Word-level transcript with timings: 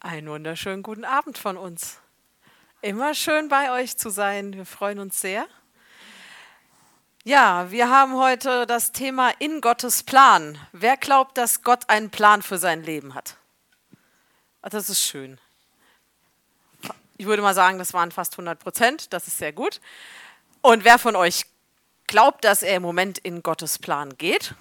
Einen 0.00 0.28
wunderschönen 0.28 0.82
guten 0.82 1.06
Abend 1.06 1.38
von 1.38 1.56
uns. 1.56 1.98
Immer 2.82 3.14
schön 3.14 3.48
bei 3.48 3.72
euch 3.72 3.96
zu 3.96 4.10
sein. 4.10 4.52
Wir 4.52 4.66
freuen 4.66 4.98
uns 4.98 5.20
sehr. 5.22 5.46
Ja, 7.24 7.70
wir 7.70 7.88
haben 7.88 8.14
heute 8.14 8.66
das 8.66 8.92
Thema 8.92 9.30
in 9.38 9.62
Gottes 9.62 10.02
Plan. 10.02 10.58
Wer 10.72 10.98
glaubt, 10.98 11.38
dass 11.38 11.62
Gott 11.62 11.88
einen 11.88 12.10
Plan 12.10 12.42
für 12.42 12.58
sein 12.58 12.82
Leben 12.82 13.14
hat? 13.14 13.38
Das 14.60 14.90
ist 14.90 15.00
schön. 15.00 15.40
Ich 17.16 17.24
würde 17.24 17.40
mal 17.40 17.54
sagen, 17.54 17.78
das 17.78 17.94
waren 17.94 18.12
fast 18.12 18.34
100 18.34 18.58
Prozent. 18.58 19.12
Das 19.14 19.26
ist 19.26 19.38
sehr 19.38 19.52
gut. 19.52 19.80
Und 20.60 20.84
wer 20.84 20.98
von 20.98 21.16
euch 21.16 21.46
glaubt, 22.06 22.44
dass 22.44 22.62
er 22.62 22.76
im 22.76 22.82
Moment 22.82 23.16
in 23.18 23.42
Gottes 23.42 23.78
Plan 23.78 24.16
geht? 24.18 24.54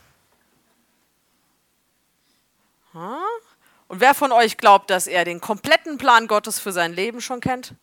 Und 3.88 4.00
wer 4.00 4.14
von 4.14 4.32
euch 4.32 4.58
glaubt, 4.58 4.90
dass 4.90 5.08
er 5.08 5.26
den 5.26 5.42
kompletten 5.42 5.98
Plan 5.98 6.28
Gottes 6.28 6.60
für 6.60 6.72
sein 6.72 6.94
Leben 6.94 7.22
schon 7.22 7.40
kennt? 7.40 7.76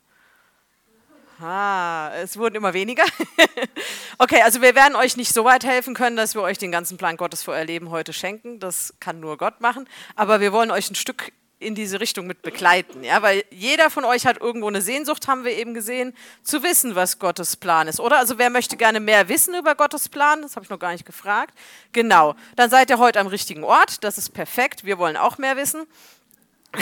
Ah, 1.40 2.12
es 2.22 2.36
wurden 2.36 2.54
immer 2.54 2.72
weniger. 2.72 3.04
okay, 4.18 4.42
also 4.42 4.62
wir 4.62 4.76
werden 4.76 4.94
euch 4.94 5.16
nicht 5.16 5.32
so 5.34 5.44
weit 5.44 5.64
helfen 5.64 5.94
können, 5.94 6.16
dass 6.16 6.36
wir 6.36 6.42
euch 6.42 6.58
den 6.58 6.70
ganzen 6.70 6.98
Plan 6.98 7.16
Gottes 7.16 7.42
für 7.42 7.50
euer 7.50 7.64
Leben 7.64 7.90
heute 7.90 8.12
schenken. 8.12 8.60
Das 8.60 8.94
kann 9.00 9.18
nur 9.18 9.38
Gott 9.38 9.60
machen. 9.60 9.88
Aber 10.14 10.40
wir 10.40 10.52
wollen 10.52 10.70
euch 10.70 10.90
ein 10.90 10.94
Stück 10.94 11.32
in 11.62 11.74
diese 11.74 12.00
Richtung 12.00 12.26
mit 12.26 12.42
begleiten. 12.42 13.04
Ja? 13.04 13.22
Weil 13.22 13.44
jeder 13.50 13.90
von 13.90 14.04
euch 14.04 14.26
hat 14.26 14.40
irgendwo 14.40 14.68
eine 14.68 14.82
Sehnsucht, 14.82 15.28
haben 15.28 15.44
wir 15.44 15.52
eben 15.52 15.74
gesehen, 15.74 16.14
zu 16.42 16.62
wissen, 16.62 16.94
was 16.94 17.18
Gottes 17.18 17.56
Plan 17.56 17.88
ist. 17.88 18.00
Oder? 18.00 18.18
Also 18.18 18.38
wer 18.38 18.50
möchte 18.50 18.76
gerne 18.76 19.00
mehr 19.00 19.28
wissen 19.28 19.54
über 19.54 19.74
Gottes 19.74 20.08
Plan? 20.08 20.42
Das 20.42 20.56
habe 20.56 20.64
ich 20.64 20.70
noch 20.70 20.78
gar 20.78 20.92
nicht 20.92 21.06
gefragt. 21.06 21.54
Genau. 21.92 22.34
Dann 22.56 22.70
seid 22.70 22.90
ihr 22.90 22.98
heute 22.98 23.20
am 23.20 23.26
richtigen 23.26 23.64
Ort. 23.64 24.04
Das 24.04 24.18
ist 24.18 24.30
perfekt. 24.30 24.84
Wir 24.84 24.98
wollen 24.98 25.16
auch 25.16 25.38
mehr 25.38 25.56
wissen. 25.56 25.86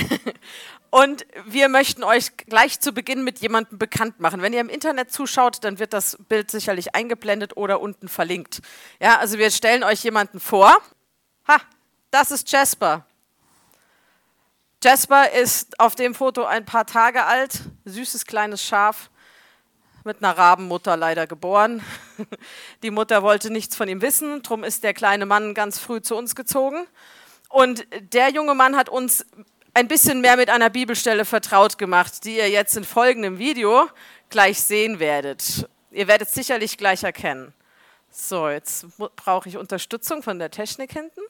Und 0.90 1.24
wir 1.46 1.68
möchten 1.68 2.02
euch 2.02 2.36
gleich 2.36 2.80
zu 2.80 2.92
Beginn 2.92 3.22
mit 3.22 3.38
jemandem 3.38 3.78
bekannt 3.78 4.18
machen. 4.18 4.42
Wenn 4.42 4.52
ihr 4.52 4.60
im 4.60 4.68
Internet 4.68 5.12
zuschaut, 5.12 5.62
dann 5.62 5.78
wird 5.78 5.92
das 5.92 6.18
Bild 6.28 6.50
sicherlich 6.50 6.96
eingeblendet 6.96 7.56
oder 7.56 7.80
unten 7.80 8.09
verlinkt. 8.09 8.60
Ja, 9.00 9.18
also 9.18 9.38
wir 9.38 9.52
stellen 9.52 9.84
euch 9.84 10.02
jemanden 10.02 10.40
vor. 10.40 10.76
Ha, 11.46 11.60
das 12.10 12.32
ist 12.32 12.50
Jasper. 12.50 13.06
Jasper 14.82 15.32
ist 15.32 15.78
auf 15.78 15.95
dem 15.95 16.14
Foto 16.14 16.45
ein 16.45 16.64
paar 16.64 16.86
Tage 16.86 17.24
alt, 17.24 17.60
süßes 17.84 18.24
kleines 18.24 18.64
Schaf, 18.64 19.10
mit 20.04 20.22
einer 20.22 20.38
Rabenmutter 20.38 20.96
leider 20.96 21.26
geboren. 21.26 21.84
Die 22.82 22.90
Mutter 22.90 23.22
wollte 23.22 23.50
nichts 23.50 23.76
von 23.76 23.90
ihm 23.90 24.00
wissen, 24.00 24.42
darum 24.42 24.64
ist 24.64 24.82
der 24.82 24.95
kleine 24.95 25.26
Mann 25.26 25.52
ganz 25.52 25.78
früh 25.78 26.00
zu 26.00 26.16
uns 26.16 26.34
gezogen. 26.34 26.87
Und 27.50 27.87
der 28.14 28.30
junge 28.30 28.54
Mann 28.54 28.74
hat 28.74 28.88
uns 28.88 29.26
ein 29.74 29.87
bisschen 29.87 30.22
mehr 30.22 30.38
mit 30.38 30.48
einer 30.48 30.70
Bibelstelle 30.70 31.26
vertraut 31.26 31.76
gemacht, 31.76 32.24
die 32.24 32.38
ihr 32.38 32.48
jetzt 32.48 32.74
in 32.74 32.84
folgendem 32.84 33.38
Video 33.38 33.87
gleich 34.30 34.62
sehen 34.62 34.98
werdet. 34.98 35.68
Ihr 35.90 36.09
werdet 36.09 36.28
es 36.28 36.34
sicherlich 36.34 36.78
gleich 36.78 37.02
erkennen. 37.02 37.52
So, 38.10 38.48
jetzt 38.48 38.87
brauche 38.96 39.46
ich 39.46 39.59
Unterstützung 39.59 40.22
von 40.22 40.38
der 40.38 40.50
Technik 40.50 40.94
hinten. 40.94 41.20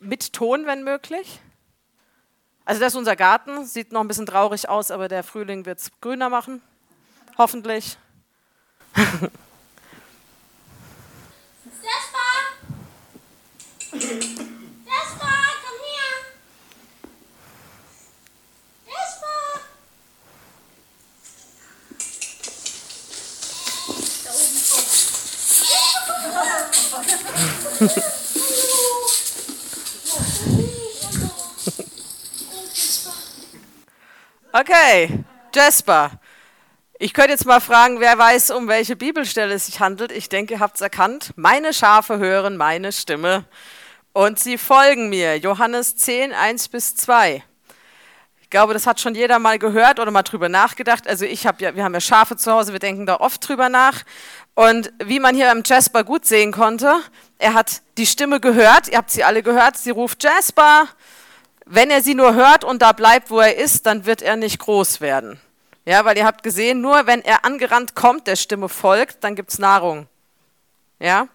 Mit 0.00 0.34
Ton, 0.34 0.66
wenn 0.66 0.84
möglich. 0.84 1.40
Also 2.66 2.80
das 2.80 2.92
ist 2.94 2.96
unser 2.96 3.14
Garten, 3.14 3.64
sieht 3.64 3.92
noch 3.92 4.00
ein 4.00 4.08
bisschen 4.08 4.26
traurig 4.26 4.68
aus, 4.68 4.90
aber 4.90 5.06
der 5.06 5.22
Frühling 5.22 5.64
wird 5.66 5.78
es 5.78 5.92
grüner 6.00 6.28
machen. 6.28 6.60
Hoffentlich. 7.38 7.96
Jasper! 8.96 9.28
Jasper, 13.92 15.36
komm 15.62 15.78
her! 15.86 16.10
Jasper! 18.88 19.60
Da 24.24 24.30
oben. 27.94 28.25
Okay, 34.58 35.22
Jasper. 35.54 36.12
Ich 36.98 37.12
könnte 37.12 37.32
jetzt 37.32 37.44
mal 37.44 37.60
fragen, 37.60 38.00
wer 38.00 38.16
weiß, 38.16 38.52
um 38.52 38.68
welche 38.68 38.96
Bibelstelle 38.96 39.52
es 39.52 39.66
sich 39.66 39.80
handelt. 39.80 40.10
Ich 40.10 40.30
denke, 40.30 40.54
ihr 40.54 40.60
habt 40.60 40.76
es 40.76 40.80
erkannt. 40.80 41.34
Meine 41.36 41.74
Schafe 41.74 42.16
hören 42.16 42.56
meine 42.56 42.90
Stimme 42.92 43.44
und 44.14 44.38
sie 44.38 44.56
folgen 44.56 45.10
mir. 45.10 45.36
Johannes 45.36 45.96
10, 45.96 46.32
1 46.32 46.68
bis 46.68 46.96
2. 46.96 47.44
Ich 48.40 48.48
glaube, 48.48 48.72
das 48.72 48.86
hat 48.86 48.98
schon 48.98 49.14
jeder 49.14 49.38
mal 49.38 49.58
gehört 49.58 50.00
oder 50.00 50.10
mal 50.10 50.22
drüber 50.22 50.48
nachgedacht. 50.48 51.06
Also 51.06 51.26
ich 51.26 51.46
habe 51.46 51.62
ja, 51.62 51.76
wir 51.76 51.84
haben 51.84 51.92
ja 51.92 52.00
Schafe 52.00 52.38
zu 52.38 52.50
Hause, 52.50 52.72
wir 52.72 52.80
denken 52.80 53.04
da 53.04 53.16
oft 53.16 53.46
drüber 53.46 53.68
nach. 53.68 54.04
Und 54.54 54.90
wie 55.04 55.20
man 55.20 55.34
hier 55.34 55.48
beim 55.48 55.64
Jasper 55.66 56.02
gut 56.02 56.24
sehen 56.24 56.50
konnte, 56.50 56.94
er 57.38 57.52
hat 57.52 57.82
die 57.98 58.06
Stimme 58.06 58.40
gehört, 58.40 58.88
ihr 58.88 58.96
habt 58.96 59.10
sie 59.10 59.22
alle 59.22 59.42
gehört, 59.42 59.76
sie 59.76 59.90
ruft 59.90 60.24
Jasper, 60.24 60.86
wenn 61.66 61.90
er 61.90 62.00
sie 62.00 62.14
nur 62.14 62.34
hört 62.34 62.64
und 62.64 62.80
da 62.80 62.92
bleibt, 62.92 63.30
wo 63.30 63.40
er 63.40 63.56
ist, 63.56 63.86
dann 63.86 64.06
wird 64.06 64.22
er 64.22 64.36
nicht 64.36 64.58
groß 64.58 65.00
werden. 65.00 65.40
Ja, 65.84 66.04
weil 66.04 66.16
ihr 66.16 66.24
habt 66.24 66.42
gesehen, 66.42 66.80
nur 66.80 67.06
wenn 67.06 67.22
er 67.22 67.44
angerannt 67.44 67.94
kommt, 67.94 68.26
der 68.26 68.36
Stimme 68.36 68.68
folgt, 68.68 69.22
dann 69.22 69.34
gibt 69.34 69.50
es 69.50 69.58
Nahrung. 69.58 70.08
Ja, 70.98 71.28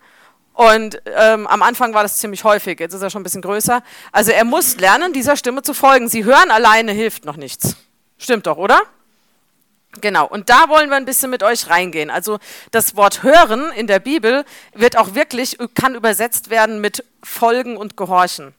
und 0.54 1.02
ähm, 1.06 1.48
am 1.48 1.62
Anfang 1.62 1.94
war 1.94 2.04
das 2.04 2.18
ziemlich 2.18 2.44
häufig, 2.44 2.80
jetzt 2.80 2.94
ist 2.94 3.02
er 3.02 3.10
schon 3.10 3.22
ein 3.22 3.24
bisschen 3.24 3.42
größer. 3.42 3.82
Also 4.12 4.32
er 4.32 4.44
muss 4.44 4.78
lernen, 4.78 5.14
dieser 5.14 5.38
Stimme 5.38 5.62
zu 5.62 5.74
folgen. 5.74 6.10
Sie 6.10 6.26
hören 6.26 6.52
alleine 6.52 6.92
hilft 6.92 7.26
noch 7.26 7.38
nichts. 7.38 7.76
Stimmt 8.18 8.48
doch, 8.48 8.58
oder? 8.58 8.82
Genau, 10.00 10.26
und 10.26 10.50
da 10.50 10.70
wollen 10.70 10.90
wir 10.90 10.98
ein 10.98 11.06
bisschen 11.06 11.30
mit 11.30 11.44
euch 11.44 11.70
reingehen. 11.70 12.10
Also 12.10 12.40
das 12.72 12.96
Wort 12.96 13.24
hören 13.24 13.72
in 13.72 13.88
der 13.88 14.00
Bibel 14.00 14.46
wird 14.74 14.98
auch 14.98 15.16
wirklich, 15.16 15.58
kann 15.76 15.96
übersetzt 15.96 16.50
werden 16.50 16.80
mit 16.80 17.04
folgen 17.24 17.76
und 17.76 17.98
gehorchen. 17.98 18.54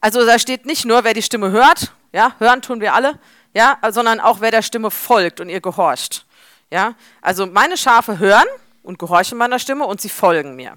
Also 0.00 0.24
da 0.24 0.38
steht 0.38 0.66
nicht 0.66 0.84
nur, 0.84 1.04
wer 1.04 1.14
die 1.14 1.22
Stimme 1.22 1.50
hört, 1.50 1.92
ja, 2.12 2.34
hören 2.38 2.62
tun 2.62 2.80
wir 2.80 2.94
alle, 2.94 3.18
ja, 3.54 3.78
sondern 3.90 4.20
auch 4.20 4.40
wer 4.40 4.50
der 4.50 4.62
Stimme 4.62 4.90
folgt 4.90 5.40
und 5.40 5.48
ihr 5.48 5.60
gehorcht. 5.60 6.26
Ja, 6.70 6.94
also 7.22 7.46
meine 7.46 7.76
Schafe 7.76 8.18
hören 8.18 8.46
und 8.82 8.98
gehorchen 8.98 9.38
meiner 9.38 9.58
Stimme 9.58 9.84
und 9.86 10.00
sie 10.00 10.08
folgen 10.08 10.56
mir. 10.56 10.76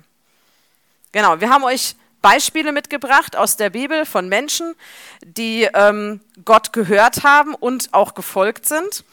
Genau, 1.11 1.39
wir 1.41 1.49
haben 1.49 1.63
euch 1.63 1.95
Beispiele 2.21 2.71
mitgebracht 2.71 3.35
aus 3.35 3.57
der 3.57 3.69
Bibel 3.69 4.05
von 4.05 4.29
Menschen, 4.29 4.75
die 5.21 5.67
ähm, 5.73 6.21
Gott 6.45 6.73
gehört 6.73 7.23
haben 7.23 7.55
und 7.55 7.93
auch 7.93 8.13
gefolgt 8.13 8.65
sind. 8.65 9.03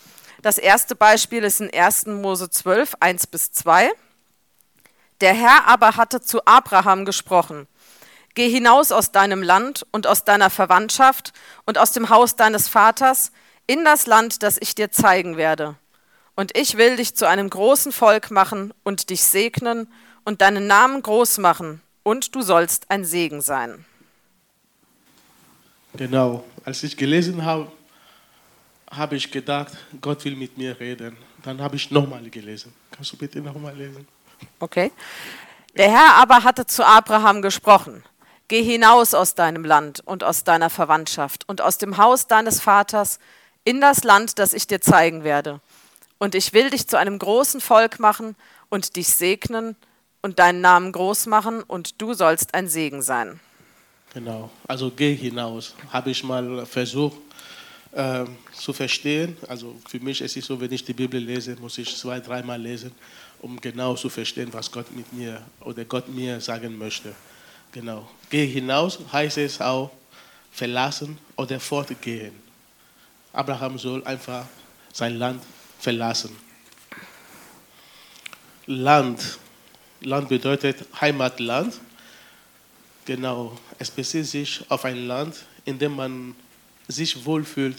Das 0.42 0.58
erste 0.58 0.94
Beispiel 0.94 1.44
ist 1.44 1.60
in 1.60 1.72
1. 1.72 2.06
Mose 2.06 2.50
12, 2.50 2.94
1 3.00 3.26
bis 3.28 3.52
2. 3.52 3.90
Der 5.20 5.34
Herr 5.34 5.66
aber 5.66 5.96
hatte 5.96 6.20
zu 6.20 6.44
Abraham 6.44 7.04
gesprochen 7.04 7.66
Geh 8.36 8.50
hinaus 8.50 8.92
aus 8.92 9.12
deinem 9.12 9.42
Land 9.42 9.86
und 9.92 10.06
aus 10.06 10.22
deiner 10.22 10.50
Verwandtschaft 10.50 11.32
und 11.64 11.78
aus 11.78 11.92
dem 11.92 12.10
Haus 12.10 12.36
deines 12.36 12.68
Vaters 12.68 13.32
in 13.66 13.82
das 13.82 14.06
Land, 14.06 14.42
das 14.42 14.58
ich 14.60 14.74
dir 14.74 14.90
zeigen 14.92 15.38
werde. 15.38 15.74
Und 16.34 16.54
ich 16.54 16.76
will 16.76 16.96
dich 16.96 17.16
zu 17.16 17.26
einem 17.26 17.48
großen 17.48 17.92
Volk 17.92 18.30
machen 18.30 18.74
und 18.84 19.08
dich 19.08 19.22
segnen 19.22 19.88
und 20.24 20.42
deinen 20.42 20.66
Namen 20.66 21.00
groß 21.00 21.38
machen, 21.38 21.80
und 22.02 22.34
du 22.34 22.42
sollst 22.42 22.90
ein 22.90 23.06
Segen 23.06 23.40
sein. 23.40 23.84
Genau, 25.94 26.44
als 26.62 26.82
ich 26.82 26.94
gelesen 26.94 27.42
habe, 27.42 27.72
habe 28.90 29.16
ich 29.16 29.30
gedacht, 29.30 29.72
Gott 30.02 30.24
will 30.26 30.36
mit 30.36 30.58
mir 30.58 30.78
reden. 30.78 31.16
Dann 31.42 31.60
habe 31.60 31.76
ich 31.76 31.90
nochmal 31.90 32.28
gelesen. 32.28 32.72
Kannst 32.90 33.12
du 33.12 33.16
bitte 33.16 33.40
nochmal 33.40 33.74
lesen? 33.74 34.06
Okay. 34.60 34.92
Der 35.74 35.90
Herr 35.90 36.16
aber 36.16 36.44
hatte 36.44 36.66
zu 36.66 36.86
Abraham 36.86 37.40
gesprochen. 37.40 38.04
Geh 38.48 38.62
hinaus 38.62 39.12
aus 39.14 39.34
deinem 39.34 39.64
Land 39.64 40.02
und 40.04 40.22
aus 40.22 40.44
deiner 40.44 40.70
Verwandtschaft 40.70 41.48
und 41.48 41.60
aus 41.60 41.78
dem 41.78 41.96
Haus 41.96 42.28
deines 42.28 42.60
Vaters 42.60 43.18
in 43.64 43.80
das 43.80 44.04
Land, 44.04 44.38
das 44.38 44.52
ich 44.52 44.68
dir 44.68 44.80
zeigen 44.80 45.24
werde. 45.24 45.60
Und 46.18 46.34
ich 46.34 46.52
will 46.52 46.70
dich 46.70 46.86
zu 46.86 46.96
einem 46.96 47.18
großen 47.18 47.60
Volk 47.60 47.98
machen 47.98 48.36
und 48.68 48.94
dich 48.96 49.08
segnen 49.08 49.74
und 50.22 50.38
deinen 50.38 50.60
Namen 50.60 50.92
groß 50.92 51.26
machen 51.26 51.62
und 51.62 52.00
du 52.00 52.14
sollst 52.14 52.54
ein 52.54 52.68
Segen 52.68 53.02
sein. 53.02 53.40
Genau, 54.14 54.50
also 54.66 54.90
geh 54.90 55.14
hinaus. 55.14 55.74
Habe 55.90 56.10
ich 56.10 56.22
mal 56.22 56.64
versucht 56.64 57.18
äh, 57.92 58.24
zu 58.52 58.72
verstehen. 58.72 59.36
Also 59.48 59.74
für 59.88 60.00
mich 60.00 60.20
ist 60.20 60.36
es 60.36 60.46
so, 60.46 60.60
wenn 60.60 60.72
ich 60.72 60.84
die 60.84 60.92
Bibel 60.92 61.20
lese, 61.20 61.56
muss 61.60 61.78
ich 61.78 61.96
zwei, 61.96 62.20
dreimal 62.20 62.60
lesen, 62.60 62.92
um 63.40 63.60
genau 63.60 63.94
zu 63.94 64.08
verstehen, 64.08 64.48
was 64.52 64.70
Gott 64.70 64.86
mit 64.94 65.12
mir 65.12 65.42
oder 65.60 65.84
Gott 65.84 66.08
mir 66.08 66.40
sagen 66.40 66.78
möchte. 66.78 67.14
Genau. 67.76 68.08
Geh 68.30 68.46
hinaus 68.46 68.98
heißt 69.12 69.36
es 69.36 69.60
auch 69.60 69.90
verlassen 70.50 71.18
oder 71.36 71.60
fortgehen. 71.60 72.32
Abraham 73.34 73.78
soll 73.78 74.02
einfach 74.04 74.46
sein 74.94 75.16
Land 75.16 75.42
verlassen. 75.78 76.34
Land. 78.64 79.38
Land 80.00 80.30
bedeutet 80.30 80.86
Heimatland. 80.98 81.78
Genau. 83.04 83.58
Es 83.78 83.90
bezieht 83.90 84.24
sich 84.24 84.64
auf 84.70 84.86
ein 84.86 85.06
Land, 85.06 85.44
in 85.66 85.78
dem 85.78 85.96
man 85.96 86.34
sich 86.88 87.26
wohlfühlt, 87.26 87.76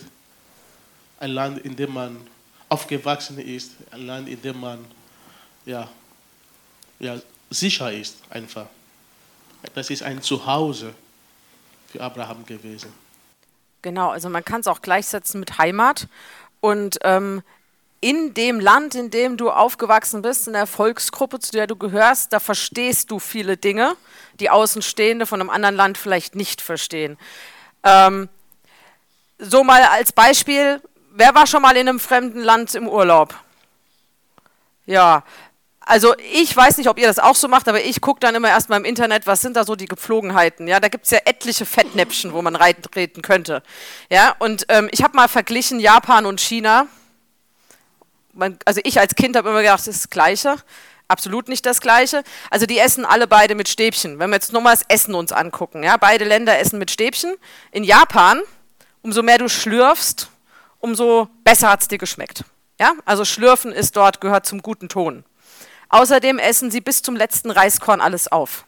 ein 1.20 1.32
Land, 1.32 1.58
in 1.66 1.76
dem 1.76 1.94
man 1.94 2.18
aufgewachsen 2.70 3.40
ist, 3.40 3.72
ein 3.90 4.06
Land, 4.06 4.30
in 4.30 4.40
dem 4.44 4.60
man 4.60 4.86
ja, 5.66 5.90
ja, 7.00 7.20
sicher 7.50 7.92
ist 7.92 8.18
einfach. 8.30 8.68
Das 9.74 9.90
ist 9.90 10.04
ein 10.04 10.22
Zuhause 10.22 10.94
für 11.92 12.02
Abraham 12.02 12.46
gewesen. 12.46 12.92
Genau, 13.82 14.10
also 14.10 14.30
man 14.30 14.44
kann 14.44 14.62
es 14.62 14.68
auch 14.68 14.82
gleichsetzen 14.82 15.40
mit 15.40 15.58
Heimat. 15.58 16.08
Und 16.60 17.00
ähm, 17.04 17.44
in 18.00 18.34
dem 18.34 18.60
Land, 18.60 18.96
in 18.96 19.10
dem 19.10 19.38
du 19.38 19.50
aufgewachsen 19.50 20.22
bist, 20.22 20.48
in 20.48 20.54
der 20.54 20.68
Volksgruppe, 20.68 21.40
zu 21.40 21.52
der 21.52 21.68
du 21.68 21.76
gehörst, 21.76 22.34
da 22.34 22.40
verstehst 22.40 23.12
du 23.12 23.20
viele 23.20 23.58
Dinge, 23.58 23.96
die 24.40 24.50
Außenstehende 24.50 25.26
von 25.26 25.42
einem 25.42 25.50
anderen 25.50 25.76
Land 25.76 25.98
vielleicht 25.98 26.36
nicht 26.36 26.62
verstehen. 26.62 27.18
Ähm, 27.84 28.30
so 29.40 29.64
mal 29.64 29.82
als 29.84 30.12
Beispiel, 30.12 30.82
wer 31.12 31.34
war 31.34 31.48
schon 31.48 31.62
mal 31.62 31.76
in 31.76 31.88
einem 31.88 32.00
fremden 32.00 32.42
Land 32.42 32.76
im 32.76 32.88
Urlaub? 32.88 33.36
Ja, 34.86 35.24
also 35.88 36.16
ich 36.34 36.56
weiß 36.56 36.78
nicht, 36.78 36.90
ob 36.90 37.00
ihr 37.00 37.08
das 37.08 37.20
auch 37.20 37.36
so 37.36 37.48
macht, 37.48 37.68
aber 37.68 37.84
ich 37.84 38.02
gucke 38.02 38.20
dann 38.20 38.36
immer 38.36 38.50
erstmal 38.50 38.80
im 38.80 38.86
Internet, 38.86 39.26
was 39.26 39.42
sind 39.42 39.56
da 39.56 39.64
so 39.64 39.76
die 39.76 39.86
Gepflogenheiten. 39.86 40.68
Ja, 40.68 40.80
da 40.80 40.90
gibt 40.90 41.06
es 41.06 41.12
ja 41.12 41.20
etliche 41.26 41.66
Fettnäpfchen, 41.66 42.34
wo 42.34 42.42
man 42.42 42.56
reintreten 42.56 43.22
könnte. 43.22 43.64
Ja, 44.10 44.36
und 44.40 44.66
ähm, 44.70 44.90
ich 44.92 45.04
habe 45.04 45.16
mal 45.16 45.28
verglichen 45.28 45.80
Japan 45.80 46.26
und 46.26 46.42
China. 46.42 46.88
Man, 48.34 48.60
also 48.66 48.82
ich 48.84 49.00
als 49.00 49.16
Kind 49.16 49.36
habe 49.36 49.50
immer 49.50 49.62
gedacht, 49.62 49.80
das 49.80 49.88
ist 49.88 50.04
das 50.06 50.10
Gleiche. 50.10 50.56
Absolut 51.08 51.48
nicht 51.48 51.66
das 51.66 51.80
Gleiche. 51.80 52.24
Also 52.50 52.66
die 52.66 52.78
essen 52.78 53.06
alle 53.06 53.28
beide 53.28 53.56
mit 53.56 53.70
Stäbchen. 53.70 54.20
Wenn 54.20 54.30
wir 54.30 54.36
jetzt 54.36 54.52
nur 54.52 54.62
mal 54.62 54.72
das 54.72 54.84
Essen 54.90 55.16
uns 55.16 55.32
angucken, 55.32 55.84
ja, 55.84 55.96
beide 55.98 56.26
Länder 56.26 56.60
essen 56.60 56.80
mit 56.80 56.92
Stäbchen. 56.92 57.36
In 57.72 57.84
Japan, 57.84 58.42
umso 59.02 59.24
mehr 59.24 59.38
du 59.38 59.48
schlürfst, 59.48 60.30
umso 60.80 61.30
besser 61.46 61.70
hat 61.70 61.82
es 61.82 61.88
dir 61.88 61.98
geschmeckt. 61.98 62.44
Ja, 62.80 62.92
also 63.06 63.26
Schlürfen 63.26 63.72
ist 63.72 63.96
dort, 63.96 64.22
gehört 64.22 64.46
zum 64.46 64.62
guten 64.62 64.90
Ton. 64.90 65.24
Außerdem 65.90 66.40
essen 66.40 66.72
sie 66.72 66.82
bis 66.82 67.02
zum 67.02 67.16
letzten 67.16 67.52
Reiskorn 67.52 68.02
alles 68.02 68.32
auf. 68.32 68.66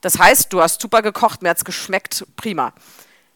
Das 0.00 0.18
heißt, 0.18 0.52
du 0.52 0.60
hast 0.60 0.80
super 0.80 1.02
gekocht, 1.02 1.42
mir 1.42 1.50
hat 1.50 1.58
es 1.58 1.64
geschmeckt, 1.64 2.24
prima. 2.36 2.72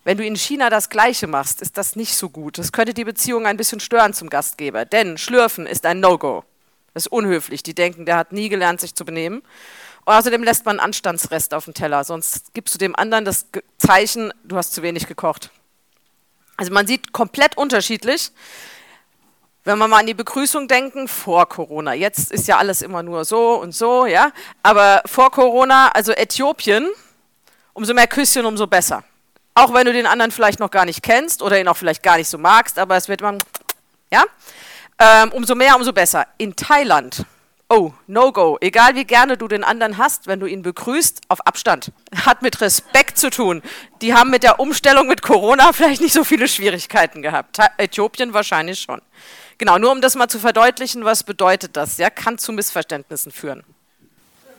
Wenn 0.05 0.19
du 0.19 0.25
in 0.25 0.37
China 0.37 0.71
das 0.71 0.91
Gleiche 0.91 1.27
machst, 1.29 1.63
ist 1.63 1.79
das 1.79 1.95
nicht 1.95 2.17
so 2.17 2.29
gut. 2.29 2.59
Das 2.59 2.73
könnte 2.73 2.95
die 2.95 3.05
Beziehung 3.05 3.47
ein 3.47 3.57
bisschen 3.57 3.81
stören 3.81 4.15
zum 4.15 4.31
Gastgeber, 4.31 4.85
denn 4.85 5.17
Schlürfen 5.17 5.67
ist 5.67 5.87
ein 5.87 6.01
No-Go. 6.01 6.45
Das 6.95 7.07
ist 7.07 7.13
unhöflich. 7.13 7.63
Die 7.63 7.75
denken, 7.75 8.05
der 8.05 8.17
hat 8.17 8.33
nie 8.33 8.49
gelernt, 8.49 8.81
sich 8.81 8.95
zu 8.95 9.05
benehmen. 9.05 9.43
Und 10.05 10.15
außerdem 10.15 10.43
lässt 10.43 10.65
man 10.65 10.79
einen 10.79 10.87
Anstandsrest 10.87 11.55
auf 11.55 11.67
den 11.67 11.75
Teller, 11.75 12.03
sonst 12.03 12.53
gibst 12.55 12.75
du 12.75 12.79
dem 12.79 12.97
anderen 12.97 13.25
das 13.25 13.47
Zeichen, 13.79 14.33
du 14.45 14.57
hast 14.57 14.75
zu 14.75 14.83
wenig 14.83 15.07
gekocht. 15.07 15.51
Also 16.57 16.73
man 16.73 16.87
sieht 16.87 17.13
komplett 17.13 17.57
unterschiedlich. 17.57 18.33
Wenn 19.65 19.79
wir 19.79 19.87
mal 19.87 20.01
an 20.01 20.07
die 20.07 20.15
Begrüßung 20.15 20.67
denken, 20.67 21.07
vor 21.07 21.49
Corona. 21.49 21.95
Jetzt 21.95 22.33
ist 22.33 22.49
ja 22.49 22.59
alles 22.59 22.83
immer 22.83 23.05
nur 23.05 23.25
so 23.25 23.55
und 23.61 23.73
so, 23.73 24.07
ja. 24.07 24.33
Aber 24.65 25.03
vor 25.07 25.31
Corona, 25.31 25.89
also 25.91 26.11
Äthiopien, 26.13 26.91
umso 27.73 27.95
mehr 27.95 28.09
Küsschen, 28.09 28.45
umso 28.45 28.67
besser. 28.67 29.05
Auch 29.55 29.73
wenn 29.73 29.87
du 29.87 29.93
den 29.93 30.07
anderen 30.07 30.33
vielleicht 30.33 30.59
noch 30.59 30.71
gar 30.71 30.85
nicht 30.85 31.03
kennst 31.03 31.43
oder 31.43 31.61
ihn 31.61 31.69
auch 31.69 31.77
vielleicht 31.77 32.03
gar 32.03 32.17
nicht 32.17 32.29
so 32.29 32.39
magst, 32.39 32.77
aber 32.79 32.97
es 32.97 33.09
wird 33.09 33.21
immer, 33.21 33.39
ja. 34.11 34.25
Ähm, 34.99 35.31
umso 35.33 35.55
mehr, 35.55 35.77
umso 35.77 35.93
besser. 35.93 36.27
In 36.39 36.57
Thailand, 36.57 37.25
oh, 37.69 37.93
no 38.09 38.33
go. 38.33 38.59
Egal 38.61 38.97
wie 38.97 39.05
gerne 39.05 39.37
du 39.37 39.47
den 39.47 39.63
anderen 39.63 39.97
hast, 39.97 40.27
wenn 40.27 40.41
du 40.41 40.47
ihn 40.47 40.63
begrüßt, 40.63 41.21
auf 41.29 41.47
Abstand. 41.47 41.93
Hat 42.25 42.43
mit 42.43 42.61
Respekt 42.61 43.17
zu 43.17 43.31
tun. 43.31 43.63
Die 44.01 44.13
haben 44.13 44.31
mit 44.31 44.43
der 44.43 44.59
Umstellung 44.59 45.07
mit 45.07 45.23
Corona 45.23 45.73
vielleicht 45.73 46.01
nicht 46.01 46.15
so 46.15 46.25
viele 46.25 46.49
Schwierigkeiten 46.49 47.23
gehabt. 47.23 47.59
Äthiopien 47.79 48.35
wahrscheinlich 48.35 48.81
schon. 48.81 49.01
Genau, 49.63 49.79
nur 49.79 49.93
um 49.93 50.01
das 50.01 50.17
mal 50.17 50.27
zu 50.27 50.41
verdeutlichen, 50.41 51.05
was 51.05 51.23
bedeutet 51.23 51.77
das? 51.77 51.97
Ja, 51.97 52.11
kann 52.11 52.37
zu 52.37 52.51
Missverständnissen 52.51 53.31
führen. 53.31 53.63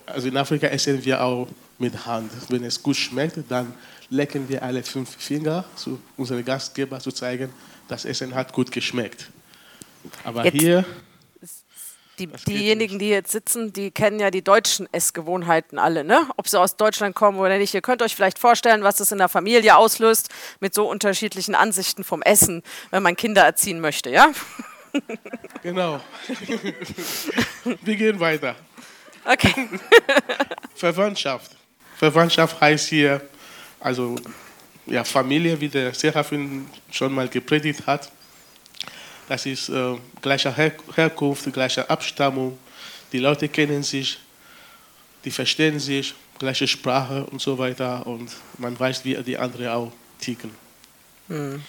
Also 0.05 0.29
in 0.29 0.37
Afrika 0.37 0.67
essen 0.67 1.03
wir 1.03 1.21
auch 1.21 1.49
mit 1.77 2.05
Hand. 2.05 2.31
Wenn 2.47 2.63
es 2.63 2.81
gut 2.81 2.95
schmeckt, 2.95 3.37
dann 3.49 3.73
lecken 4.09 4.47
wir 4.47 4.63
alle 4.63 4.81
fünf 4.81 5.13
Finger 5.17 5.65
zu 5.75 5.99
unserem 6.15 6.45
Gastgeber 6.45 7.01
zu 7.01 7.11
zeigen, 7.11 7.49
das 7.89 8.05
Essen 8.05 8.33
hat 8.33 8.53
gut 8.53 8.71
geschmeckt. 8.71 9.29
Aber 10.23 10.45
jetzt, 10.45 10.57
hier. 10.57 10.85
Die, 12.17 12.27
diejenigen, 12.27 12.97
die 12.97 13.09
jetzt 13.09 13.33
sitzen, 13.33 13.73
die 13.73 13.91
kennen 13.91 14.21
ja 14.21 14.31
die 14.31 14.41
deutschen 14.41 14.87
Essgewohnheiten 14.93 15.79
alle, 15.79 16.05
ne? 16.05 16.29
Ob 16.37 16.47
sie 16.47 16.57
aus 16.57 16.77
Deutschland 16.77 17.13
kommen 17.13 17.39
oder 17.39 17.57
nicht. 17.57 17.73
Ihr 17.73 17.81
könnt 17.81 18.01
euch 18.01 18.15
vielleicht 18.15 18.39
vorstellen, 18.39 18.83
was 18.83 18.95
das 18.95 19.11
in 19.11 19.17
der 19.17 19.27
Familie 19.27 19.75
auslöst 19.75 20.29
mit 20.61 20.73
so 20.73 20.89
unterschiedlichen 20.89 21.55
Ansichten 21.55 22.05
vom 22.05 22.21
Essen, 22.21 22.63
wenn 22.91 23.03
man 23.03 23.17
Kinder 23.17 23.41
erziehen 23.41 23.81
möchte, 23.81 24.09
ja? 24.09 24.31
Genau. 25.61 25.99
Wir 27.81 27.95
gehen 27.95 28.19
weiter. 28.19 28.55
Okay. 29.25 29.69
Verwandtschaft. 30.75 31.55
Verwandtschaft 31.97 32.59
heißt 32.59 32.89
hier, 32.89 33.21
also 33.79 34.15
ja, 34.85 35.03
Familie, 35.03 35.59
wie 35.59 35.69
der 35.69 35.93
Seraphin 35.93 36.67
schon 36.91 37.13
mal 37.13 37.27
gepredigt 37.27 37.85
hat. 37.87 38.11
Das 39.27 39.45
ist 39.45 39.69
äh, 39.69 39.95
gleicher 40.21 40.53
Her 40.55 40.73
Herkunft, 40.95 41.51
gleiche 41.53 41.89
Abstammung. 41.89 42.57
Die 43.11 43.19
Leute 43.19 43.47
kennen 43.47 43.83
sich, 43.83 44.19
die 45.23 45.31
verstehen 45.31 45.79
sich, 45.79 46.13
gleiche 46.39 46.67
Sprache 46.67 47.25
und 47.25 47.41
so 47.41 47.57
weiter. 47.57 48.05
Und 48.05 48.31
man 48.57 48.77
weiß, 48.77 49.05
wie 49.05 49.15
die 49.23 49.37
anderen 49.37 49.67
auch 49.67 49.91
ticken. 50.19 50.51
Hm. 51.29 51.63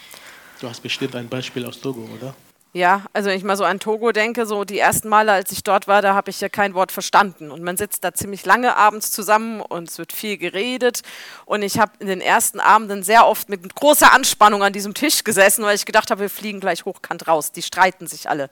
Du 0.61 0.69
hast 0.69 0.83
bestimmt 0.83 1.15
ein 1.15 1.29
Beispiel 1.29 1.65
aus 1.65 1.81
Togo, 1.81 2.09
oder? 2.13 2.35
Ja, 2.77 3.03
also 3.13 3.31
wenn 3.31 3.39
ich 3.39 3.45
mal 3.45 3.57
so 3.57 3.63
an 3.63 3.79
Togo 3.79 4.11
denke, 4.11 4.47
so 4.47 4.65
die 4.65 4.81
ersten 4.81 5.09
Male, 5.09 5.31
als 5.31 5.53
ich 5.53 5.63
dort 5.63 5.87
war, 5.87 6.03
da 6.03 6.15
habe 6.15 6.31
ich 6.31 6.41
ja 6.41 6.49
kein 6.49 6.75
Wort 6.75 6.91
verstanden. 6.91 7.53
Und 7.53 7.63
man 7.63 7.77
sitzt 7.77 8.03
da 8.03 8.13
ziemlich 8.13 8.45
lange 8.45 8.75
abends 8.75 9.13
zusammen 9.13 9.61
und 9.61 9.89
es 9.89 9.99
wird 9.99 10.13
viel 10.13 10.39
geredet. 10.39 11.03
Und 11.45 11.63
ich 11.63 11.79
habe 11.79 11.93
in 12.01 12.09
den 12.09 12.21
ersten 12.21 12.59
Abenden 12.59 13.05
sehr 13.05 13.29
oft 13.29 13.49
mit 13.49 13.77
großer 13.77 14.13
Anspannung 14.13 14.65
an 14.65 14.73
diesem 14.73 14.93
Tisch 14.93 15.23
gesessen, 15.23 15.65
weil 15.65 15.77
ich 15.77 15.87
gedacht 15.87 16.11
habe, 16.11 16.23
wir 16.23 16.31
fliegen 16.31 16.59
gleich 16.59 16.85
hochkant 16.85 17.29
raus. 17.29 17.53
Die 17.53 17.63
streiten 17.63 18.09
sich 18.09 18.29
alle. 18.29 18.51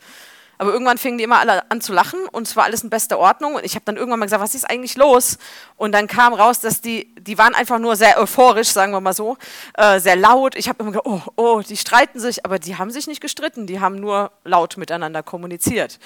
Aber 0.63 0.73
irgendwann 0.73 0.97
fingen 0.97 1.19
die 1.19 1.25
immer 1.25 1.41
alle 1.41 1.69
an 1.73 1.81
zu 1.81 1.93
lachen 1.93 2.21
und 2.31 2.47
es 2.47 2.55
war 2.55 2.63
alles 2.63 2.85
in 2.85 2.89
bester 2.89 3.19
Ordnung. 3.19 3.57
Und 3.57 3.65
ich 3.65 3.75
habe 3.75 3.85
dann 3.85 3.97
irgendwann 3.97 4.21
mal 4.21 4.27
gesagt, 4.27 4.41
was 4.41 4.55
ist 4.55 4.63
eigentlich 4.63 4.95
los? 4.97 5.37
Und 5.77 5.91
dann 5.91 6.07
kam 6.07 6.33
raus, 6.33 6.61
dass 6.61 6.81
die, 6.81 7.13
die 7.17 7.37
waren 7.37 7.57
einfach 7.57 7.81
nur 7.81 7.97
sehr 7.97 8.17
euphorisch, 8.17 8.69
sagen 8.69 8.93
wir 8.93 9.01
mal 9.01 9.13
so, 9.13 9.37
äh, 9.75 9.99
sehr 9.99 10.15
laut. 10.15 10.55
Ich 10.55 10.69
habe 10.69 10.81
immer 10.85 10.93
gedacht, 10.93 11.07
oh, 11.09 11.21
oh, 11.35 11.63
die 11.69 11.77
streiten 11.77 12.21
sich, 12.21 12.45
aber 12.45 12.61
die 12.61 12.77
haben 12.77 12.93
sich 12.93 13.09
nicht 13.09 13.21
gestritten, 13.21 13.67
die 13.67 13.81
haben 13.81 13.97
nur 13.97 14.31
laut 14.45 14.77
miteinander 14.77 15.25
kommuniziert. 15.25 15.99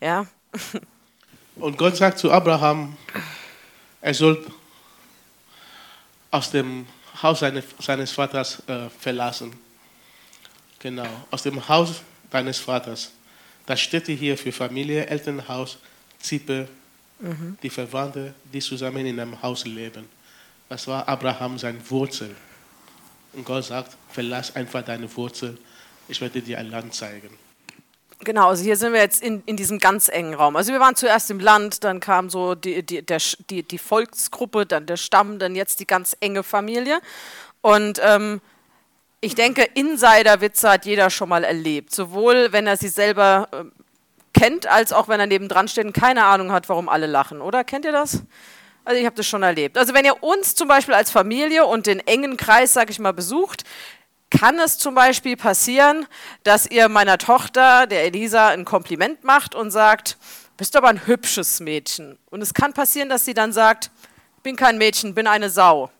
Ja. 0.00 0.26
Und 1.54 1.78
Gott 1.78 1.96
sagt 1.96 2.18
zu 2.18 2.32
Abraham, 2.32 2.96
er 4.00 4.14
soll 4.14 4.44
aus 6.32 6.50
dem 6.50 6.84
Haus 7.22 7.38
seines, 7.38 7.64
seines 7.78 8.10
Vaters 8.10 8.60
äh, 8.66 8.90
verlassen. 8.98 9.52
Genau, 10.80 11.06
aus 11.30 11.44
dem 11.44 11.68
Haus 11.68 12.02
deines 12.28 12.58
Vaters. 12.58 13.12
Das 13.70 13.78
steht 13.78 14.08
hier 14.08 14.36
für 14.36 14.50
Familie, 14.50 15.06
Elternhaus, 15.06 15.78
Zippe, 16.18 16.66
mhm. 17.20 17.56
die 17.62 17.70
Verwandten, 17.70 18.34
die 18.52 18.58
zusammen 18.58 19.06
in 19.06 19.20
einem 19.20 19.40
Haus 19.40 19.64
leben. 19.64 20.08
Das 20.68 20.88
war 20.88 21.08
Abraham 21.08 21.56
sein 21.56 21.80
Wurzel. 21.88 22.34
Und 23.32 23.44
Gott 23.44 23.66
sagt, 23.66 23.96
verlass 24.10 24.56
einfach 24.56 24.82
deine 24.84 25.06
Wurzel, 25.16 25.56
ich 26.08 26.20
werde 26.20 26.42
dir 26.42 26.58
ein 26.58 26.68
Land 26.68 26.94
zeigen. 26.96 27.30
Genau, 28.18 28.48
also 28.48 28.64
hier 28.64 28.76
sind 28.76 28.92
wir 28.92 29.02
jetzt 29.02 29.22
in, 29.22 29.40
in 29.46 29.56
diesem 29.56 29.78
ganz 29.78 30.08
engen 30.08 30.34
Raum. 30.34 30.56
Also 30.56 30.72
wir 30.72 30.80
waren 30.80 30.96
zuerst 30.96 31.30
im 31.30 31.38
Land, 31.38 31.84
dann 31.84 32.00
kam 32.00 32.28
so 32.28 32.56
die, 32.56 32.82
die, 32.82 33.02
der, 33.02 33.22
die, 33.50 33.62
die 33.62 33.78
Volksgruppe, 33.78 34.66
dann 34.66 34.86
der 34.86 34.96
Stamm, 34.96 35.38
dann 35.38 35.54
jetzt 35.54 35.78
die 35.78 35.86
ganz 35.86 36.16
enge 36.18 36.42
Familie. 36.42 37.00
Und 37.60 38.00
ähm, 38.02 38.40
ich 39.20 39.34
denke, 39.34 39.62
Insider-Witze 39.62 40.70
hat 40.70 40.86
jeder 40.86 41.10
schon 41.10 41.28
mal 41.28 41.44
erlebt. 41.44 41.94
Sowohl, 41.94 42.52
wenn 42.52 42.66
er 42.66 42.76
sie 42.76 42.88
selber 42.88 43.48
äh, 43.52 43.64
kennt, 44.32 44.66
als 44.66 44.92
auch 44.92 45.08
wenn 45.08 45.20
er 45.20 45.26
nebendran 45.26 45.68
steht 45.68 45.84
und 45.84 45.92
keine 45.92 46.24
Ahnung 46.24 46.52
hat, 46.52 46.68
warum 46.68 46.88
alle 46.88 47.06
lachen. 47.06 47.40
Oder 47.42 47.64
kennt 47.64 47.84
ihr 47.84 47.92
das? 47.92 48.22
Also 48.84 48.98
ich 48.98 49.04
habe 49.04 49.16
das 49.16 49.26
schon 49.26 49.42
erlebt. 49.42 49.76
Also 49.76 49.92
wenn 49.92 50.06
ihr 50.06 50.22
uns 50.22 50.54
zum 50.54 50.68
Beispiel 50.68 50.94
als 50.94 51.10
Familie 51.10 51.66
und 51.66 51.86
den 51.86 52.00
engen 52.00 52.36
Kreis, 52.38 52.72
sag 52.72 52.88
ich 52.88 52.98
mal, 52.98 53.12
besucht, 53.12 53.64
kann 54.30 54.58
es 54.58 54.78
zum 54.78 54.94
Beispiel 54.94 55.36
passieren, 55.36 56.06
dass 56.44 56.66
ihr 56.66 56.88
meiner 56.88 57.18
Tochter, 57.18 57.86
der 57.86 58.04
Elisa, 58.04 58.48
ein 58.48 58.64
Kompliment 58.64 59.24
macht 59.24 59.54
und 59.54 59.70
sagt, 59.70 60.16
bist 60.56 60.76
aber 60.76 60.88
ein 60.88 61.06
hübsches 61.06 61.60
Mädchen. 61.60 62.18
Und 62.30 62.40
es 62.40 62.54
kann 62.54 62.72
passieren, 62.72 63.08
dass 63.08 63.24
sie 63.24 63.34
dann 63.34 63.52
sagt, 63.52 63.90
bin 64.42 64.56
kein 64.56 64.78
Mädchen, 64.78 65.14
bin 65.14 65.26
eine 65.26 65.50
Sau. 65.50 65.90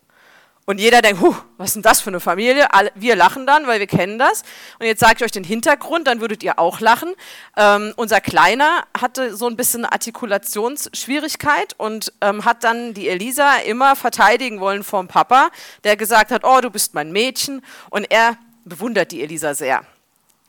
Und 0.71 0.79
jeder 0.79 1.03
denkt, 1.03 1.21
huh, 1.21 1.35
was 1.57 1.71
ist 1.71 1.75
denn 1.75 1.83
das 1.83 2.01
für 2.01 2.11
eine 2.11 2.21
Familie? 2.21 2.69
wir 2.95 3.17
lachen 3.17 3.45
dann, 3.45 3.67
weil 3.67 3.81
wir 3.81 3.89
kennen 3.89 4.21
das. 4.21 4.45
Und 4.79 4.87
jetzt 4.87 5.01
sage 5.01 5.15
ich 5.17 5.25
euch 5.25 5.33
den 5.33 5.43
Hintergrund, 5.43 6.07
dann 6.07 6.21
würdet 6.21 6.45
ihr 6.45 6.61
auch 6.61 6.79
lachen. 6.79 7.13
Ähm, 7.57 7.93
unser 7.97 8.21
Kleiner 8.21 8.85
hatte 8.97 9.37
so 9.37 9.49
ein 9.49 9.57
bisschen 9.57 9.85
Artikulationsschwierigkeit 9.85 11.75
und 11.77 12.13
ähm, 12.21 12.45
hat 12.45 12.63
dann 12.63 12.95
die 12.95 13.09
Elisa 13.09 13.57
immer 13.67 13.97
verteidigen 13.97 14.61
wollen 14.61 14.85
vom 14.85 15.09
Papa, 15.09 15.51
der 15.83 15.97
gesagt 15.97 16.31
hat, 16.31 16.45
oh, 16.45 16.61
du 16.61 16.71
bist 16.71 16.95
mein 16.95 17.11
Mädchen. 17.11 17.63
Und 17.89 18.09
er 18.09 18.37
bewundert 18.65 19.11
die 19.11 19.25
Elisa 19.25 19.55
sehr. 19.55 19.79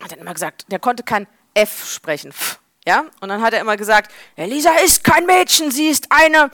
Hat 0.04 0.12
dann 0.12 0.20
immer 0.20 0.36
gesagt, 0.36 0.66
der 0.72 0.78
konnte 0.78 1.02
kein 1.02 1.26
F 1.56 1.92
sprechen. 1.92 2.32
Ja? 2.86 3.06
Und 3.22 3.30
dann 3.30 3.42
hat 3.42 3.54
er 3.54 3.62
immer 3.62 3.76
gesagt, 3.76 4.12
Elisa 4.36 4.70
ist 4.86 5.04
kein 5.04 5.26
Mädchen, 5.26 5.72
sie 5.72 5.88
ist 5.88 6.12
eine 6.12 6.52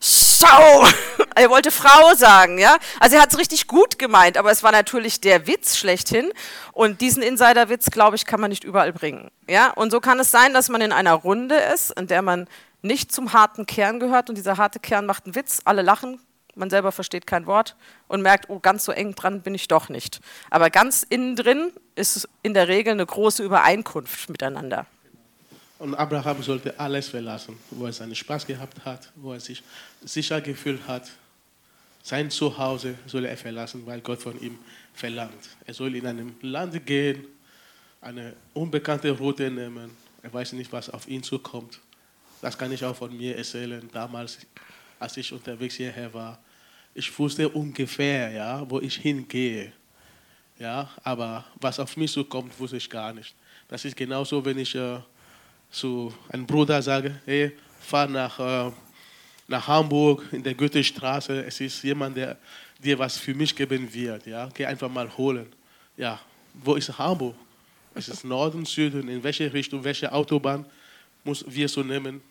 Sau. 0.00 0.84
er 1.34 1.50
wollte 1.50 1.70
Frau 1.70 2.14
sagen, 2.14 2.58
ja. 2.58 2.76
Also 3.00 3.16
er 3.16 3.22
hat 3.22 3.32
es 3.32 3.38
richtig 3.38 3.66
gut 3.66 3.98
gemeint, 3.98 4.36
aber 4.36 4.50
es 4.50 4.62
war 4.62 4.72
natürlich 4.72 5.20
der 5.20 5.46
Witz 5.46 5.76
schlechthin. 5.76 6.30
Und 6.72 7.00
diesen 7.00 7.22
Insiderwitz, 7.22 7.90
glaube 7.90 8.16
ich, 8.16 8.26
kann 8.26 8.40
man 8.40 8.50
nicht 8.50 8.64
überall 8.64 8.92
bringen. 8.92 9.30
Ja. 9.48 9.70
Und 9.70 9.90
so 9.90 10.00
kann 10.00 10.20
es 10.20 10.30
sein, 10.30 10.54
dass 10.54 10.68
man 10.68 10.80
in 10.80 10.92
einer 10.92 11.14
Runde 11.14 11.56
ist, 11.56 11.90
in 11.98 12.06
der 12.06 12.22
man 12.22 12.48
nicht 12.82 13.12
zum 13.12 13.32
harten 13.32 13.66
Kern 13.66 14.00
gehört 14.00 14.28
und 14.28 14.36
dieser 14.36 14.56
harte 14.56 14.78
Kern 14.78 15.06
macht 15.06 15.26
einen 15.26 15.34
Witz, 15.34 15.60
alle 15.64 15.82
lachen, 15.82 16.20
man 16.56 16.70
selber 16.70 16.92
versteht 16.92 17.26
kein 17.26 17.46
Wort 17.46 17.76
und 18.08 18.22
merkt, 18.22 18.48
oh, 18.48 18.58
ganz 18.58 18.84
so 18.84 18.92
eng 18.92 19.14
dran 19.14 19.42
bin 19.42 19.54
ich 19.54 19.68
doch 19.68 19.88
nicht. 19.88 20.20
Aber 20.50 20.70
ganz 20.70 21.04
innen 21.08 21.36
drin 21.36 21.72
ist 21.94 22.28
in 22.42 22.54
der 22.54 22.68
Regel 22.68 22.92
eine 22.92 23.04
große 23.04 23.42
Übereinkunft 23.42 24.30
miteinander. 24.30 24.86
Und 25.78 25.94
Abraham 25.94 26.42
sollte 26.42 26.78
alles 26.78 27.08
verlassen, 27.08 27.58
wo 27.70 27.86
er 27.86 27.92
seinen 27.92 28.14
Spaß 28.14 28.46
gehabt 28.46 28.82
hat, 28.84 29.12
wo 29.14 29.32
er 29.32 29.40
sich 29.40 29.62
sicher 30.02 30.40
gefühlt 30.40 30.86
hat. 30.86 31.10
Sein 32.02 32.30
Zuhause 32.30 32.94
soll 33.06 33.26
er 33.26 33.36
verlassen, 33.36 33.84
weil 33.84 34.00
Gott 34.00 34.22
von 34.22 34.40
ihm 34.40 34.58
verlangt. 34.94 35.48
Er 35.66 35.74
soll 35.74 35.94
in 35.96 36.06
einem 36.06 36.34
Land 36.40 36.86
gehen, 36.86 37.26
eine 38.00 38.34
unbekannte 38.54 39.10
Route 39.10 39.50
nehmen. 39.50 39.90
Er 40.22 40.32
weiß 40.32 40.52
nicht, 40.52 40.72
was 40.72 40.88
auf 40.88 41.08
ihn 41.08 41.22
zukommt. 41.22 41.80
Das 42.40 42.56
kann 42.56 42.72
ich 42.72 42.84
auch 42.84 42.96
von 42.96 43.14
mir 43.14 43.36
erzählen. 43.36 43.88
Damals, 43.92 44.38
als 44.98 45.16
ich 45.16 45.32
unterwegs 45.32 45.74
hierher 45.74 46.12
war, 46.14 46.38
ich 46.94 47.18
wusste 47.18 47.48
ungefähr, 47.48 48.30
ja, 48.30 48.70
wo 48.70 48.80
ich 48.80 48.96
hingehe. 48.96 49.72
Ja, 50.58 50.88
aber 51.02 51.44
was 51.60 51.78
auf 51.78 51.96
mich 51.98 52.12
zukommt, 52.12 52.58
wusste 52.58 52.78
ich 52.78 52.88
gar 52.88 53.12
nicht. 53.12 53.34
Das 53.68 53.84
ist 53.84 53.96
genauso, 53.96 54.42
wenn 54.42 54.58
ich 54.58 54.74
äh, 54.74 55.00
zu 55.76 56.12
einem 56.30 56.46
Bruder 56.46 56.80
sage, 56.80 57.20
hey, 57.26 57.52
fahr 57.80 58.08
nach, 58.08 58.38
äh, 58.40 58.72
nach 59.46 59.68
Hamburg 59.68 60.24
in 60.32 60.42
der 60.42 60.54
Goethestraße, 60.54 61.44
es 61.44 61.60
ist 61.60 61.82
jemand, 61.82 62.16
der 62.16 62.38
dir 62.78 62.98
was 62.98 63.18
für 63.18 63.34
mich 63.34 63.54
geben 63.54 63.92
wird. 63.92 64.26
Ja? 64.26 64.48
Geh 64.54 64.64
einfach 64.64 64.88
mal 64.88 65.14
holen. 65.16 65.46
Ja, 65.96 66.18
wo 66.54 66.74
ist 66.74 66.98
Hamburg? 66.98 67.34
Es 67.94 68.08
ist 68.08 68.24
Norden, 68.24 68.64
Süden, 68.64 69.08
in 69.08 69.22
welche 69.22 69.52
Richtung, 69.52 69.84
welche 69.84 70.10
Autobahn 70.10 70.64
muss 71.24 71.44
wir 71.46 71.68
so 71.68 71.82
nehmen. 71.82 72.22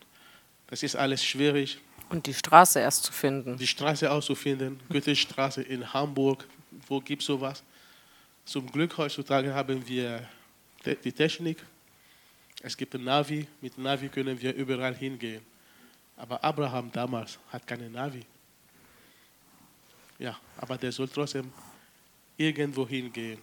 Das 0.68 0.82
ist 0.82 0.96
alles 0.96 1.24
schwierig. 1.24 1.78
Und 2.10 2.26
die 2.26 2.34
Straße 2.34 2.80
erst 2.80 3.04
zu 3.04 3.14
finden. 3.14 3.58
Die 3.58 3.68
Straße 3.68 4.10
auszufinden, 4.10 4.80
Goethestraße 4.90 5.62
in 5.62 5.94
Hamburg, 5.94 6.48
wo 6.88 7.00
gibt 7.00 7.22
es 7.22 7.28
sowas? 7.28 7.64
Zum 8.44 8.72
Glück 8.72 8.98
heutzutage 8.98 9.54
haben 9.54 9.88
wir 9.88 10.28
die 11.04 11.12
Technik, 11.12 11.64
es 12.66 12.76
gibt 12.76 12.96
ein 12.96 13.04
Navi, 13.04 13.46
mit 13.62 13.78
Navi 13.78 14.10
können 14.10 14.42
wir 14.42 14.52
überall 14.56 14.96
hingehen. 14.96 15.46
Aber 16.18 16.44
Abraham 16.44 16.92
damals 16.92 17.38
hat 17.52 17.68
keine 17.68 17.88
Navi. 17.92 18.26
Ja, 20.18 20.36
aber 20.58 20.76
der 20.76 20.92
soll 20.92 21.08
trotzdem 21.08 21.54
irgendwo 22.36 22.88
hingehen. 22.88 23.38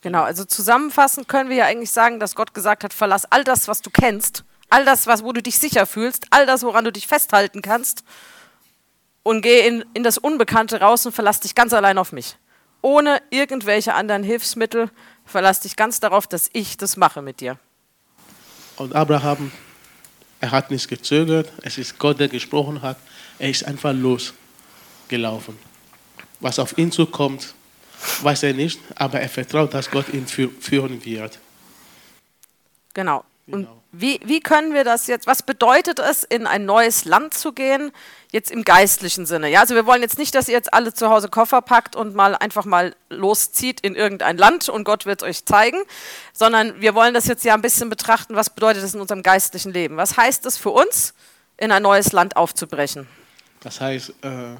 Genau, 0.00 0.22
also 0.22 0.44
zusammenfassend 0.44 1.26
können 1.26 1.50
wir 1.50 1.56
ja 1.56 1.64
eigentlich 1.64 1.90
sagen, 1.90 2.20
dass 2.20 2.36
Gott 2.36 2.54
gesagt 2.54 2.84
hat, 2.84 2.92
verlass 2.92 3.24
all 3.24 3.42
das, 3.42 3.66
was 3.66 3.82
du 3.82 3.90
kennst, 3.90 4.44
all 4.70 4.84
das, 4.84 5.08
was, 5.08 5.24
wo 5.24 5.32
du 5.32 5.42
dich 5.42 5.58
sicher 5.58 5.86
fühlst, 5.86 6.28
all 6.30 6.46
das, 6.46 6.62
woran 6.62 6.84
du 6.84 6.92
dich 6.92 7.08
festhalten 7.08 7.62
kannst 7.62 8.04
und 9.24 9.42
geh 9.42 9.66
in, 9.66 9.84
in 9.92 10.04
das 10.04 10.18
Unbekannte 10.18 10.80
raus 10.80 11.04
und 11.04 11.12
verlass 11.12 11.40
dich 11.40 11.56
ganz 11.56 11.72
allein 11.72 11.98
auf 11.98 12.12
mich. 12.12 12.36
Ohne 12.80 13.20
irgendwelche 13.30 13.94
anderen 13.94 14.22
Hilfsmittel, 14.22 14.88
verlass 15.28 15.60
dich 15.60 15.76
ganz 15.76 16.00
darauf, 16.00 16.26
dass 16.26 16.50
ich 16.52 16.76
das 16.76 16.96
mache 16.96 17.22
mit 17.22 17.40
dir. 17.40 17.58
Und 18.76 18.94
Abraham, 18.94 19.52
er 20.40 20.50
hat 20.50 20.70
nicht 20.70 20.88
gezögert, 20.88 21.52
es 21.62 21.78
ist 21.78 21.98
Gott, 21.98 22.18
der 22.18 22.28
gesprochen 22.28 22.82
hat, 22.82 22.96
er 23.38 23.50
ist 23.50 23.64
einfach 23.64 23.92
losgelaufen. 23.92 25.58
Was 26.40 26.58
auf 26.58 26.78
ihn 26.78 26.92
zukommt, 26.92 27.54
weiß 28.22 28.44
er 28.44 28.54
nicht, 28.54 28.80
aber 28.94 29.20
er 29.20 29.28
vertraut, 29.28 29.74
dass 29.74 29.90
Gott 29.90 30.08
ihn 30.12 30.26
führen 30.26 31.04
wird. 31.04 31.38
Genau. 32.94 33.24
Und 33.50 33.62
genau. 33.62 33.82
wie, 33.92 34.20
wie 34.24 34.40
können 34.40 34.74
wir 34.74 34.84
das 34.84 35.06
jetzt, 35.06 35.26
was 35.26 35.42
bedeutet 35.42 35.98
es, 35.98 36.22
in 36.22 36.46
ein 36.46 36.66
neues 36.66 37.06
Land 37.06 37.32
zu 37.32 37.52
gehen, 37.52 37.92
jetzt 38.30 38.50
im 38.50 38.62
geistlichen 38.62 39.24
Sinne? 39.24 39.48
Ja, 39.50 39.60
also 39.60 39.74
wir 39.74 39.86
wollen 39.86 40.02
jetzt 40.02 40.18
nicht, 40.18 40.34
dass 40.34 40.48
ihr 40.48 40.54
jetzt 40.54 40.74
alle 40.74 40.92
zu 40.92 41.08
Hause 41.08 41.28
Koffer 41.28 41.62
packt 41.62 41.96
und 41.96 42.14
mal 42.14 42.34
einfach 42.34 42.66
mal 42.66 42.94
loszieht 43.08 43.80
in 43.80 43.94
irgendein 43.94 44.36
Land 44.36 44.68
und 44.68 44.84
Gott 44.84 45.06
wird 45.06 45.22
es 45.22 45.28
euch 45.28 45.44
zeigen, 45.46 45.78
sondern 46.32 46.80
wir 46.80 46.94
wollen 46.94 47.14
das 47.14 47.26
jetzt 47.26 47.44
ja 47.44 47.54
ein 47.54 47.62
bisschen 47.62 47.88
betrachten, 47.88 48.36
was 48.36 48.50
bedeutet 48.50 48.84
es 48.84 48.94
in 48.94 49.00
unserem 49.00 49.22
geistlichen 49.22 49.72
Leben? 49.72 49.96
Was 49.96 50.16
heißt 50.16 50.44
es 50.44 50.58
für 50.58 50.70
uns, 50.70 51.14
in 51.56 51.72
ein 51.72 51.82
neues 51.82 52.12
Land 52.12 52.36
aufzubrechen? 52.36 53.08
Das 53.60 53.80
heißt, 53.80 54.10
äh, 54.22 54.56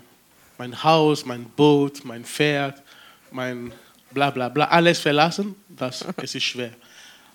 mein 0.57 0.83
Haus, 0.83 1.26
mein 1.26 1.45
Boot, 1.45 2.04
mein 2.04 2.25
Pferd, 2.25 2.83
mein 3.30 3.73
bla 4.11 4.30
bla 4.30 4.49
bla, 4.49 4.66
alles 4.68 4.99
verlassen, 4.99 5.54
das 5.68 6.04
es 6.16 6.35
ist 6.35 6.45
schwer. 6.45 6.73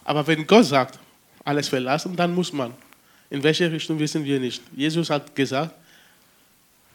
Aber 0.03 0.25
wenn 0.27 0.45
Gott 0.45 0.65
sagt, 0.65 0.99
alles 1.43 1.69
verlassen, 1.69 2.15
dann 2.15 2.33
muss 2.33 2.53
man. 2.53 2.73
In 3.29 3.43
welche 3.43 3.71
Richtung 3.71 3.99
wissen 3.99 4.23
wir 4.23 4.39
nicht. 4.39 4.61
Jesus 4.75 5.09
hat 5.09 5.35
gesagt, 5.35 5.73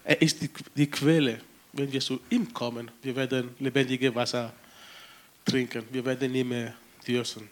er 0.05 0.23
ist 0.23 0.41
die, 0.41 0.51
die 0.75 0.91
Quelle. 0.91 1.41
Wenn 1.73 1.93
wir 1.93 2.01
zu 2.01 2.21
ihm 2.31 2.53
kommen, 2.53 2.91
wir 3.03 3.15
werden 3.15 3.55
lebendige 3.59 4.15
Wasser 4.15 4.53
trinken. 5.45 5.85
Wir 5.91 6.05
werden 6.05 6.33
nicht 6.33 6.47
mehr 6.47 6.75
dürsten. 7.07 7.49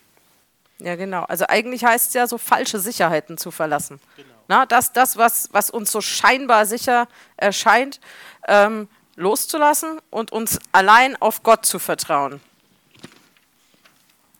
Ja, 0.78 0.94
genau. 0.94 1.24
Also 1.24 1.46
eigentlich 1.48 1.84
heißt 1.84 2.08
es 2.08 2.14
ja, 2.14 2.26
so 2.26 2.38
falsche 2.38 2.78
Sicherheiten 2.78 3.38
zu 3.38 3.50
verlassen. 3.50 4.00
Genau. 4.16 4.28
Na, 4.48 4.66
das, 4.66 4.92
das 4.92 5.16
was, 5.16 5.48
was 5.52 5.70
uns 5.70 5.90
so 5.90 6.00
scheinbar 6.00 6.66
sicher 6.66 7.08
erscheint, 7.36 8.00
ähm, 8.46 8.88
loszulassen 9.16 10.00
und 10.10 10.32
uns 10.32 10.58
allein 10.72 11.16
auf 11.20 11.42
Gott 11.42 11.66
zu 11.66 11.78
vertrauen. 11.78 12.40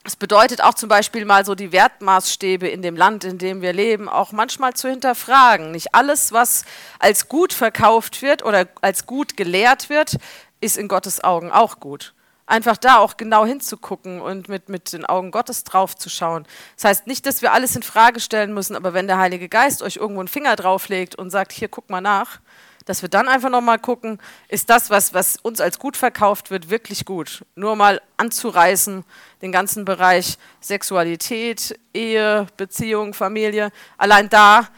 Es 0.07 0.15
bedeutet 0.15 0.63
auch 0.63 0.75
zum 0.75 0.89
Beispiel 0.89 1.25
mal 1.25 1.45
so 1.45 1.57
die 1.57 1.73
Wertmaßstäbe 1.73 2.69
in 2.69 2.81
dem 2.81 2.95
Land, 2.95 3.25
in 3.25 3.39
dem 3.39 3.61
wir 3.61 3.73
leben, 3.73 4.09
auch 4.09 4.31
manchmal 4.31 4.73
zu 4.75 4.89
hinterfragen. 4.89 5.73
Nicht 5.73 5.97
alles, 5.97 6.31
was 6.31 6.65
als 7.01 7.29
gut 7.29 7.53
verkauft 7.53 8.23
wird 8.23 8.45
oder 8.45 8.69
als 8.83 9.07
gut 9.07 9.37
gelehrt 9.37 9.91
wird, 9.91 10.19
ist 10.61 10.79
in 10.79 10.87
Gottes 10.87 11.25
Augen 11.25 11.51
auch 11.51 11.81
gut. 11.81 12.15
Einfach 12.47 12.77
da 12.77 12.99
auch 12.99 13.17
genau 13.17 13.45
hinzugucken 13.45 14.21
und 14.21 14.49
mit, 14.49 14.69
mit 14.69 14.93
den 14.93 15.05
Augen 15.05 15.33
Gottes 15.33 15.65
draufzuschauen. 15.65 16.47
Das 16.77 16.85
heißt 16.85 17.07
nicht, 17.09 17.27
dass 17.27 17.43
wir 17.43 17.53
alles 17.53 17.75
in 17.75 17.83
Frage 17.83 18.21
stellen 18.21 18.55
müssen, 18.55 18.77
aber 18.77 18.95
wenn 18.95 19.09
der 19.09 19.19
Heilige 19.19 19.49
Geist 19.49 19.83
euch 19.83 19.97
irgendwo 19.97 20.21
einen 20.21 20.29
Finger 20.29 20.55
drauflegt 20.55 21.17
und 21.17 21.31
sagt, 21.31 21.51
hier 21.51 21.67
guck 21.67 21.91
mal 21.91 22.01
nach, 22.01 22.39
dass 22.87 23.03
wir 23.03 23.09
dann 23.09 23.29
einfach 23.29 23.51
nochmal 23.51 23.79
gucken, 23.79 24.19
ist 24.49 24.71
das, 24.71 24.89
was, 24.91 25.13
was 25.13 25.37
uns 25.37 25.61
als 25.61 25.79
gut 25.79 25.97
verkauft 25.97 26.51
wird, 26.51 26.71
wirklich 26.71 27.05
gut? 27.05 27.45
Nur 27.57 27.77
mal 27.77 28.01
anzureißen, 28.17 29.05
den 29.43 29.53
ganzen 29.53 29.85
Bereich 29.85 30.39
Sexualität, 30.61 31.79
Ehe, 31.93 32.47
Beziehung, 32.57 33.13
Familie. 33.13 33.71
Allein 33.99 34.31
da 34.31 34.69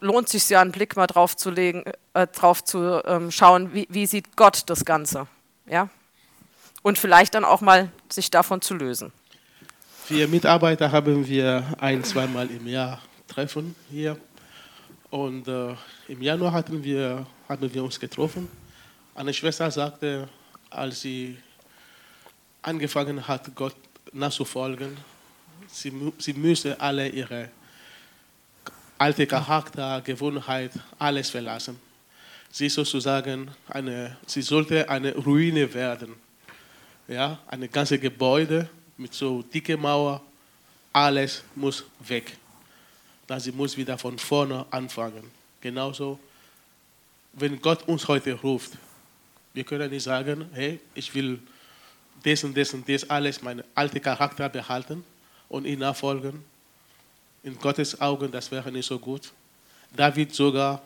lohnt 0.00 0.28
sich 0.28 0.48
ja 0.48 0.60
einen 0.60 0.72
Blick 0.72 0.96
mal 0.96 1.08
drauf 1.08 1.36
zu 1.36 1.50
legen, 1.50 1.84
äh, 2.14 2.26
drauf 2.28 2.62
zu 2.62 3.02
ähm, 3.04 3.30
schauen, 3.30 3.74
wie, 3.74 3.88
wie 3.90 4.06
sieht 4.06 4.36
Gott 4.36 4.62
das 4.66 4.84
Ganze. 4.84 5.26
Ja? 5.66 5.88
Und 6.82 6.96
vielleicht 6.96 7.34
dann 7.34 7.44
auch 7.44 7.60
mal 7.60 7.90
sich 8.08 8.30
davon 8.30 8.62
zu 8.62 8.74
lösen. 8.74 9.12
Wir 10.08 10.28
Mitarbeiter 10.28 10.92
haben 10.92 11.26
wir 11.26 11.64
ein, 11.80 12.04
zweimal 12.04 12.48
im 12.50 12.66
Jahr 12.66 13.00
Treffen 13.26 13.74
hier. 13.90 14.16
Und 15.10 15.48
äh, 15.48 15.74
im 16.08 16.22
Januar 16.22 16.52
hatten 16.52 16.82
wir 16.84 17.26
haben 17.48 17.72
wir 17.72 17.82
uns 17.82 17.98
getroffen. 17.98 18.48
Eine 19.14 19.32
Schwester 19.32 19.70
sagte, 19.70 20.28
als 20.68 21.00
sie 21.00 21.38
angefangen 22.60 23.26
hat, 23.26 23.54
Gott 23.54 23.74
nachzufolgen, 24.12 24.96
sie, 25.66 25.92
sie 26.18 26.34
müsse 26.34 26.78
alle 26.78 27.08
ihre 27.08 27.48
alte 28.98 29.26
Charakter, 29.26 30.02
Gewohnheit, 30.02 30.72
alles 30.98 31.30
verlassen. 31.30 31.80
Sie 32.50 32.68
sozusagen 32.68 33.50
eine, 33.68 34.16
sie 34.26 34.42
sollte 34.42 34.88
eine 34.90 35.14
Ruine 35.14 35.72
werden. 35.72 36.14
Ja, 37.06 37.38
eine 37.46 37.68
ganze 37.68 37.98
Gebäude 37.98 38.68
mit 38.98 39.14
so 39.14 39.42
dicke 39.42 39.76
Mauer, 39.76 40.20
alles 40.92 41.42
muss 41.54 41.84
weg. 42.00 42.36
Dann 43.28 43.38
sie 43.38 43.52
muss 43.52 43.76
wieder 43.76 43.96
von 43.96 44.18
vorne 44.18 44.66
anfangen. 44.70 45.30
Genauso 45.60 46.18
wenn 47.32 47.60
Gott 47.60 47.86
uns 47.86 48.08
heute 48.08 48.32
ruft, 48.34 48.72
wir 49.54 49.64
können 49.64 49.90
nicht 49.90 50.02
sagen, 50.02 50.48
hey, 50.52 50.80
ich 50.94 51.14
will 51.14 51.40
das 52.22 52.44
und 52.44 52.56
das 52.56 52.74
und 52.74 52.88
das 52.88 53.08
alles, 53.08 53.42
meinen 53.42 53.64
alten 53.74 54.00
Charakter 54.00 54.48
behalten 54.48 55.04
und 55.48 55.66
ihn 55.66 55.78
nachfolgen. 55.78 56.44
In 57.42 57.58
Gottes 57.58 58.00
Augen, 58.00 58.30
das 58.30 58.50
wäre 58.50 58.70
nicht 58.72 58.86
so 58.86 58.98
gut. 58.98 59.32
David 59.94 60.34
sogar 60.34 60.82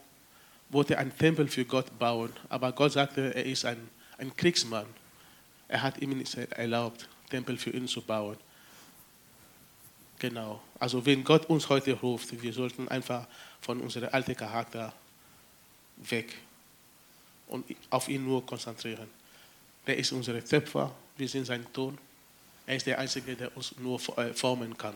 wollte 0.69 0.97
einen 0.99 1.17
Tempel 1.17 1.49
für 1.49 1.65
Gott 1.65 1.99
bauen, 1.99 2.33
aber 2.49 2.73
Gott 2.73 2.93
sagte, 2.93 3.35
er 3.35 3.45
ist 3.45 3.65
ein, 3.65 3.89
ein 4.19 4.35
Kriegsmann. 4.37 4.87
Er 5.69 5.83
hat 5.83 6.01
ihm 6.01 6.17
nicht 6.17 6.35
erlaubt, 6.35 7.09
Tempel 7.31 7.57
für 7.57 7.71
ihn 7.71 7.89
zu 7.89 8.03
bauen. 8.03 8.37
Genau. 10.23 10.61
Also 10.79 11.05
wenn 11.05 11.25
Gott 11.25 11.47
uns 11.47 11.69
heute 11.69 11.95
ruft, 11.95 12.41
wir 12.41 12.53
sollten 12.53 12.87
einfach 12.87 13.27
von 13.61 13.81
unserem 13.81 14.09
alten 14.13 14.37
Charakter 14.37 14.93
weg 15.97 16.33
und 17.49 17.65
auf 17.91 18.09
ihn 18.09 18.25
nur 18.25 18.47
konzentrieren. 18.47 19.09
Er 19.85 19.97
ist 19.97 20.13
unser 20.13 20.45
Töpfer, 20.45 20.93
wir 21.17 21.29
sind 21.29 21.47
sein 21.47 21.67
Ton. 21.73 21.99
Er 22.69 22.77
ist 22.77 22.87
der 22.87 23.01
Einzige, 23.01 23.35
der 23.35 23.57
uns 23.57 23.75
nur 23.79 24.01
äh, 24.17 24.33
formen 24.33 24.79
kann. 24.79 24.95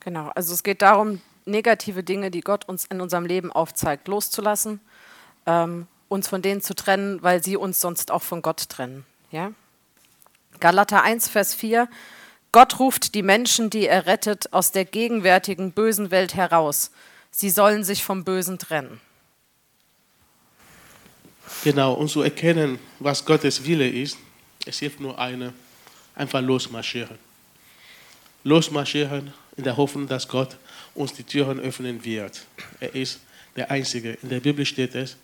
Genau, 0.00 0.30
also 0.34 0.54
es 0.54 0.62
geht 0.62 0.80
darum, 0.80 1.20
negative 1.44 2.02
Dinge, 2.02 2.30
die 2.30 2.40
Gott 2.40 2.66
uns 2.66 2.86
in 2.86 3.02
unserem 3.02 3.26
Leben 3.26 3.52
aufzeigt, 3.52 4.08
loszulassen, 4.08 4.80
ähm, 5.44 5.86
uns 6.08 6.28
von 6.28 6.40
denen 6.40 6.62
zu 6.62 6.74
trennen, 6.74 7.22
weil 7.22 7.44
sie 7.44 7.58
uns 7.58 7.82
sonst 7.82 8.10
auch 8.10 8.22
von 8.22 8.40
Gott 8.40 8.70
trennen. 8.70 9.04
Ja? 9.30 9.52
Galater 10.60 11.02
1, 11.02 11.28
Vers 11.28 11.52
4. 11.54 11.90
Gott 12.52 12.78
ruft 12.78 13.14
die 13.14 13.22
Menschen, 13.22 13.70
die 13.70 13.86
er 13.86 14.04
rettet, 14.04 14.52
aus 14.52 14.72
der 14.72 14.84
gegenwärtigen 14.84 15.72
bösen 15.72 16.10
Welt 16.10 16.34
heraus. 16.34 16.90
Sie 17.30 17.48
sollen 17.48 17.82
sich 17.82 18.04
vom 18.04 18.24
Bösen 18.24 18.58
trennen. 18.58 19.00
Genau, 21.64 21.94
und 21.94 22.08
zu 22.08 22.20
erkennen, 22.20 22.78
was 22.98 23.24
Gottes 23.24 23.64
Wille 23.64 23.88
ist, 23.88 24.18
es 24.66 24.78
hilft 24.80 25.00
nur 25.00 25.18
eine, 25.18 25.54
einfach 26.14 26.42
losmarschieren. 26.42 27.18
Losmarschieren 28.44 29.32
in 29.56 29.64
der 29.64 29.76
Hoffnung, 29.78 30.06
dass 30.06 30.28
Gott 30.28 30.56
uns 30.94 31.14
die 31.14 31.24
Türen 31.24 31.58
öffnen 31.58 32.04
wird. 32.04 32.44
Er 32.80 32.94
ist 32.94 33.20
der 33.56 33.70
Einzige. 33.70 34.18
In 34.22 34.28
der 34.28 34.40
Bibel 34.40 34.66
steht 34.66 34.94
es, 34.94 35.16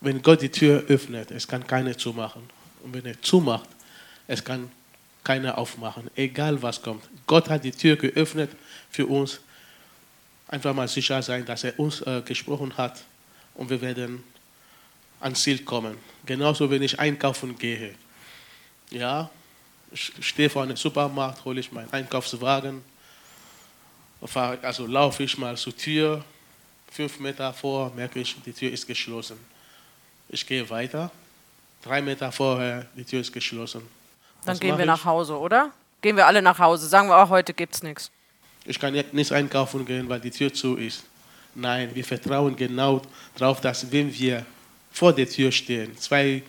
wenn 0.00 0.22
Gott 0.22 0.42
die 0.42 0.50
Tür 0.50 0.84
öffnet, 0.88 1.32
es 1.32 1.48
kann 1.48 1.66
keiner 1.66 1.98
zumachen. 1.98 2.42
Und 2.84 2.94
wenn 2.94 3.04
er 3.04 3.20
zumacht, 3.20 3.68
es 4.28 4.44
kann 4.44 4.70
keiner 5.24 5.58
aufmachen, 5.58 6.10
egal 6.16 6.60
was 6.62 6.80
kommt. 6.80 7.04
Gott 7.26 7.48
hat 7.48 7.64
die 7.64 7.72
Tür 7.72 7.96
geöffnet 7.96 8.50
für 8.90 9.06
uns. 9.06 9.40
Einfach 10.48 10.74
mal 10.74 10.88
sicher 10.88 11.22
sein, 11.22 11.44
dass 11.44 11.64
er 11.64 11.78
uns 11.78 12.00
äh, 12.02 12.22
gesprochen 12.24 12.76
hat 12.76 13.02
und 13.54 13.68
wir 13.68 13.80
werden 13.80 14.24
ans 15.20 15.42
Ziel 15.42 15.64
kommen. 15.64 15.98
Genauso, 16.24 16.70
wenn 16.70 16.82
ich 16.82 16.98
einkaufen 16.98 17.58
gehe. 17.58 17.94
Ja, 18.90 19.30
ich 19.90 20.12
stehe 20.20 20.48
vor 20.48 20.62
einem 20.62 20.76
Supermarkt, 20.76 21.44
hole 21.44 21.60
ich 21.60 21.70
meinen 21.72 21.92
Einkaufswagen, 21.92 22.82
also 24.62 24.86
laufe 24.86 25.22
ich 25.22 25.36
mal 25.38 25.56
zur 25.56 25.76
Tür, 25.76 26.24
fünf 26.90 27.18
Meter 27.20 27.52
vor, 27.52 27.92
merke 27.94 28.20
ich, 28.20 28.36
die 28.44 28.52
Tür 28.52 28.72
ist 28.72 28.86
geschlossen. 28.86 29.38
Ich 30.28 30.46
gehe 30.46 30.68
weiter, 30.68 31.10
drei 31.82 32.02
Meter 32.02 32.32
vorher, 32.32 32.86
die 32.96 33.04
Tür 33.04 33.20
ist 33.20 33.32
geschlossen. 33.32 33.82
Dann 34.44 34.58
gehen 34.58 34.78
wir 34.78 34.86
nach 34.86 35.04
Hause, 35.04 35.38
oder? 35.38 35.70
Gehen 36.00 36.16
wir 36.16 36.26
alle 36.26 36.42
nach 36.42 36.58
Hause, 36.58 36.86
sagen 36.86 37.08
wir 37.08 37.16
auch, 37.16 37.28
heute 37.28 37.52
gibt 37.52 37.74
es 37.74 37.82
nichts. 37.82 38.10
Ich 38.64 38.78
kann 38.78 38.92
nicht 39.12 39.32
einkaufen 39.32 39.84
gehen, 39.84 40.08
weil 40.08 40.20
die 40.20 40.30
Tür 40.30 40.52
zu 40.52 40.76
ist. 40.76 41.04
Nein, 41.54 41.90
wir 41.94 42.04
vertrauen 42.04 42.54
genau 42.54 43.02
darauf, 43.36 43.60
dass 43.60 43.90
wenn 43.90 44.12
wir 44.12 44.44
vor 44.92 45.12
der 45.12 45.28
Tür 45.28 45.50
stehen, 45.50 45.96
zwei, 45.96 46.42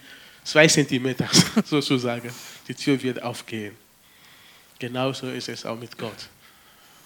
zwei 0.43 0.67
Zentimeter 0.67 1.27
sozusagen, 1.65 2.31
die 2.67 2.75
Tür 2.75 3.01
wird 3.01 3.23
aufgehen. 3.23 3.75
Genauso 4.77 5.27
ist 5.29 5.49
es 5.49 5.65
auch 5.65 5.77
mit 5.77 5.97
Gott. 5.97 6.29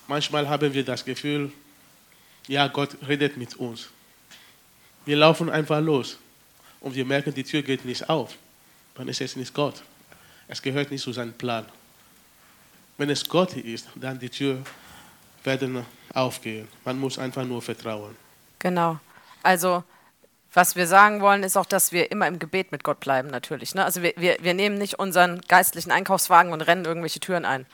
Manchmal 0.08 0.48
haben 0.50 0.74
wir 0.74 0.84
das 0.84 1.04
Gefühl, 1.06 1.52
ja, 2.48 2.68
Gott 2.68 2.98
redet 3.08 3.38
mit 3.38 3.56
uns. 3.56 3.90
Wir 5.06 5.16
laufen 5.16 5.50
einfach 5.50 5.80
los 5.82 6.18
und 6.82 6.96
wir 6.96 7.06
merken, 7.06 7.34
die 7.34 7.44
Tür 7.44 7.62
geht 7.62 7.86
nicht 7.86 8.10
auf. 8.10 8.36
Dann 8.96 9.08
ist 9.08 9.22
es 9.22 9.36
nicht 9.36 9.54
Gott. 9.54 9.82
Es 10.54 10.62
gehört 10.62 10.92
nicht 10.92 11.02
zu 11.02 11.12
seinem 11.12 11.34
Plan. 11.34 11.66
Wenn 13.00 13.10
es 13.10 13.28
Gott 13.28 13.54
ist, 13.58 13.88
dann 13.96 14.20
die 14.20 14.30
Tür 14.30 14.60
werden 15.44 15.84
aufgehen. 16.14 16.68
Man 16.86 17.00
muss 17.00 17.18
einfach 17.18 17.44
nur 17.44 17.60
vertrauen. 17.60 18.16
Genau. 18.60 19.00
Also 19.42 19.84
was 20.54 20.76
wir 20.76 20.86
sagen 20.86 21.22
wollen, 21.22 21.42
ist 21.42 21.58
auch, 21.58 21.66
dass 21.66 21.92
wir 21.92 22.12
immer 22.12 22.28
im 22.28 22.38
Gebet 22.38 22.72
mit 22.72 22.84
Gott 22.84 23.00
bleiben, 23.00 23.30
natürlich. 23.30 23.74
Ne? 23.74 23.84
Also 23.84 24.04
wir, 24.04 24.14
wir, 24.16 24.38
wir 24.42 24.54
nehmen 24.54 24.78
nicht 24.78 25.00
unseren 25.00 25.42
geistlichen 25.42 25.90
Einkaufswagen 25.90 26.54
und 26.54 26.62
rennen 26.62 26.86
irgendwelche 26.86 27.20
Türen 27.20 27.46
ein. 27.46 27.66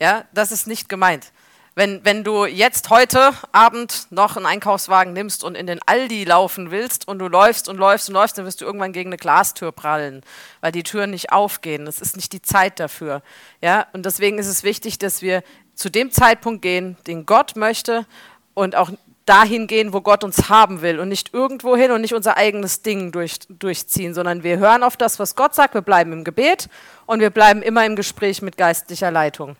Ja, 0.00 0.24
das 0.32 0.50
ist 0.50 0.66
nicht 0.66 0.88
gemeint. 0.88 1.30
Wenn, 1.76 2.04
wenn 2.04 2.22
du 2.22 2.46
jetzt 2.46 2.90
heute 2.90 3.32
Abend 3.50 4.06
noch 4.10 4.36
einen 4.36 4.46
Einkaufswagen 4.46 5.12
nimmst 5.12 5.42
und 5.42 5.56
in 5.56 5.66
den 5.66 5.80
Aldi 5.86 6.22
laufen 6.22 6.70
willst 6.70 7.08
und 7.08 7.18
du 7.18 7.26
läufst 7.26 7.68
und 7.68 7.78
läufst 7.78 8.08
und 8.08 8.14
läufst, 8.14 8.38
dann 8.38 8.44
wirst 8.44 8.60
du 8.60 8.64
irgendwann 8.64 8.92
gegen 8.92 9.08
eine 9.08 9.16
Glastür 9.16 9.72
prallen, 9.72 10.22
weil 10.60 10.70
die 10.70 10.84
Türen 10.84 11.10
nicht 11.10 11.32
aufgehen. 11.32 11.84
Das 11.84 12.00
ist 12.00 12.14
nicht 12.14 12.32
die 12.32 12.42
Zeit 12.42 12.78
dafür. 12.78 13.22
Ja? 13.60 13.88
Und 13.92 14.06
deswegen 14.06 14.38
ist 14.38 14.46
es 14.46 14.62
wichtig, 14.62 14.98
dass 14.98 15.20
wir 15.20 15.42
zu 15.74 15.90
dem 15.90 16.12
Zeitpunkt 16.12 16.62
gehen, 16.62 16.96
den 17.08 17.26
Gott 17.26 17.56
möchte 17.56 18.06
und 18.54 18.76
auch 18.76 18.90
dahin 19.26 19.66
gehen, 19.66 19.92
wo 19.92 20.00
Gott 20.00 20.22
uns 20.22 20.48
haben 20.48 20.80
will 20.80 21.00
und 21.00 21.08
nicht 21.08 21.34
irgendwo 21.34 21.76
hin 21.76 21.90
und 21.90 22.02
nicht 22.02 22.14
unser 22.14 22.36
eigenes 22.36 22.82
Ding 22.82 23.10
durch, 23.10 23.38
durchziehen, 23.48 24.14
sondern 24.14 24.44
wir 24.44 24.58
hören 24.58 24.84
auf 24.84 24.96
das, 24.96 25.18
was 25.18 25.34
Gott 25.34 25.56
sagt, 25.56 25.74
wir 25.74 25.82
bleiben 25.82 26.12
im 26.12 26.22
Gebet 26.22 26.68
und 27.06 27.18
wir 27.18 27.30
bleiben 27.30 27.62
immer 27.62 27.84
im 27.84 27.96
Gespräch 27.96 28.42
mit 28.42 28.56
geistlicher 28.56 29.10
Leitung. 29.10 29.56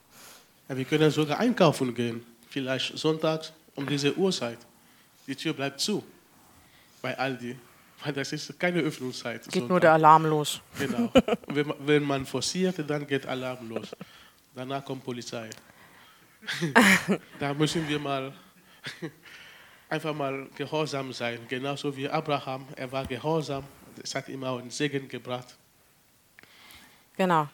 Ja, 0.69 0.77
wir 0.77 0.85
können 0.85 1.11
sogar 1.11 1.39
einkaufen 1.39 1.95
gehen, 1.95 2.25
vielleicht 2.49 2.97
sonntags 2.97 3.53
um 3.75 3.87
diese 3.87 4.17
Uhrzeit. 4.17 4.59
Die 5.27 5.37
Tür 5.37 5.53
bleibt 5.53 5.81
zu 5.81 6.03
bei 7.03 7.17
Aldi, 7.19 7.57
weil 8.03 8.13
das 8.13 8.33
ist 8.33 8.59
keine 8.59 8.81
Öffnungszeit. 8.81 9.43
Geht 9.45 9.53
Sonntag. 9.53 9.69
nur 9.69 9.81
der 9.81 9.93
Alarm 9.93 10.27
los. 10.27 10.61
Genau. 10.79 11.13
wenn, 11.49 11.73
wenn 11.81 12.03
man 12.03 12.25
forciert, 12.25 12.77
dann 12.89 13.07
geht 13.07 13.27
Alarm 13.27 13.69
los. 13.69 13.95
Danach 14.55 14.85
kommt 14.85 15.05
Polizei. 15.05 15.51
da 17.39 17.53
müssen 17.55 17.87
wir 17.89 17.99
mal 17.99 18.33
einfach 19.89 20.15
mal 20.15 20.47
gehorsam 20.57 21.13
sein, 21.13 21.41
genauso 21.49 21.95
wie 21.97 22.09
Abraham. 22.09 22.67
Er 22.77 22.91
war 22.91 23.07
gehorsam, 23.07 23.65
es 24.03 24.15
hat 24.15 24.29
ihm 24.29 24.45
auch 24.45 24.59
einen 24.59 24.71
Segen 24.71 25.09
gebracht. 25.09 25.57
Genau. 27.17 27.49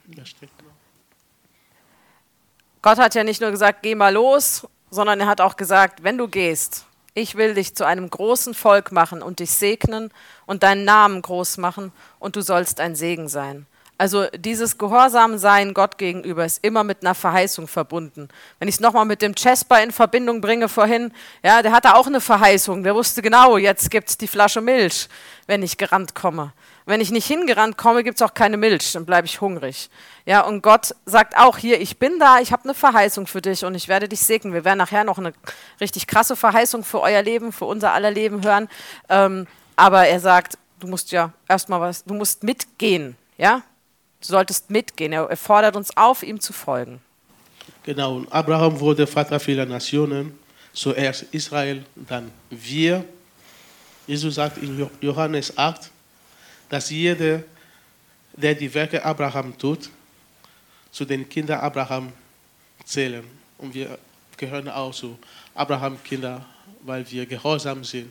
Gott 2.82 2.98
hat 2.98 3.14
ja 3.14 3.24
nicht 3.24 3.40
nur 3.40 3.50
gesagt, 3.50 3.82
geh 3.82 3.94
mal 3.94 4.14
los, 4.14 4.66
sondern 4.90 5.20
er 5.20 5.26
hat 5.26 5.40
auch 5.40 5.56
gesagt, 5.56 6.02
wenn 6.02 6.16
du 6.16 6.28
gehst, 6.28 6.86
ich 7.14 7.34
will 7.34 7.54
dich 7.54 7.74
zu 7.74 7.84
einem 7.84 8.08
großen 8.08 8.54
Volk 8.54 8.92
machen 8.92 9.22
und 9.22 9.40
dich 9.40 9.50
segnen 9.50 10.10
und 10.46 10.62
deinen 10.62 10.84
Namen 10.84 11.20
groß 11.20 11.58
machen 11.58 11.92
und 12.18 12.36
du 12.36 12.40
sollst 12.40 12.80
ein 12.80 12.94
Segen 12.94 13.28
sein. 13.28 13.66
Also 13.98 14.28
dieses 14.34 14.78
Gehorsamsein 14.78 15.74
Gott 15.74 15.98
gegenüber 15.98 16.46
ist 16.46 16.64
immer 16.64 16.84
mit 16.84 17.02
einer 17.02 17.14
Verheißung 17.14 17.68
verbunden. 17.68 18.28
Wenn 18.58 18.66
ich 18.66 18.76
es 18.76 18.80
nochmal 18.80 19.04
mit 19.04 19.20
dem 19.20 19.34
Chesper 19.34 19.82
in 19.82 19.92
Verbindung 19.92 20.40
bringe 20.40 20.70
vorhin, 20.70 21.12
ja, 21.42 21.60
der 21.60 21.72
hatte 21.72 21.94
auch 21.94 22.06
eine 22.06 22.22
Verheißung. 22.22 22.82
Der 22.82 22.94
wusste 22.94 23.20
genau, 23.20 23.58
jetzt 23.58 23.90
gibt 23.90 24.08
es 24.08 24.16
die 24.16 24.26
Flasche 24.26 24.62
Milch, 24.62 25.10
wenn 25.46 25.62
ich 25.62 25.76
gerannt 25.76 26.14
komme. 26.14 26.54
Wenn 26.90 27.00
ich 27.00 27.10
nicht 27.10 27.26
hingerannt 27.26 27.78
komme, 27.78 28.04
gibt 28.04 28.20
es 28.20 28.22
auch 28.22 28.34
keine 28.34 28.56
Milch, 28.56 28.92
dann 28.92 29.06
bleibe 29.06 29.26
ich 29.26 29.40
hungrig. 29.40 29.88
Ja, 30.26 30.42
und 30.42 30.62
Gott 30.62 30.94
sagt 31.06 31.36
auch 31.36 31.56
hier, 31.56 31.80
ich 31.80 31.98
bin 31.98 32.18
da, 32.18 32.40
ich 32.40 32.52
habe 32.52 32.64
eine 32.64 32.74
Verheißung 32.74 33.26
für 33.26 33.40
dich 33.40 33.64
und 33.64 33.74
ich 33.74 33.88
werde 33.88 34.08
dich 34.08 34.20
segnen. 34.20 34.52
Wir 34.52 34.64
werden 34.64 34.78
nachher 34.78 35.04
noch 35.04 35.18
eine 35.18 35.32
richtig 35.80 36.06
krasse 36.06 36.36
Verheißung 36.36 36.84
für 36.84 37.00
euer 37.00 37.22
Leben, 37.22 37.52
für 37.52 37.64
unser 37.64 37.92
aller 37.92 38.10
Leben 38.10 38.44
hören. 38.44 38.68
Ähm, 39.08 39.46
aber 39.76 40.06
er 40.06 40.20
sagt, 40.20 40.58
du 40.80 40.88
musst 40.88 41.12
ja 41.12 41.32
erstmal 41.48 41.80
was, 41.80 42.04
du 42.04 42.14
musst 42.14 42.42
mitgehen. 42.42 43.16
Ja, 43.38 43.62
Du 44.20 44.26
solltest 44.26 44.70
mitgehen. 44.70 45.12
Er 45.12 45.36
fordert 45.36 45.76
uns 45.76 45.96
auf, 45.96 46.22
ihm 46.22 46.40
zu 46.40 46.52
folgen. 46.52 47.00
Genau, 47.84 48.16
und 48.16 48.32
Abraham 48.32 48.78
wurde 48.78 49.06
Vater 49.06 49.40
vieler 49.40 49.64
Nationen, 49.64 50.38
zuerst 50.74 51.22
Israel, 51.32 51.84
dann 51.94 52.30
wir. 52.50 53.04
Jesus 54.06 54.34
sagt 54.34 54.58
in 54.58 54.88
Johannes 55.00 55.56
8, 55.56 55.90
dass 56.70 56.88
jeder, 56.88 57.42
der 58.32 58.54
die 58.54 58.72
Werke 58.72 59.04
Abraham 59.04 59.58
tut, 59.58 59.90
zu 60.90 61.04
den 61.04 61.28
Kindern 61.28 61.60
Abraham 61.60 62.12
zählen. 62.84 63.24
Und 63.58 63.74
wir 63.74 63.98
gehören 64.36 64.68
auch 64.70 64.94
zu 64.94 65.18
Abraham 65.54 66.02
Kinder, 66.02 66.46
weil 66.82 67.08
wir 67.10 67.26
gehorsam 67.26 67.84
sind. 67.84 68.10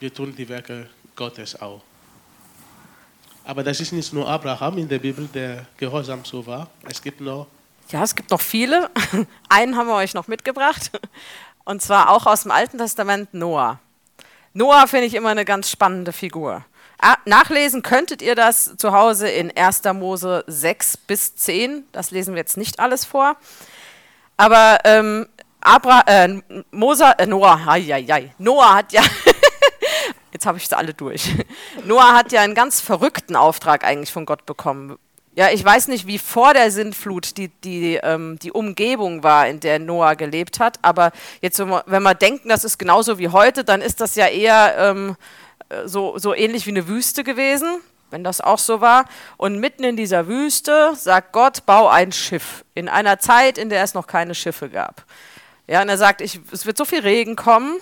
Wir 0.00 0.12
tun 0.12 0.34
die 0.34 0.48
Werke 0.48 0.88
Gottes 1.14 1.60
auch. 1.60 1.82
Aber 3.44 3.62
das 3.62 3.80
ist 3.80 3.92
nicht 3.92 4.12
nur 4.12 4.28
Abraham 4.28 4.78
in 4.78 4.88
der 4.88 4.98
Bibel, 4.98 5.28
der 5.28 5.66
gehorsam 5.76 6.24
so 6.24 6.44
war. 6.46 6.68
Es 6.88 7.02
gibt 7.02 7.20
noch. 7.20 7.46
Ja, 7.90 8.02
es 8.02 8.14
gibt 8.14 8.30
noch 8.30 8.40
viele. 8.40 8.90
Einen 9.48 9.76
haben 9.76 9.88
wir 9.88 9.94
euch 9.94 10.14
noch 10.14 10.26
mitgebracht. 10.26 10.90
Und 11.64 11.82
zwar 11.82 12.10
auch 12.10 12.26
aus 12.26 12.42
dem 12.42 12.50
Alten 12.50 12.78
Testament 12.78 13.34
Noah. 13.34 13.78
Noah 14.54 14.86
finde 14.86 15.06
ich 15.06 15.14
immer 15.14 15.30
eine 15.30 15.44
ganz 15.44 15.70
spannende 15.70 16.12
Figur. 16.12 16.64
Ah, 17.04 17.16
nachlesen 17.24 17.82
könntet 17.82 18.22
ihr 18.22 18.36
das 18.36 18.76
zu 18.76 18.92
Hause 18.92 19.28
in 19.28 19.50
1. 19.56 19.82
Mose 19.94 20.44
6 20.46 20.98
bis 20.98 21.34
10. 21.34 21.84
Das 21.90 22.12
lesen 22.12 22.34
wir 22.34 22.38
jetzt 22.38 22.56
nicht 22.56 22.78
alles 22.78 23.04
vor. 23.04 23.34
Aber 24.36 24.78
ähm, 24.84 25.26
Abra 25.60 26.02
äh, 26.06 26.40
Mosa, 26.70 27.10
äh, 27.18 27.26
Noah, 27.26 27.60
ai, 27.66 27.92
ai, 27.92 28.06
ai. 28.08 28.32
Noah 28.38 28.76
hat 28.76 28.92
ja 28.92 29.02
Jetzt 30.32 30.46
habe 30.46 30.58
ich 30.58 30.68
sie 30.68 30.76
alle 30.76 30.94
durch. 30.94 31.28
Noah 31.84 32.14
hat 32.14 32.30
ja 32.30 32.40
einen 32.40 32.54
ganz 32.54 32.80
verrückten 32.80 33.34
Auftrag 33.34 33.82
eigentlich 33.82 34.12
von 34.12 34.24
Gott 34.24 34.46
bekommen. 34.46 34.96
Ja, 35.34 35.50
ich 35.50 35.64
weiß 35.64 35.88
nicht, 35.88 36.06
wie 36.06 36.18
vor 36.18 36.54
der 36.54 36.70
Sintflut 36.70 37.36
die, 37.36 37.48
die, 37.48 37.96
ähm, 37.96 38.38
die 38.40 38.52
Umgebung 38.52 39.24
war, 39.24 39.48
in 39.48 39.58
der 39.58 39.80
Noah 39.80 40.14
gelebt 40.14 40.60
hat, 40.60 40.78
aber 40.82 41.10
jetzt, 41.40 41.58
wenn 41.58 41.68
wir, 41.68 41.82
wenn 41.86 42.02
wir 42.04 42.14
denken, 42.14 42.48
das 42.48 42.64
ist 42.64 42.78
genauso 42.78 43.18
wie 43.18 43.28
heute, 43.28 43.64
dann 43.64 43.80
ist 43.80 44.00
das 44.00 44.14
ja 44.14 44.26
eher 44.26 44.76
ähm, 44.78 45.16
so, 45.86 46.18
so 46.18 46.34
ähnlich 46.34 46.66
wie 46.66 46.70
eine 46.70 46.88
Wüste 46.88 47.24
gewesen, 47.24 47.80
wenn 48.10 48.24
das 48.24 48.40
auch 48.40 48.58
so 48.58 48.80
war. 48.80 49.06
Und 49.36 49.58
mitten 49.58 49.84
in 49.84 49.96
dieser 49.96 50.26
Wüste 50.26 50.94
sagt 50.96 51.32
Gott, 51.32 51.66
bau 51.66 51.88
ein 51.88 52.12
Schiff. 52.12 52.64
In 52.74 52.88
einer 52.88 53.18
Zeit, 53.18 53.58
in 53.58 53.68
der 53.68 53.82
es 53.82 53.94
noch 53.94 54.06
keine 54.06 54.34
Schiffe 54.34 54.68
gab. 54.68 55.04
Ja, 55.66 55.82
und 55.82 55.88
er 55.88 55.98
sagt, 55.98 56.20
ich, 56.20 56.40
es 56.50 56.66
wird 56.66 56.76
so 56.76 56.84
viel 56.84 57.00
Regen 57.00 57.36
kommen 57.36 57.78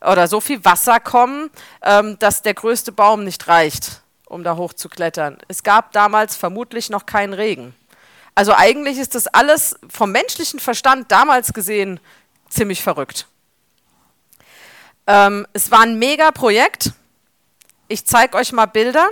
oder 0.00 0.28
so 0.28 0.40
viel 0.40 0.64
Wasser 0.64 1.00
kommen, 1.00 1.50
ähm, 1.82 2.18
dass 2.18 2.42
der 2.42 2.54
größte 2.54 2.92
Baum 2.92 3.24
nicht 3.24 3.48
reicht 3.48 4.04
um 4.34 4.42
da 4.42 4.56
hoch 4.56 4.72
zu 4.72 4.88
klettern. 4.88 5.38
Es 5.48 5.62
gab 5.62 5.92
damals 5.92 6.36
vermutlich 6.36 6.90
noch 6.90 7.06
keinen 7.06 7.32
Regen. 7.32 7.74
Also 8.34 8.52
eigentlich 8.52 8.98
ist 8.98 9.14
das 9.14 9.28
alles 9.28 9.78
vom 9.88 10.10
menschlichen 10.10 10.58
Verstand 10.58 11.12
damals 11.12 11.52
gesehen 11.52 12.00
ziemlich 12.48 12.82
verrückt. 12.82 13.28
Ähm, 15.06 15.46
es 15.52 15.70
war 15.70 15.82
ein 15.82 15.98
Mega-Projekt. 15.98 16.92
Ich 17.94 18.06
zeige 18.06 18.36
euch 18.36 18.50
mal 18.50 18.66
Bilder. 18.66 19.08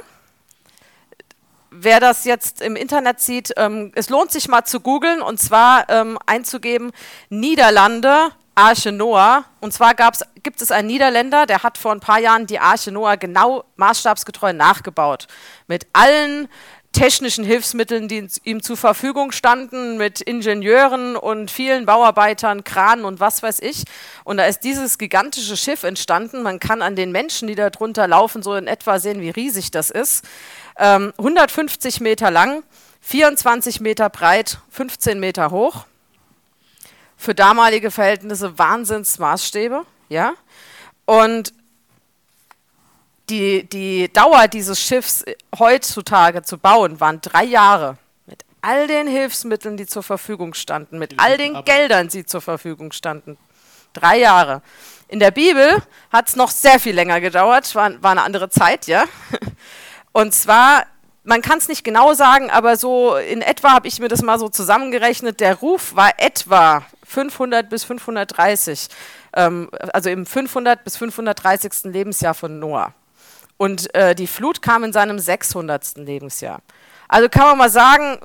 Wer 1.71 2.01
das 2.01 2.25
jetzt 2.25 2.61
im 2.61 2.75
Internet 2.75 3.21
sieht, 3.21 3.53
ähm, 3.57 3.93
es 3.95 4.11
lohnt 4.11 4.33
sich 4.33 4.49
mal 4.49 4.65
zu 4.65 4.81
googeln 4.81 5.23
und 5.23 5.39
zwar 5.39 5.89
ähm, 5.89 6.19
einzugeben 6.27 6.91
Niederlande 7.29 8.33
Arche 8.57 8.91
Noah. 8.91 9.45
Und 9.61 9.73
zwar 9.73 9.95
gibt 10.43 10.61
es 10.61 10.73
einen 10.73 10.89
Niederländer, 10.89 11.47
der 11.47 11.63
hat 11.63 11.79
vor 11.79 11.93
ein 11.93 12.01
paar 12.01 12.19
Jahren 12.19 12.49
die 12.49 12.59
Arche 12.59 12.91
Noah 12.91 13.17
genau 13.17 13.63
maßstabsgetreu 13.77 14.53
nachgebaut. 14.53 15.29
Mit 15.69 15.87
allen 15.93 16.49
technischen 16.93 17.45
Hilfsmitteln, 17.45 18.09
die 18.09 18.29
ihm 18.45 18.63
zur 18.63 18.77
Verfügung 18.77 19.33
standen, 19.33 19.97
mit 19.97 20.21
Ingenieuren 20.21 21.17
und 21.17 21.51
vielen 21.51 21.87
Bauarbeitern, 21.87 22.65
Kranen 22.65 23.05
und 23.05 23.21
was 23.21 23.43
weiß 23.43 23.61
ich. 23.61 23.85
Und 24.25 24.37
da 24.37 24.45
ist 24.45 24.61
dieses 24.61 24.99
gigantische 24.99 25.57
Schiff 25.57 25.83
entstanden. 25.83 26.43
Man 26.43 26.61
kann 26.61 26.83
an 26.83 26.95
den 26.97 27.13
Menschen, 27.13 27.49
die 27.49 27.55
da 27.55 27.71
drunter 27.71 28.07
laufen, 28.07 28.43
so 28.43 28.55
in 28.55 28.67
etwa 28.67 28.99
sehen, 28.99 29.21
wie 29.21 29.31
riesig 29.31 29.71
das 29.71 29.91
ist. 29.91 30.25
Ähm, 30.79 31.13
150 31.19 32.01
Meter 32.01 32.31
lang, 32.31 32.63
24 33.01 33.81
Meter 33.81 34.09
breit, 34.11 34.59
15 34.71 35.19
Meter 35.19 35.51
hoch 35.51 35.87
für 37.23 37.35
damalige 37.37 37.93
Verhältnisse 37.93 38.59
Wahnsinnsmaßstäbe, 38.59 39.87
ja. 40.09 40.33
Und 41.05 41.53
die, 43.33 43.65
die 43.65 44.13
Dauer 44.13 44.47
dieses 44.47 44.81
Schiffs 44.81 45.25
heutzutage 45.59 46.43
zu 46.43 46.59
bauen, 46.59 47.01
waren 47.01 47.21
drei 47.21 47.45
Jahre. 47.45 47.97
Mit 48.27 48.45
all 48.61 48.87
den 48.87 49.07
Hilfsmitteln, 49.07 49.77
die 49.77 49.87
zur 49.87 50.03
Verfügung 50.03 50.55
standen, 50.55 50.99
mit 50.99 51.19
all 51.19 51.39
den 51.39 51.65
Geldern, 51.65 52.09
die 52.09 52.27
zur 52.27 52.43
Verfügung 52.43 52.93
standen. 52.93 53.39
Drei 53.95 54.19
Jahre. 54.19 54.63
In 55.09 55.19
der 55.19 55.31
Bibel 55.31 55.83
hat 56.11 56.29
es 56.29 56.37
noch 56.37 56.51
sehr 56.51 56.79
viel 56.79 56.95
länger 56.95 57.21
gedauert, 57.21 57.75
war, 57.75 58.03
war 58.03 58.13
eine 58.13 58.23
andere 58.23 58.51
Zeit, 58.51 58.87
ja. 58.87 59.05
Und 60.13 60.35
zwar 60.35 60.87
man 61.25 61.41
kann 61.41 61.59
es 61.59 61.69
nicht 61.69 61.85
genau 61.85 62.15
sagen, 62.15 62.51
aber 62.51 62.77
so 62.77 63.15
in 63.15 63.43
etwa 63.43 63.71
habe 63.71 63.87
ich 63.87 64.01
mir 64.01 64.09
das 64.09 64.23
mal 64.23 64.41
so 64.41 64.49
zusammengerechnet. 64.49 65.39
Der 65.39 65.55
Ruf 65.55 65.95
war 65.95 66.11
etwa 66.19 66.85
500 67.07 67.71
bis 67.71 67.85
530, 67.85 68.89
ähm, 69.35 69.71
also 69.93 70.11
im 70.11 70.27
500 70.27 70.83
bis 70.83 70.97
530. 70.97 71.93
Lebensjahr 71.93 72.35
von 72.35 72.59
Noah. 72.59 72.93
Und 73.63 73.95
äh, 73.95 74.17
die 74.17 74.27
Flut 74.27 74.61
kam 74.61 74.83
in 74.83 74.93
seinem 74.93 75.21
600. 75.21 75.99
Lebensjahr. 75.99 76.63
Also 77.07 77.29
kann 77.29 77.45
man 77.45 77.59
mal 77.59 77.71
sagen, 77.71 78.19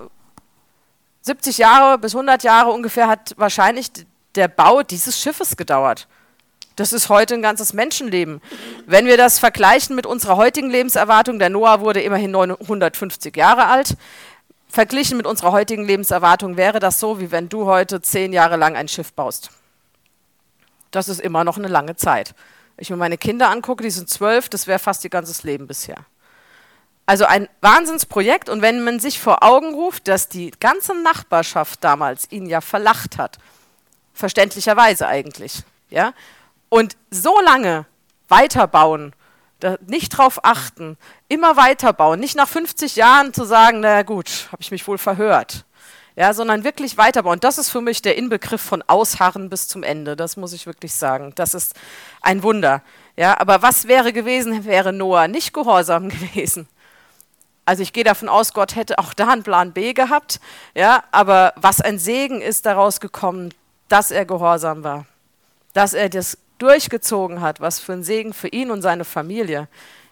70 1.22 1.60
Jahre 1.60 2.00
bis 2.00 2.16
100 2.16 2.42
Jahre 2.42 2.72
ungefähr 2.72 3.08
hat 3.08 3.36
wahrscheinlich 3.38 3.92
der 4.34 4.48
Bau 4.48 4.82
dieses 4.82 5.22
Schiffes 5.22 5.56
gedauert. 5.56 6.08
Das 6.76 6.92
ist 6.92 7.10
heute 7.10 7.36
ein 7.36 7.44
ganzes 7.44 7.74
Menschenleben. 7.74 8.42
Wenn 8.88 9.06
wir 9.06 9.16
das 9.16 9.38
vergleichen 9.38 9.96
mit 9.96 10.08
unserer 10.08 10.38
heutigen 10.38 10.72
Lebenserwartung, 10.72 11.38
der 11.38 11.52
Noah 11.52 11.82
wurde 11.82 12.02
immerhin 12.02 12.32
950 12.32 13.38
Jahre 13.38 13.68
alt, 13.68 13.96
verglichen 14.68 15.18
mit 15.18 15.28
unserer 15.28 15.52
heutigen 15.52 15.86
Lebenserwartung 15.86 16.58
wäre 16.58 16.80
das 16.80 17.00
so, 17.00 17.20
wie 17.20 17.30
wenn 17.30 17.48
du 17.48 17.68
heute 17.68 18.02
zehn 18.02 18.34
Jahre 18.34 18.56
lang 18.56 18.76
ein 18.76 18.88
Schiff 18.88 19.14
baust. 19.14 19.52
Das 20.90 21.08
ist 21.08 21.22
immer 21.22 21.44
noch 21.44 21.60
eine 21.60 21.68
lange 21.68 21.96
Zeit. 21.96 22.34
Ich 22.78 22.90
mir 22.90 22.98
meine 22.98 23.18
Kinder 23.18 23.50
angucke, 23.50 23.84
die 23.84 23.90
sind 23.90 24.10
zwölf, 24.10 24.50
das 24.50 24.68
wäre 24.68 24.80
fast 24.80 25.04
ihr 25.04 25.10
ganzes 25.10 25.44
Leben 25.44 25.68
bisher. 25.68 26.06
Also 27.08 27.26
ein 27.26 27.48
Wahnsinnsprojekt 27.62 28.50
und 28.50 28.62
wenn 28.62 28.84
man 28.84 29.00
sich 29.00 29.20
vor 29.20 29.42
Augen 29.42 29.74
ruft, 29.74 30.08
dass 30.08 30.30
die 30.30 30.52
ganze 30.60 30.94
Nachbarschaft 30.94 31.84
damals 31.84 32.32
ihn 32.32 32.46
ja 32.46 32.62
verlacht 32.62 33.18
hat, 33.18 33.40
verständlicherweise 34.14 35.08
eigentlich, 35.08 35.64
ja, 35.90 36.14
und 36.70 36.98
so 37.10 37.40
lange 37.42 37.86
weiterbauen, 38.28 39.14
nicht 39.88 40.10
drauf 40.10 40.44
achten, 40.44 40.98
immer 41.30 41.56
weiterbauen, 41.56 42.20
nicht 42.20 42.36
nach 42.36 42.48
50 42.48 42.96
Jahren 42.96 43.34
zu 43.34 43.46
sagen, 43.46 43.80
na 43.80 44.04
gut, 44.04 44.50
habe 44.52 44.62
ich 44.62 44.72
mich 44.72 44.88
wohl 44.88 44.98
verhört, 44.98 45.66
ja, 46.18 46.34
sondern 46.34 46.64
wirklich 46.64 46.98
weiterbauen. 46.98 47.40
Das 47.40 47.60
ist 47.60 47.70
für 47.70 47.80
mich 47.80 48.02
der 48.02 48.18
Inbegriff 48.18 48.60
von 48.60 48.82
Ausharren 48.88 49.52
bis 49.52 49.68
zum 49.68 49.84
Ende. 49.84 50.16
Das 50.16 50.36
muss 50.36 50.52
ich 50.52 50.66
wirklich 50.66 50.96
sagen. 50.96 51.32
Das 51.36 51.54
ist 51.54 51.76
ein 52.22 52.42
Wunder. 52.42 52.82
Ja, 53.16 53.40
aber 53.40 53.62
was 53.62 53.88
wäre 53.88 54.12
gewesen, 54.12 54.66
wäre 54.66 54.92
Noah 54.92 55.28
nicht 55.28 55.54
gehorsam 55.54 56.10
gewesen? 56.10 56.68
Also 57.66 57.84
ich 57.84 57.94
gehe 57.94 58.04
davon 58.04 58.30
aus, 58.30 58.54
Gott 58.54 58.76
hätte 58.76 58.98
auch 58.98 59.14
da 59.14 59.28
einen 59.28 59.44
Plan 59.44 59.74
B 59.74 59.94
gehabt. 59.94 60.40
Ja, 60.74 61.04
aber 61.12 61.54
was 61.56 61.82
ein 61.82 62.00
Segen 62.00 62.42
ist 62.42 62.66
daraus 62.66 63.00
gekommen, 63.00 63.54
dass 63.88 64.10
er 64.10 64.26
gehorsam 64.26 64.84
war, 64.84 65.06
dass 65.74 65.94
er 65.94 66.10
das 66.10 66.40
durchgezogen 66.58 67.42
hat, 67.42 67.62
was 67.62 67.80
für 67.80 67.94
ein 67.94 68.04
Segen 68.04 68.34
für 68.34 68.48
ihn 68.48 68.72
und 68.72 68.82
seine 68.82 69.06
Familie. 69.06 69.68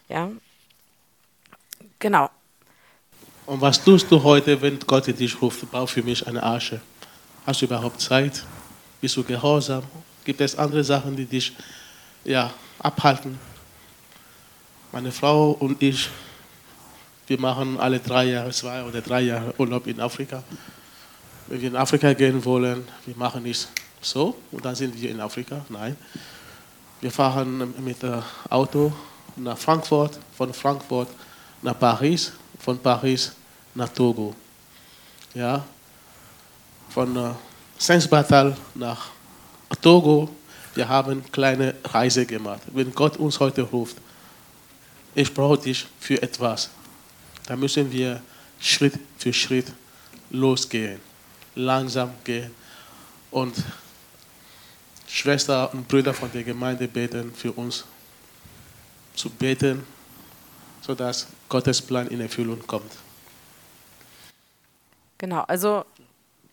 Ja, 0.08 0.30
genau. 1.98 2.30
Und 3.46 3.62
was 3.62 3.84
tust 3.84 4.10
du 4.10 4.24
heute, 4.24 4.60
wenn 4.60 4.80
Gott 4.80 5.06
dich 5.06 5.40
ruft, 5.40 5.70
bau 5.70 5.86
für 5.86 6.02
mich 6.02 6.26
eine 6.26 6.42
Arche? 6.42 6.82
Hast 7.46 7.62
du 7.62 7.66
überhaupt 7.66 8.02
Zeit? 8.02 8.44
Bist 9.00 9.16
du 9.18 9.24
gehorsam? 9.24 9.84
Gibt 10.24 10.42
es 10.42 10.58
andere 10.58 10.84
Sachen, 10.84 11.16
die 11.16 11.26
dich 11.26 11.54
ja, 12.24 12.52
abhalten? 12.80 13.38
Meine 14.92 15.12
Frau 15.12 15.52
und 15.52 15.82
ich, 15.84 16.10
wir 17.28 17.40
machen 17.40 17.80
alle 17.80 18.00
drei 18.00 18.26
Jahre, 18.26 18.50
zwei 18.50 18.84
oder 18.84 19.02
drei 19.02 19.22
Jahre 19.22 19.54
Urlaub 19.60 19.86
in 19.86 20.00
Afrika. 20.00 20.44
Wenn 21.48 21.62
wir 21.62 21.70
in 21.70 21.76
Afrika 21.76 22.14
gehen 22.14 22.44
wollen, 22.44 22.88
wir 23.06 23.16
machen 23.16 23.44
nicht 23.44 23.68
so 24.02 24.36
und 24.52 24.66
dann 24.66 24.74
sind 24.74 25.00
wir 25.00 25.12
in 25.12 25.22
Afrika. 25.22 25.64
Nein, 25.70 25.96
wir 27.00 27.12
fahren 27.12 27.76
mit 27.84 28.02
dem 28.02 28.24
Auto 28.50 28.92
nach 29.36 29.58
Frankfurt, 29.58 30.18
von 30.36 30.52
Frankfurt 30.52 31.10
nach 31.62 31.78
Paris, 31.78 32.32
von 32.66 32.80
Paris 32.80 33.32
nach 33.76 33.90
Togo. 33.90 34.34
Ja, 35.36 35.64
von 36.90 37.16
äh, 37.16 37.32
Saint-Barthal 37.78 38.58
nach 38.74 39.10
Togo. 39.80 40.30
Wir 40.74 40.90
haben 40.90 41.12
eine 41.12 41.22
kleine 41.22 41.76
Reise 41.84 42.26
gemacht. 42.26 42.64
Wenn 42.74 42.92
Gott 42.92 43.18
uns 43.18 43.40
heute 43.40 43.62
ruft, 43.62 43.98
ich 45.14 45.32
brauche 45.32 45.60
dich 45.60 45.86
für 46.00 46.20
etwas, 46.24 46.72
dann 47.46 47.60
müssen 47.60 47.92
wir 47.92 48.20
Schritt 48.60 48.98
für 49.20 49.32
Schritt 49.32 49.68
losgehen, 50.32 51.00
langsam 51.54 52.10
gehen 52.24 52.50
und 53.30 53.54
Schwestern 55.08 55.68
und 55.68 55.88
Brüder 55.88 56.16
von 56.16 56.32
der 56.32 56.44
Gemeinde 56.44 56.88
beten 56.88 57.32
für 57.32 57.52
uns 57.52 57.86
zu 59.14 59.30
beten, 59.30 59.84
sodass 60.86 61.28
Gottes 61.50 61.82
Plan 61.82 62.08
in 62.08 62.22
Erfüllung 62.22 62.66
kommt. 62.68 62.92
Genau, 65.18 65.42
also 65.42 65.86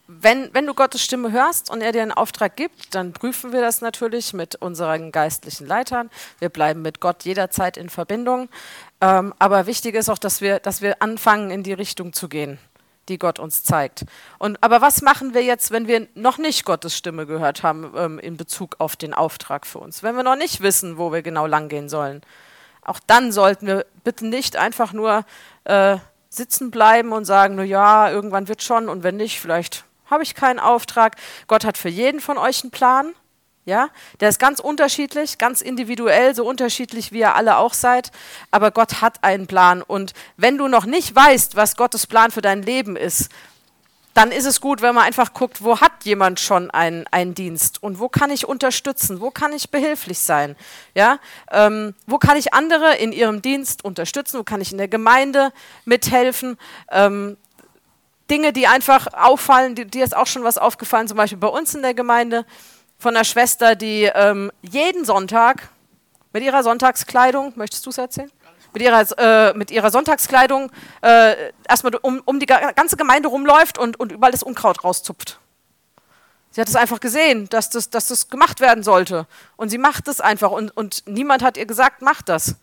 wenn, 0.07 0.53
wenn 0.53 0.67
du 0.67 0.75
Gottes 0.75 1.03
Stimme 1.03 1.33
hörst 1.33 1.71
und 1.71 1.81
er 1.81 1.93
dir 1.93 2.03
einen 2.03 2.13
Auftrag 2.13 2.57
gibt, 2.57 2.95
dann 2.95 3.13
prüfen 3.13 3.53
wir 3.53 3.61
das 3.61 3.81
natürlich 3.81 4.33
mit 4.33 4.57
unseren 4.57 5.11
geistlichen 5.11 5.67
Leitern. 5.67 6.11
Wir 6.39 6.49
bleiben 6.49 6.83
mit 6.83 7.01
Gott 7.01 7.25
jederzeit 7.25 7.77
in 7.77 7.89
Verbindung. 7.89 8.49
Ähm, 9.01 9.33
aber 9.39 9.67
wichtig 9.67 9.95
ist 9.95 10.11
auch, 10.11 10.19
dass 10.19 10.41
wir, 10.41 10.59
dass 10.59 10.83
wir 10.83 11.03
anfangen, 11.03 11.51
in 11.51 11.63
die 11.63 11.73
Richtung 11.73 12.13
zu 12.13 12.29
gehen 12.29 12.59
die 13.09 13.19
Gott 13.19 13.41
uns 13.41 13.65
zeigt. 13.65 14.05
Und, 14.39 14.63
aber 14.63 14.81
was 14.81 15.03
machen 15.03 15.35
wir 15.35 15.43
jetzt, 15.43 15.73
wenn 15.73 15.89
wir 15.89 16.07
noch 16.15 16.39
nicht 16.39 16.65
Gottes 16.65 16.97
Stimme 16.97 17.27
gehört 17.27 17.65
haben 17.65 17.93
ähm, 17.97 18.19
in 18.21 18.37
Bezug 18.37 18.77
auf 18.79 18.95
den 18.95 19.13
Auftrag 19.13 19.67
für 19.67 19.81
uns? 19.81 20.05
Wenn 20.05 20.15
wir 20.15 20.23
noch 20.23 20.37
nicht 20.37 20.61
wissen, 20.61 20.99
wo 20.99 21.13
wir 21.13 21.23
genau 21.23 21.47
langgehen 21.47 21.89
sollen? 21.89 22.23
Auch 22.83 22.99
dann 23.07 23.33
sollten 23.33 23.67
wir 23.67 23.87
bitte 24.05 24.27
nicht 24.27 24.57
einfach 24.57 24.93
nur 24.93 25.25
äh, 25.65 25.99
sitzen 26.29 26.71
bleiben 26.71 27.13
und 27.13 27.25
sagen, 27.25 27.55
na 27.55 27.63
ja, 27.63 28.11
irgendwann 28.11 28.49
wird 28.49 28.63
schon 28.63 28.89
und 28.89 29.03
wenn 29.03 29.17
nicht, 29.17 29.41
vielleicht 29.41 29.85
habe 30.07 30.23
ich 30.23 30.35
keinen 30.35 30.59
Auftrag. 30.59 31.17
Gott 31.47 31.65
hat 31.65 31.79
für 31.79 31.89
jeden 31.89 32.21
von 32.21 32.39
euch 32.39 32.63
einen 32.63 32.71
Plan. 32.71 33.15
Ja, 33.65 33.91
der 34.19 34.29
ist 34.29 34.41
ganz 34.41 34.59
unterschiedlich, 34.59 35.39
ganz 35.39 35.61
individuell, 35.61 36.35
so 36.35 36.45
unterschiedlich 36.45 37.13
wie 37.13 37.21
ihr 37.21 37.37
alle 37.37 37.59
auch 37.59 37.75
seid. 37.75 38.11
Aber 38.51 38.73
Gott 38.73 39.01
hat 39.01 39.23
einen 39.23 39.47
Plan. 39.47 39.83
Und 39.83 40.15
wenn 40.37 40.59
du 40.59 40.67
noch 40.67 40.85
nicht 40.85 41.15
weißt, 41.15 41.55
was 41.55 41.77
Gottes 41.77 42.09
Plan 42.09 42.33
für 42.33 42.43
dein 42.43 42.63
Leben 42.63 42.97
ist, 42.97 43.31
dann 44.15 44.31
ist 44.31 44.45
es 44.45 44.61
gut, 44.61 44.83
wenn 44.83 44.95
man 44.95 45.05
einfach 45.05 45.33
guckt, 45.33 45.65
wo 45.65 45.81
hat 45.81 46.05
jemand 46.05 46.41
schon 46.41 46.71
einen, 46.71 47.07
einen 47.11 47.35
Dienst 47.35 47.83
und 47.83 47.99
wo 47.99 48.09
kann 48.09 48.31
ich 48.31 48.47
unterstützen, 48.47 49.21
wo 49.21 49.31
kann 49.31 49.53
ich 49.53 49.71
behilflich 49.71 50.19
sein, 50.19 50.57
ja, 50.95 51.19
ähm, 51.51 51.95
wo 52.07 52.19
kann 52.19 52.37
ich 52.37 52.53
andere 52.53 52.97
in 52.97 53.13
ihrem 53.13 53.43
Dienst 53.43 53.85
unterstützen, 53.85 54.39
wo 54.39 54.45
kann 54.45 54.61
ich 54.61 54.73
in 54.73 54.79
der 54.79 54.89
Gemeinde 54.89 55.53
mithelfen. 55.85 56.59
Ähm, 56.91 57.37
Dinge, 58.31 58.53
die 58.53 58.67
einfach 58.67 59.09
auffallen, 59.13 59.75
dir 59.75 60.05
ist 60.05 60.17
auch 60.17 60.27
schon 60.27 60.45
was 60.45 60.59
aufgefallen, 60.59 61.09
zum 61.09 61.17
Beispiel 61.17 61.39
bei 61.39 61.49
uns 61.49 61.75
in 61.75 61.83
der 61.83 61.95
Gemeinde 61.95 62.47
von 62.99 63.17
einer 63.17 63.25
Schwester, 63.25 63.75
die 63.75 64.05
ähm, 64.15 64.53
jeden 64.63 65.05
Sonntag 65.05 65.69
mit 66.33 66.43
ihrer 66.43 66.63
Sonntagskleidung, 66.63 67.53
möchtest 67.57 67.85
du 67.85 67.91
es 67.91 67.99
erzählen? 67.99 68.31
Mit 68.73 68.83
ihrer, 68.83 69.07
äh, 69.19 69.55
mit 69.55 69.71
ihrer 69.71 69.91
Sonntagskleidung 69.91 70.71
äh, 71.03 71.53
erstmal 71.69 71.95
um, 71.97 72.23
um 72.25 72.41
die 72.41 72.47
ganze 72.47 72.97
Gemeinde 72.97 73.29
rumläuft 73.29 73.79
und, 73.79 74.01
und 74.01 74.13
überall 74.13 74.33
das 74.33 74.43
Unkraut 74.43 74.83
rauszupft. 74.83 75.39
Sie 76.53 76.61
hat 76.61 76.69
es 76.69 76.77
einfach 76.77 77.01
gesehen, 77.01 77.49
dass 77.49 77.71
das, 77.71 77.89
dass 77.89 78.09
das 78.09 78.29
gemacht 78.29 78.61
werden 78.61 78.85
sollte. 78.85 79.27
Und 79.57 79.71
sie 79.71 79.79
macht 79.79 80.07
es 80.09 80.21
einfach. 80.21 80.51
Und, 80.51 80.77
und 80.77 81.03
niemand 81.07 81.43
hat 81.43 81.57
ihr 81.57 81.65
gesagt, 81.65 82.03
mach 82.03 82.21
das. 82.21 82.57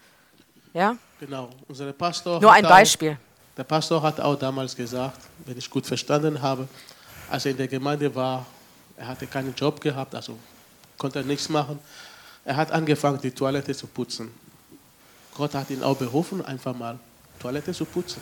Ja? 0.74 0.96
Genau. 1.20 1.50
Unser 1.68 1.92
Pastor 1.94 2.40
Nur 2.40 2.52
ein 2.52 2.64
Beispiel. 2.64 3.14
Auch, 3.14 3.56
der 3.58 3.64
Pastor 3.64 4.02
hat 4.02 4.20
auch 4.20 4.36
damals 4.36 4.76
gesagt, 4.76 5.20
wenn 5.46 5.58
ich 5.58 5.70
gut 5.70 5.88
verstanden 5.88 6.40
habe, 6.40 6.68
als 7.32 7.46
er 7.46 7.52
in 7.52 7.58
der 7.58 7.68
Gemeinde 7.68 8.14
war, 8.14 8.46
er 8.96 9.08
hatte 9.08 9.26
keinen 9.26 9.56
Job 9.56 9.82
gehabt, 9.82 10.14
also 10.14 10.38
konnte 10.98 11.24
nichts 11.24 11.50
machen. 11.50 11.80
Er 12.46 12.56
hat 12.56 12.72
angefangen, 12.72 13.20
die 13.22 13.32
Toilette 13.32 13.76
zu 13.76 13.88
putzen. 13.88 14.32
Gott 15.40 15.54
hat 15.54 15.70
ihn 15.70 15.84
auch 15.84 15.96
berufen, 15.96 16.44
einfach 16.44 16.76
mal 16.76 17.00
Toilette 17.40 17.72
zu 17.72 17.86
putzen. 17.86 18.22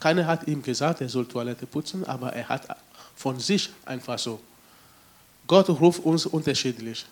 Keiner 0.00 0.26
hat 0.26 0.48
ihm 0.48 0.60
gesagt, 0.60 1.00
er 1.00 1.08
soll 1.08 1.24
Toilette 1.24 1.66
putzen, 1.66 2.04
aber 2.04 2.32
er 2.32 2.48
hat 2.48 2.66
von 3.14 3.38
sich 3.38 3.70
einfach 3.86 4.18
so. 4.18 4.40
Gott 5.46 5.68
ruft 5.68 6.04
uns 6.04 6.26
unterschiedlich. 6.26 7.06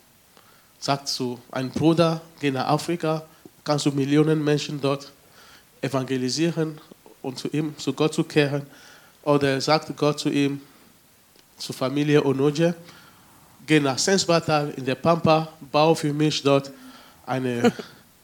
Sagt 0.80 1.06
zu 1.06 1.38
einem 1.52 1.70
Bruder, 1.70 2.20
geh 2.40 2.50
nach 2.50 2.66
Afrika, 2.66 3.22
kannst 3.62 3.86
du 3.86 3.92
Millionen 3.92 4.42
Menschen 4.42 4.80
dort 4.80 5.12
evangelisieren 5.80 6.80
und 7.22 7.38
zu 7.38 7.46
ihm, 7.52 7.78
zu 7.78 7.92
Gott 7.92 8.14
zu 8.14 8.24
kehren. 8.24 8.66
Oder 9.22 9.60
sagt 9.60 9.96
Gott 9.96 10.18
zu 10.18 10.28
ihm, 10.28 10.60
zur 11.56 11.76
Familie 11.76 12.24
Onoje, 12.24 12.74
gehe 13.64 13.80
nach 13.80 13.96
Sensbatal 13.98 14.70
in 14.76 14.84
der 14.84 14.96
Pampa, 14.96 15.50
baue 15.70 15.94
für 15.94 16.12
mich 16.12 16.42
dort 16.42 16.72
eine, 17.24 17.72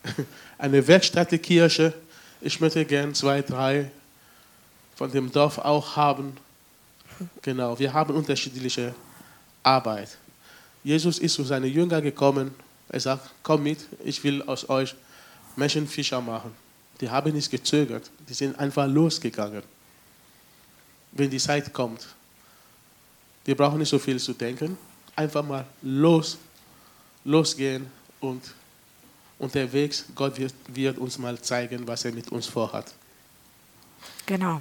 eine 0.62 0.87
Werkstattkirche. 0.87 1.92
Ich 2.40 2.61
möchte 2.61 2.85
gern 2.85 3.14
zwei, 3.14 3.42
drei 3.42 3.90
von 4.94 5.11
dem 5.11 5.33
Dorf 5.33 5.59
auch 5.59 5.96
haben. 5.96 6.37
Genau, 7.42 7.77
wir 7.79 7.92
haben 7.92 8.14
unterschiedliche 8.14 8.94
Arbeit. 9.64 10.16
Jesus 10.85 11.18
ist 11.18 11.35
zu 11.35 11.42
seinen 11.42 11.70
Jüngern 11.70 12.03
gekommen. 12.03 12.55
Er 12.88 13.01
sagt, 13.01 13.31
komm 13.42 13.64
mit, 13.64 13.81
ich 14.05 14.22
will 14.22 14.42
aus 14.42 14.68
euch 14.68 14.94
Menschenfischer 15.57 16.20
machen. 16.20 16.53
Die 17.01 17.11
haben 17.11 17.33
nicht 17.33 17.51
gezögert, 17.51 18.11
die 18.29 18.35
sind 18.35 18.57
einfach 18.57 18.87
losgegangen. 18.87 19.62
Wenn 21.11 21.29
die 21.29 21.38
Zeit 21.38 21.72
kommt. 21.72 22.07
Wir 23.44 23.57
brauchen 23.57 23.81
nicht 23.81 23.88
so 23.88 23.98
viel 23.98 24.20
zu 24.20 24.33
denken 24.33 24.79
einfach 25.16 25.44
mal 25.44 25.66
los, 25.83 26.38
losgehen 27.25 27.87
und 28.20 28.42
unterwegs, 29.42 30.05
Gott 30.14 30.38
wird, 30.38 30.55
wird 30.68 30.98
uns 30.98 31.18
mal 31.18 31.38
zeigen, 31.40 31.87
was 31.87 32.05
er 32.05 32.12
mit 32.12 32.31
uns 32.31 32.46
vorhat. 32.46 32.94
Genau. 34.26 34.61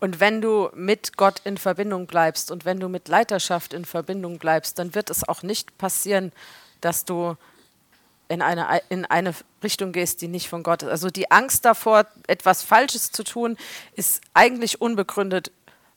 Und 0.00 0.20
wenn 0.20 0.40
du 0.40 0.70
mit 0.74 1.16
Gott 1.16 1.40
in 1.44 1.56
Verbindung 1.56 2.06
bleibst 2.06 2.50
und 2.50 2.64
wenn 2.64 2.78
du 2.78 2.88
mit 2.88 3.08
Leiterschaft 3.08 3.72
in 3.72 3.84
Verbindung 3.84 4.38
bleibst, 4.38 4.78
dann 4.78 4.94
wird 4.94 5.10
es 5.10 5.28
auch 5.28 5.42
nicht 5.42 5.76
passieren, 5.78 6.32
dass 6.80 7.04
du 7.04 7.36
in 8.28 8.42
eine, 8.42 8.82
in 8.90 9.04
eine 9.06 9.34
Richtung 9.62 9.92
gehst, 9.92 10.20
die 10.20 10.28
nicht 10.28 10.48
von 10.48 10.62
Gott 10.62 10.82
ist. 10.82 10.90
Also 10.90 11.10
die 11.10 11.30
Angst 11.30 11.64
davor, 11.64 12.06
etwas 12.26 12.62
Falsches 12.62 13.10
zu 13.10 13.24
tun, 13.24 13.56
ist 13.94 14.20
eigentlich 14.34 14.80
unbegründet, 14.80 15.50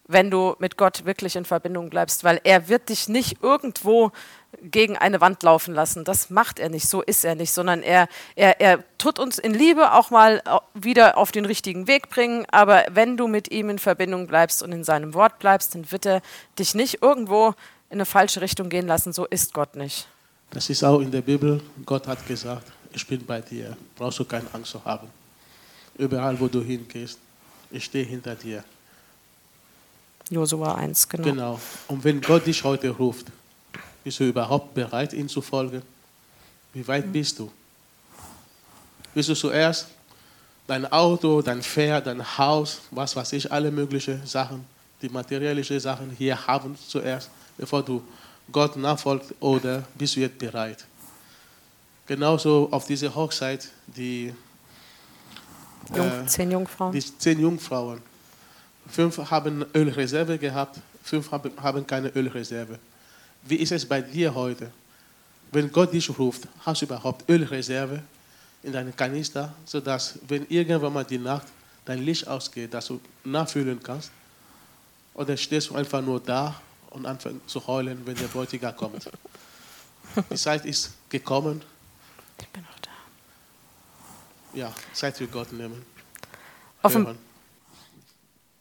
wenn 0.07 0.31
du 0.31 0.55
mit 0.59 0.77
Gott 0.77 1.05
wirklich 1.05 1.35
in 1.35 1.45
Verbindung 1.45 1.89
bleibst, 1.89 2.23
weil 2.23 2.39
er 2.43 2.69
wird 2.69 2.89
dich 2.89 3.07
nicht 3.07 3.43
irgendwo 3.43 4.11
gegen 4.61 4.97
eine 4.97 5.21
Wand 5.21 5.43
laufen 5.43 5.73
lassen. 5.73 6.03
Das 6.03 6.29
macht 6.29 6.59
er 6.59 6.69
nicht, 6.69 6.87
so 6.87 7.01
ist 7.01 7.23
er 7.23 7.35
nicht, 7.35 7.51
sondern 7.51 7.81
er, 7.81 8.07
er, 8.35 8.59
er 8.59 8.83
tut 8.97 9.19
uns 9.19 9.39
in 9.39 9.53
Liebe 9.53 9.93
auch 9.93 10.09
mal 10.09 10.41
wieder 10.73 11.17
auf 11.17 11.31
den 11.31 11.45
richtigen 11.45 11.87
Weg 11.87 12.09
bringen. 12.09 12.45
Aber 12.51 12.85
wenn 12.91 13.17
du 13.17 13.27
mit 13.27 13.51
ihm 13.51 13.69
in 13.69 13.79
Verbindung 13.79 14.27
bleibst 14.27 14.61
und 14.61 14.71
in 14.71 14.83
seinem 14.83 15.13
Wort 15.13 15.39
bleibst, 15.39 15.75
dann 15.75 15.91
wird 15.91 16.05
er 16.05 16.21
dich 16.59 16.75
nicht 16.75 17.01
irgendwo 17.01 17.49
in 17.89 17.97
eine 17.97 18.05
falsche 18.05 18.41
Richtung 18.41 18.69
gehen 18.69 18.87
lassen. 18.87 19.13
So 19.13 19.25
ist 19.25 19.53
Gott 19.53 19.75
nicht. 19.75 20.07
Das 20.51 20.69
ist 20.69 20.83
auch 20.83 20.99
in 20.99 21.11
der 21.11 21.21
Bibel. 21.21 21.61
Gott 21.85 22.07
hat 22.07 22.25
gesagt, 22.27 22.71
ich 22.93 23.07
bin 23.07 23.25
bei 23.25 23.41
dir. 23.41 23.75
Brauchst 23.95 24.19
du 24.19 24.25
keine 24.25 24.47
Angst 24.53 24.71
zu 24.71 24.83
haben. 24.83 25.07
Überall, 25.97 26.39
wo 26.39 26.47
du 26.47 26.61
hingehst, 26.61 27.17
ich 27.69 27.85
stehe 27.85 28.05
hinter 28.05 28.35
dir. 28.35 28.63
Josua 30.29 30.75
1, 30.75 31.09
genau. 31.09 31.23
Genau. 31.23 31.59
Und 31.87 32.03
wenn 32.03 32.21
Gott 32.21 32.45
dich 32.45 32.63
heute 32.63 32.89
ruft, 32.89 33.27
bist 34.03 34.19
du 34.19 34.25
überhaupt 34.25 34.73
bereit, 34.73 35.13
ihm 35.13 35.29
zu 35.29 35.41
folgen? 35.41 35.81
Wie 36.73 36.87
weit 36.87 37.07
mhm. 37.07 37.11
bist 37.11 37.39
du? 37.39 37.51
Bist 39.13 39.29
du 39.29 39.33
zuerst 39.33 39.87
dein 40.67 40.89
Auto, 40.91 41.41
dein 41.41 41.61
Pferd, 41.61 42.07
dein 42.07 42.37
Haus, 42.37 42.81
was 42.91 43.15
weiß 43.15 43.33
ich, 43.33 43.51
alle 43.51 43.71
möglichen 43.71 44.25
Sachen, 44.25 44.65
die 45.01 45.09
materiellen 45.09 45.63
Sachen 45.79 46.11
hier 46.11 46.47
haben 46.47 46.77
zuerst, 46.87 47.29
bevor 47.57 47.83
du 47.83 48.01
Gott 48.51 48.77
nachfolgst, 48.77 49.33
oder 49.39 49.83
bist 49.95 50.15
du 50.15 50.21
jetzt 50.21 50.37
bereit? 50.37 50.85
Genauso 52.07 52.69
auf 52.71 52.85
diese 52.85 53.13
Hochzeit, 53.13 53.69
die, 53.87 54.33
Jung, 55.95 56.07
äh, 56.07 56.25
zehn 56.25 56.51
Jungfrauen. 56.51 56.91
Die 56.93 57.17
zehn 57.17 57.39
Jungfrauen 57.39 58.01
Fünf 58.87 59.17
haben 59.29 59.65
Ölreserve 59.73 60.37
gehabt, 60.37 60.79
fünf 61.03 61.31
haben 61.31 61.87
keine 61.87 62.09
Ölreserve. 62.09 62.79
Wie 63.43 63.55
ist 63.55 63.71
es 63.71 63.85
bei 63.85 64.01
dir 64.01 64.33
heute? 64.33 64.71
Wenn 65.51 65.71
Gott 65.71 65.93
dich 65.93 66.09
ruft, 66.17 66.47
hast 66.65 66.81
du 66.81 66.85
überhaupt 66.85 67.29
Ölreserve 67.29 68.01
in 68.63 68.71
deinem 68.71 68.95
Kanister, 68.95 69.53
sodass, 69.65 70.19
wenn 70.27 70.45
irgendwann 70.47 70.93
mal 70.93 71.03
die 71.03 71.17
Nacht 71.17 71.47
dein 71.85 71.99
Licht 71.99 72.27
ausgeht, 72.27 72.73
dass 72.73 72.87
du 72.87 73.01
nachfühlen 73.23 73.81
kannst? 73.81 74.11
Oder 75.13 75.35
stehst 75.35 75.69
du 75.69 75.75
einfach 75.75 76.01
nur 76.01 76.19
da 76.19 76.59
und 76.91 77.05
anfängst 77.05 77.49
zu 77.49 77.65
heulen, 77.67 78.01
wenn 78.05 78.15
der 78.15 78.27
Bräutigam 78.27 78.75
kommt? 78.75 79.09
Die 80.29 80.35
Zeit 80.35 80.65
ist 80.65 80.91
gekommen. 81.09 81.61
Ich 82.39 82.47
bin 82.49 82.63
auch 82.63 82.79
da. 82.79 82.89
Ja, 84.53 84.73
Zeit 84.93 85.17
für 85.17 85.27
Gott 85.27 85.51
nehmen. 85.51 85.85
Offen 86.81 87.17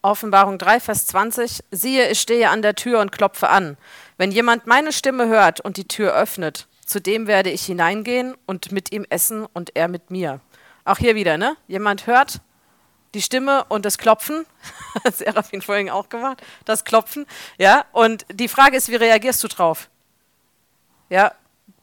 Offenbarung 0.03 0.57
3, 0.57 0.81
Vers 0.81 1.07
20, 1.09 1.62
siehe, 1.71 2.09
ich 2.09 2.21
stehe 2.21 2.49
an 2.49 2.62
der 2.62 2.75
Tür 2.75 3.01
und 3.01 3.12
klopfe 3.12 3.51
an. 3.51 3.77
Wenn 4.20 4.33
jemand 4.33 4.66
meine 4.66 4.92
Stimme 4.92 5.28
hört 5.28 5.62
und 5.62 5.78
die 5.78 5.88
Tür 5.88 6.14
öffnet, 6.14 6.68
zu 6.85 7.00
dem 7.00 7.26
werde 7.26 7.48
ich 7.48 7.64
hineingehen 7.64 8.37
und 8.44 8.70
mit 8.70 8.92
ihm 8.92 9.06
essen 9.09 9.46
und 9.46 9.74
er 9.76 9.88
mit 9.88 10.11
mir. 10.11 10.40
Auch 10.85 10.98
hier 10.98 11.14
wieder, 11.14 11.38
ne? 11.38 11.56
Jemand 11.68 12.06
hört 12.06 12.42
die 13.14 13.22
Stimme 13.22 13.64
und 13.70 13.87
das 13.87 13.96
Klopfen. 13.96 14.44
Serafin 15.11 15.62
vorhin 15.62 15.88
auch 15.88 16.11
gemacht, 16.11 16.42
das 16.66 16.85
Klopfen. 16.85 17.24
Ja, 17.56 17.87
und 17.92 18.26
die 18.30 18.48
Frage 18.48 18.76
ist, 18.76 18.90
wie 18.90 18.96
reagierst 18.96 19.42
du 19.42 19.48
drauf? 19.48 19.88
Ja, 21.09 21.33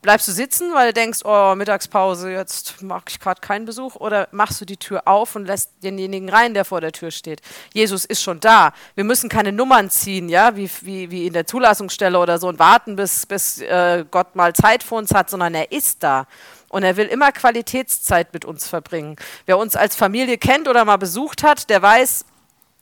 Bleibst 0.07 0.29
du 0.29 0.31
sitzen, 0.31 0.73
weil 0.73 0.87
du 0.87 0.93
denkst, 0.93 1.19
oh, 1.25 1.53
Mittagspause, 1.53 2.31
jetzt 2.31 2.81
mache 2.81 3.03
ich 3.09 3.19
gerade 3.19 3.41
keinen 3.41 3.65
Besuch? 3.65 3.95
Oder 3.95 4.29
machst 4.31 4.61
du 4.61 4.63
die 4.63 4.77
Tür 4.77 5.05
auf 5.05 5.35
und 5.35 5.43
lässt 5.43 5.83
denjenigen 5.83 6.29
rein, 6.29 6.53
der 6.53 6.63
vor 6.63 6.79
der 6.79 6.93
Tür 6.93 7.11
steht? 7.11 7.41
Jesus 7.73 8.05
ist 8.05 8.23
schon 8.23 8.39
da. 8.39 8.71
Wir 8.95 9.03
müssen 9.03 9.27
keine 9.27 9.51
Nummern 9.51 9.89
ziehen, 9.89 10.29
ja, 10.29 10.55
wie, 10.55 10.71
wie, 10.79 11.11
wie 11.11 11.27
in 11.27 11.33
der 11.33 11.45
Zulassungsstelle 11.45 12.17
oder 12.17 12.37
so 12.39 12.47
und 12.47 12.57
warten, 12.57 12.95
bis, 12.95 13.25
bis 13.25 13.59
äh, 13.59 14.05
Gott 14.09 14.33
mal 14.33 14.53
Zeit 14.53 14.81
für 14.81 14.95
uns 14.95 15.13
hat, 15.13 15.29
sondern 15.29 15.53
er 15.53 15.73
ist 15.73 16.01
da. 16.03 16.25
Und 16.69 16.83
er 16.83 16.95
will 16.95 17.07
immer 17.07 17.33
Qualitätszeit 17.33 18.31
mit 18.31 18.45
uns 18.45 18.65
verbringen. 18.65 19.17
Wer 19.45 19.57
uns 19.57 19.75
als 19.75 19.97
Familie 19.97 20.37
kennt 20.37 20.69
oder 20.69 20.85
mal 20.85 20.95
besucht 20.95 21.43
hat, 21.43 21.69
der 21.69 21.81
weiß, 21.81 22.23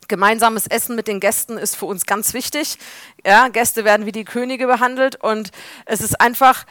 Gemeinsames 0.08 0.68
Essen 0.68 0.96
mit 0.96 1.08
den 1.08 1.20
Gästen 1.20 1.58
ist 1.58 1.76
für 1.76 1.88
uns 1.88 2.06
ganz 2.06 2.34
wichtig. 2.34 2.78
Ja, 3.26 3.48
Gäste 3.48 3.86
werden 3.86 4.06
wie 4.06 4.12
die 4.12 4.24
Könige 4.24 4.68
behandelt 4.68 5.16
und 5.16 5.50
es 5.86 6.02
ist 6.02 6.22
einfach 6.22 6.66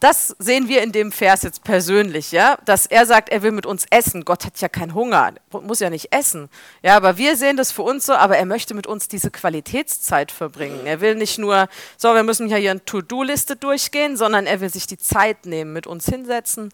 das 0.00 0.34
sehen 0.38 0.68
wir 0.68 0.82
in 0.82 0.92
dem 0.92 1.12
Vers 1.12 1.42
jetzt 1.42 1.64
persönlich, 1.64 2.32
ja, 2.32 2.58
dass 2.64 2.86
er 2.86 3.06
sagt, 3.06 3.28
er 3.28 3.42
will 3.42 3.52
mit 3.52 3.66
uns 3.66 3.86
essen. 3.90 4.24
Gott 4.24 4.44
hat 4.44 4.60
ja 4.60 4.68
keinen 4.68 4.94
Hunger, 4.94 5.34
muss 5.50 5.80
ja 5.80 5.90
nicht 5.90 6.12
essen. 6.12 6.48
Ja, 6.82 6.96
aber 6.96 7.16
wir 7.18 7.36
sehen 7.36 7.56
das 7.56 7.72
für 7.72 7.82
uns 7.82 8.06
so, 8.06 8.14
aber 8.14 8.36
er 8.36 8.46
möchte 8.46 8.74
mit 8.74 8.86
uns 8.86 9.08
diese 9.08 9.30
Qualitätszeit 9.30 10.30
verbringen. 10.30 10.86
Er 10.86 11.00
will 11.00 11.14
nicht 11.14 11.38
nur, 11.38 11.68
so, 11.96 12.14
wir 12.14 12.22
müssen 12.22 12.48
hier 12.48 12.70
eine 12.70 12.84
To-Do-Liste 12.84 13.56
durchgehen, 13.56 14.16
sondern 14.16 14.46
er 14.46 14.60
will 14.60 14.70
sich 14.70 14.86
die 14.86 14.98
Zeit 14.98 15.46
nehmen, 15.46 15.72
mit 15.72 15.86
uns 15.86 16.06
hinsetzen, 16.06 16.72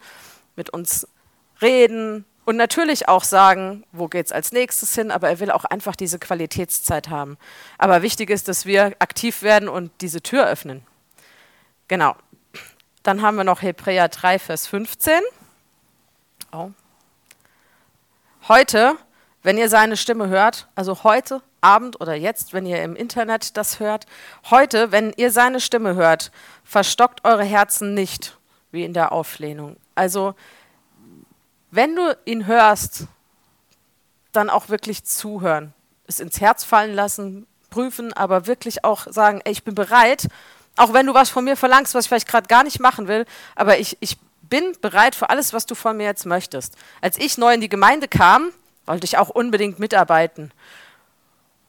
mit 0.56 0.70
uns 0.70 1.06
reden 1.60 2.24
und 2.44 2.56
natürlich 2.56 3.08
auch 3.08 3.22
sagen, 3.22 3.84
wo 3.92 4.08
geht 4.08 4.26
es 4.26 4.32
als 4.32 4.50
nächstes 4.50 4.94
hin, 4.94 5.10
aber 5.10 5.28
er 5.28 5.40
will 5.40 5.50
auch 5.50 5.64
einfach 5.64 5.94
diese 5.94 6.18
Qualitätszeit 6.18 7.08
haben. 7.08 7.38
Aber 7.78 8.02
wichtig 8.02 8.30
ist, 8.30 8.48
dass 8.48 8.66
wir 8.66 8.96
aktiv 8.98 9.42
werden 9.42 9.68
und 9.68 9.92
diese 10.00 10.22
Tür 10.22 10.48
öffnen. 10.48 10.82
Genau. 11.86 12.16
Dann 13.02 13.22
haben 13.22 13.36
wir 13.36 13.44
noch 13.44 13.62
Hebräer 13.62 14.08
3, 14.08 14.38
Vers 14.38 14.66
15. 14.68 15.20
Oh. 16.52 16.70
Heute, 18.46 18.96
wenn 19.42 19.58
ihr 19.58 19.68
seine 19.68 19.96
Stimme 19.96 20.28
hört, 20.28 20.68
also 20.76 21.02
heute 21.02 21.42
Abend 21.60 22.00
oder 22.00 22.14
jetzt, 22.14 22.52
wenn 22.52 22.64
ihr 22.64 22.82
im 22.82 22.94
Internet 22.94 23.56
das 23.56 23.80
hört, 23.80 24.06
heute, 24.50 24.92
wenn 24.92 25.12
ihr 25.16 25.32
seine 25.32 25.60
Stimme 25.60 25.94
hört, 25.94 26.30
verstockt 26.64 27.24
eure 27.24 27.44
Herzen 27.44 27.94
nicht, 27.94 28.38
wie 28.70 28.84
in 28.84 28.92
der 28.92 29.10
Auflehnung. 29.10 29.76
Also, 29.96 30.34
wenn 31.70 31.96
du 31.96 32.16
ihn 32.24 32.46
hörst, 32.46 33.06
dann 34.30 34.48
auch 34.48 34.68
wirklich 34.68 35.04
zuhören, 35.04 35.72
es 36.06 36.20
ins 36.20 36.40
Herz 36.40 36.62
fallen 36.62 36.94
lassen, 36.94 37.46
prüfen, 37.70 38.12
aber 38.12 38.46
wirklich 38.46 38.84
auch 38.84 39.06
sagen, 39.10 39.40
ey, 39.44 39.52
ich 39.52 39.64
bin 39.64 39.74
bereit, 39.74 40.28
auch 40.76 40.92
wenn 40.92 41.06
du 41.06 41.14
was 41.14 41.30
von 41.30 41.44
mir 41.44 41.56
verlangst, 41.56 41.94
was 41.94 42.04
ich 42.04 42.08
vielleicht 42.08 42.28
gerade 42.28 42.48
gar 42.48 42.64
nicht 42.64 42.80
machen 42.80 43.08
will, 43.08 43.26
aber 43.54 43.78
ich, 43.78 43.96
ich 44.00 44.16
bin 44.42 44.76
bereit 44.80 45.14
für 45.14 45.30
alles, 45.30 45.52
was 45.52 45.66
du 45.66 45.74
von 45.74 45.96
mir 45.96 46.04
jetzt 46.04 46.26
möchtest. 46.26 46.76
Als 47.00 47.18
ich 47.18 47.38
neu 47.38 47.54
in 47.54 47.60
die 47.60 47.68
Gemeinde 47.68 48.08
kam, 48.08 48.50
wollte 48.86 49.04
ich 49.04 49.18
auch 49.18 49.28
unbedingt 49.28 49.78
mitarbeiten. 49.78 50.52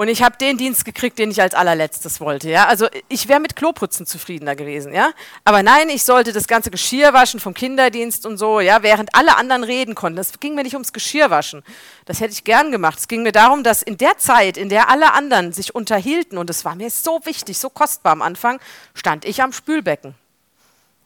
Und 0.04 0.10
ich 0.10 0.22
habe 0.22 0.36
den 0.36 0.58
Dienst 0.58 0.84
gekriegt, 0.84 1.18
den 1.18 1.32
ich 1.32 1.42
als 1.42 1.54
allerletztes 1.54 2.20
wollte. 2.20 2.50
Ja? 2.50 2.68
Also 2.68 2.88
ich 3.08 3.30
wäre 3.30 3.40
mit 3.40 3.56
Kloputzen 3.56 4.06
zufriedener 4.06 4.54
gewesen. 4.54 4.94
Ja? 4.94 5.12
Aber 5.46 5.64
nein, 5.64 5.88
ich 5.88 6.04
sollte 6.04 6.34
das 6.34 6.46
ganze 6.46 6.72
Geschirr 6.72 7.14
waschen 7.14 7.40
vom 7.40 7.54
Kinderdienst 7.54 8.26
und 8.26 8.38
so, 8.38 8.60
ja? 8.60 8.84
während 8.84 9.16
alle 9.16 9.38
anderen 9.38 9.64
reden 9.64 9.96
konnten. 9.96 10.18
Das 10.18 10.38
ging 10.42 10.56
mir 10.56 10.64
nicht 10.64 10.74
ums 10.74 10.92
Geschirrwaschen. 10.92 11.64
Das 12.04 12.20
hätte 12.20 12.34
ich 12.34 12.44
gern 12.44 12.70
gemacht. 12.70 13.00
Es 13.00 13.08
ging 13.08 13.24
mir 13.24 13.32
darum, 13.32 13.64
dass 13.64 13.82
in 13.82 13.96
der 13.96 14.18
Zeit, 14.18 14.58
in 14.58 14.68
der 14.68 14.90
alle 14.90 15.14
anderen 15.14 15.54
sich 15.54 15.74
unterhielten, 15.74 16.38
und 16.38 16.50
es 16.50 16.66
war 16.66 16.76
mir 16.76 16.90
so 16.90 17.22
wichtig, 17.24 17.58
so 17.58 17.70
kostbar 17.70 18.12
am 18.12 18.22
Anfang, 18.22 18.60
stand 18.94 19.24
ich 19.24 19.42
am 19.42 19.54
Spülbecken. 19.54 20.16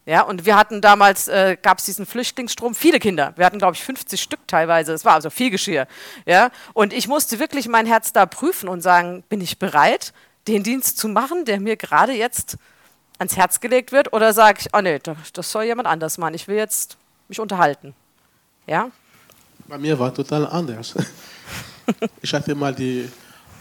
Ja, 0.08 0.22
und 0.22 0.46
wir 0.46 0.56
hatten 0.56 0.80
damals, 0.80 1.28
äh, 1.28 1.58
gab 1.60 1.80
es 1.80 1.84
diesen 1.84 2.06
Flüchtlingsstrom, 2.06 2.74
viele 2.74 2.98
Kinder. 2.98 3.34
Wir 3.36 3.44
hatten, 3.44 3.58
glaube 3.58 3.74
ich, 3.74 3.84
50 3.84 4.18
Stück 4.18 4.40
teilweise. 4.46 4.94
Es 4.94 5.04
war 5.04 5.12
also 5.12 5.28
viel 5.28 5.50
Geschirr. 5.50 5.86
Ja, 6.24 6.50
und 6.72 6.94
ich 6.94 7.08
musste 7.08 7.38
wirklich 7.38 7.68
mein 7.68 7.84
Herz 7.84 8.14
da 8.14 8.24
prüfen 8.24 8.70
und 8.70 8.80
sagen, 8.80 9.22
bin 9.28 9.42
ich 9.42 9.58
bereit, 9.58 10.14
den 10.46 10.62
Dienst 10.62 10.96
zu 10.96 11.08
machen, 11.08 11.44
der 11.44 11.60
mir 11.60 11.76
gerade 11.76 12.14
jetzt 12.14 12.56
ans 13.18 13.36
Herz 13.36 13.60
gelegt 13.60 13.92
wird? 13.92 14.14
Oder 14.14 14.32
sage 14.32 14.60
ich, 14.62 14.68
oh 14.72 14.80
nee, 14.80 14.98
das 14.98 15.52
soll 15.52 15.64
jemand 15.64 15.86
anders 15.86 16.16
machen. 16.16 16.32
Ich 16.32 16.48
will 16.48 16.56
jetzt 16.56 16.96
mich 17.28 17.38
unterhalten. 17.38 17.94
Ja? 18.66 18.90
Bei 19.66 19.76
mir 19.76 19.98
war 19.98 20.14
total 20.14 20.46
anders. 20.46 20.94
ich 22.22 22.32
hatte 22.32 22.54
mal 22.54 22.74
die 22.74 23.10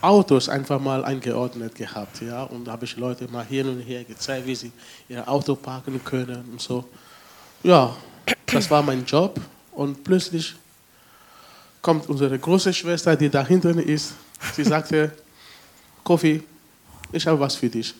Autos 0.02 0.50
einfach 0.50 0.80
mal 0.80 1.04
eingeordnet 1.04 1.76
gehabt. 1.76 2.22
Ja? 2.22 2.44
Und 2.44 2.66
da 2.66 2.74
habe 2.74 2.86
ich 2.86 2.96
Leute 2.98 3.28
mal 3.28 3.46
hin 3.46 3.68
und 3.68 3.82
her 3.82 4.04
gezeigt, 4.04 4.46
wie 4.46 4.56
sie 4.56 4.72
ihr 5.10 5.28
Auto 5.28 5.56
parken 5.56 6.04
können 6.04 6.44
und 6.52 6.62
so. 6.62 6.86
Ja, 7.64 7.96
das 8.46 8.70
war 8.70 8.82
mein 8.82 9.06
Job. 9.06 9.40
Und 9.72 10.04
plötzlich 10.04 10.56
kommt 11.82 12.10
unsere 12.10 12.38
große 12.38 12.74
Schwester, 12.74 13.16
die 13.16 13.30
da 13.30 13.46
hinten 13.46 13.80
ist. 13.80 14.14
Sie 14.54 14.64
sagte, 14.64 15.12
Kofi, 16.04 16.44
ich 17.12 17.26
habe 17.26 17.40
was 17.40 17.56
für 17.56 17.70
dich. 17.70 17.94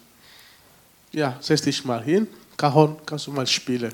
Ja, 1.12 1.38
setz 1.40 1.62
dich 1.62 1.84
mal 1.84 2.04
hin. 2.04 2.28
Cajon, 2.58 2.98
kannst 3.06 3.28
du 3.28 3.32
mal 3.32 3.46
spielen? 3.46 3.94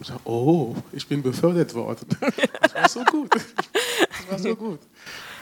Ich 0.00 0.08
sag, 0.08 0.18
oh, 0.24 0.74
ich 0.92 1.06
bin 1.06 1.22
befördert 1.22 1.72
worden. 1.74 2.06
Das 2.60 2.74
war 2.74 2.88
so 2.88 3.04
gut. 3.04 3.32
Das 3.34 4.30
war 4.30 4.38
so 4.38 4.56
gut. 4.56 4.80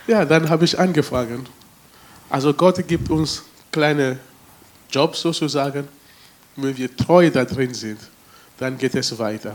Ja, 0.06 0.24
dann 0.24 0.48
habe 0.48 0.64
ich 0.64 0.78
angefangen. 0.78 1.46
Also 2.32 2.54
Gott 2.54 2.88
gibt 2.88 3.10
uns 3.10 3.44
kleine 3.70 4.18
Jobs 4.90 5.20
sozusagen. 5.20 5.86
Wenn 6.56 6.74
wir 6.74 6.96
treu 6.96 7.28
da 7.28 7.44
drin 7.44 7.74
sind, 7.74 8.00
dann 8.56 8.78
geht 8.78 8.94
es 8.94 9.18
weiter. 9.18 9.54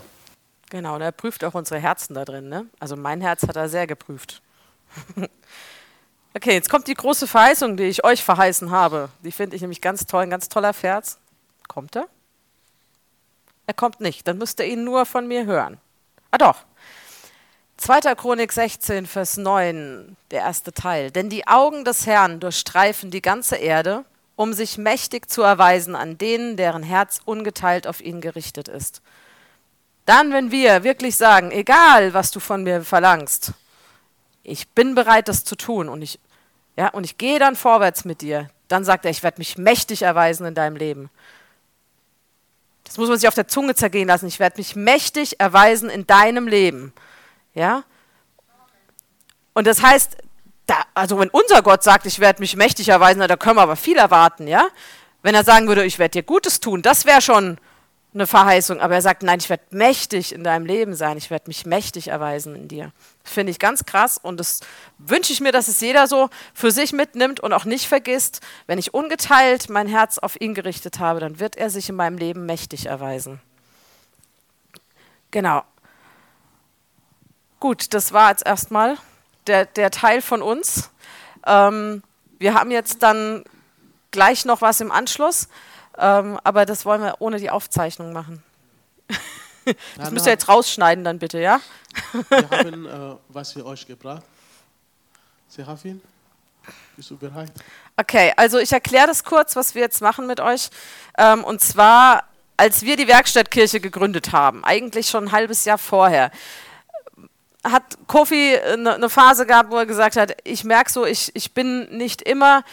Genau, 0.69 0.93
und 0.93 1.01
er 1.01 1.11
prüft 1.11 1.43
auch 1.43 1.55
unsere 1.55 1.79
Herzen 1.79 2.13
da 2.13 2.23
drin. 2.23 2.49
Ne? 2.49 2.67
Also 2.79 2.95
mein 2.95 3.19
Herz 3.19 3.41
hat 3.47 3.55
er 3.55 3.67
sehr 3.67 3.87
geprüft. 3.87 4.43
okay, 6.35 6.53
jetzt 6.53 6.69
kommt 6.69 6.87
die 6.87 6.93
große 6.93 7.25
Verheißung, 7.25 7.77
die 7.77 7.85
ich 7.85 8.03
euch 8.03 8.23
verheißen 8.23 8.69
habe. 8.69 9.09
Die 9.23 9.31
finde 9.31 9.55
ich 9.55 9.63
nämlich 9.63 9.81
ganz 9.81 10.05
toll, 10.05 10.21
ein 10.21 10.29
ganz 10.29 10.47
toller 10.47 10.73
Vers. 10.73 11.17
Kommt 11.67 11.95
er? 11.95 12.07
Er 13.65 13.73
kommt 13.73 14.01
nicht, 14.01 14.27
dann 14.27 14.37
müsst 14.37 14.59
ihr 14.59 14.67
ihn 14.67 14.83
nur 14.83 15.07
von 15.07 15.27
mir 15.27 15.47
hören. 15.47 15.79
Ah 16.29 16.37
doch, 16.37 16.57
2. 17.77 18.15
Chronik 18.15 18.51
16, 18.51 19.05
Vers 19.05 19.37
9, 19.37 20.17
der 20.31 20.41
erste 20.41 20.73
Teil. 20.73 21.11
Denn 21.11 21.29
die 21.29 21.47
Augen 21.47 21.85
des 21.85 22.07
Herrn 22.07 22.39
durchstreifen 22.39 23.11
die 23.11 23.21
ganze 23.21 23.55
Erde, 23.55 24.03
um 24.35 24.53
sich 24.53 24.79
mächtig 24.79 25.29
zu 25.29 25.43
erweisen 25.43 25.95
an 25.95 26.17
denen, 26.17 26.57
deren 26.57 26.81
Herz 26.81 27.19
ungeteilt 27.23 27.85
auf 27.85 28.01
ihn 28.01 28.19
gerichtet 28.19 28.67
ist. 28.67 29.01
Dann, 30.05 30.31
wenn 30.31 30.51
wir 30.51 30.83
wirklich 30.83 31.17
sagen, 31.17 31.51
egal 31.51 32.13
was 32.13 32.31
du 32.31 32.39
von 32.39 32.63
mir 32.63 32.81
verlangst, 32.81 33.51
ich 34.43 34.67
bin 34.69 34.95
bereit, 34.95 35.27
das 35.27 35.43
zu 35.43 35.55
tun 35.55 35.87
und 35.87 36.01
ich, 36.01 36.19
ja, 36.77 36.89
und 36.89 37.03
ich 37.03 37.17
gehe 37.17 37.37
dann 37.37 37.55
vorwärts 37.55 38.05
mit 38.05 38.21
dir, 38.21 38.49
dann 38.69 38.85
sagt 38.85 39.05
er, 39.05 39.11
ich 39.11 39.21
werde 39.21 39.37
mich 39.37 39.57
mächtig 39.57 40.01
erweisen 40.01 40.47
in 40.47 40.55
deinem 40.55 40.77
Leben. 40.77 41.09
Das 42.85 42.97
muss 42.97 43.09
man 43.09 43.19
sich 43.19 43.27
auf 43.27 43.35
der 43.35 43.47
Zunge 43.47 43.75
zergehen 43.75 44.07
lassen. 44.07 44.27
Ich 44.27 44.39
werde 44.39 44.57
mich 44.57 44.75
mächtig 44.75 45.39
erweisen 45.39 45.89
in 45.89 46.07
deinem 46.07 46.47
Leben. 46.47 46.93
Ja? 47.57 47.83
Und 49.53 49.65
das 49.65 49.81
heißt, 49.81 50.17
da, 50.67 50.75
also 50.93 51.17
wenn 51.19 51.29
unser 51.29 51.63
Gott 51.63 51.83
sagt, 51.83 52.05
ich 52.05 52.19
werde 52.19 52.41
mich 52.41 52.55
mächtig 52.55 52.89
erweisen, 52.89 53.19
da 53.19 53.35
können 53.35 53.57
wir 53.57 53.63
aber 53.63 53.75
viel 53.75 53.97
erwarten, 53.97 54.47
ja? 54.47 54.67
Wenn 55.23 55.33
er 55.33 55.43
sagen 55.43 55.67
würde, 55.67 55.83
ich 55.83 55.97
werde 55.97 56.11
dir 56.11 56.23
Gutes 56.23 56.59
tun, 56.59 56.81
das 56.81 57.05
wäre 57.05 57.21
schon 57.21 57.57
eine 58.13 58.27
Verheißung. 58.27 58.79
Aber 58.79 58.95
er 58.95 59.01
sagt, 59.01 59.23
nein, 59.23 59.39
ich 59.39 59.49
werde 59.49 59.63
mächtig 59.71 60.33
in 60.33 60.43
deinem 60.43 60.65
Leben 60.65 60.95
sein, 60.95 61.17
ich 61.17 61.29
werde 61.29 61.47
mich 61.47 61.65
mächtig 61.65 62.09
erweisen 62.09 62.55
in 62.55 62.67
dir. 62.67 62.91
Finde 63.23 63.51
ich 63.51 63.59
ganz 63.59 63.85
krass 63.85 64.17
und 64.17 64.39
das 64.39 64.59
wünsche 64.97 65.33
ich 65.33 65.41
mir, 65.41 65.51
dass 65.51 65.67
es 65.67 65.81
jeder 65.81 66.07
so 66.07 66.29
für 66.53 66.71
sich 66.71 66.93
mitnimmt 66.93 67.39
und 67.39 67.53
auch 67.53 67.65
nicht 67.65 67.87
vergisst, 67.87 68.41
wenn 68.67 68.79
ich 68.79 68.93
ungeteilt 68.93 69.69
mein 69.69 69.87
Herz 69.87 70.17
auf 70.17 70.39
ihn 70.39 70.53
gerichtet 70.53 70.99
habe, 70.99 71.19
dann 71.19 71.39
wird 71.39 71.55
er 71.55 71.69
sich 71.69 71.89
in 71.89 71.95
meinem 71.95 72.17
Leben 72.17 72.45
mächtig 72.45 72.85
erweisen. 72.85 73.39
Genau. 75.31 75.63
Gut, 77.59 77.93
das 77.93 78.13
war 78.13 78.29
jetzt 78.29 78.45
erstmal 78.45 78.97
der, 79.47 79.65
der 79.65 79.89
Teil 79.89 80.21
von 80.21 80.41
uns. 80.41 80.91
Ähm, 81.45 82.03
wir 82.37 82.53
haben 82.53 82.69
jetzt 82.69 83.01
dann 83.01 83.43
gleich 84.11 84.45
noch 84.45 84.61
was 84.61 84.79
im 84.79 84.91
Anschluss, 84.91 85.47
ähm, 85.97 86.39
aber 86.43 86.65
das 86.65 86.85
wollen 86.85 87.01
wir 87.01 87.15
ohne 87.19 87.39
die 87.39 87.49
Aufzeichnung 87.49 88.13
machen. 88.13 88.43
das 89.65 89.75
na, 89.97 90.09
müsst 90.11 90.27
ihr 90.27 90.33
jetzt 90.33 90.47
rausschneiden 90.47 91.03
dann 91.03 91.17
bitte, 91.17 91.39
ja? 91.39 91.59
wir 92.29 92.49
haben 92.49 92.85
äh, 92.85 93.15
was 93.29 93.53
für 93.53 93.65
euch 93.65 93.87
gebracht. 93.87 94.21
Serafin, 95.47 96.01
bist 96.95 97.09
du 97.09 97.17
bereit? 97.17 97.51
Okay, 97.95 98.33
also 98.37 98.59
ich 98.59 98.71
erkläre 98.71 99.07
das 99.07 99.23
kurz, 99.23 99.55
was 99.55 99.73
wir 99.73 99.81
jetzt 99.81 100.01
machen 100.01 100.27
mit 100.27 100.39
euch. 100.39 100.69
Ähm, 101.17 101.43
und 101.43 101.61
zwar, 101.61 102.25
als 102.57 102.83
wir 102.83 102.97
die 102.97 103.07
Werkstattkirche 103.07 103.79
gegründet 103.79 104.31
haben, 104.31 104.63
eigentlich 104.63 105.09
schon 105.09 105.25
ein 105.25 105.31
halbes 105.31 105.65
Jahr 105.65 105.77
vorher, 105.77 106.31
hat 107.63 107.83
Kofi 108.07 108.55
eine, 108.57 108.95
eine 108.95 109.09
Phase 109.09 109.45
gehabt, 109.45 109.71
wo 109.71 109.77
er 109.77 109.85
gesagt 109.85 110.15
hat, 110.15 110.33
ich 110.43 110.63
merke 110.63 110.91
so, 110.91 111.05
ich, 111.05 111.31
ich 111.35 111.53
bin 111.53 111.87
nicht 111.97 112.21
immer 112.21 112.63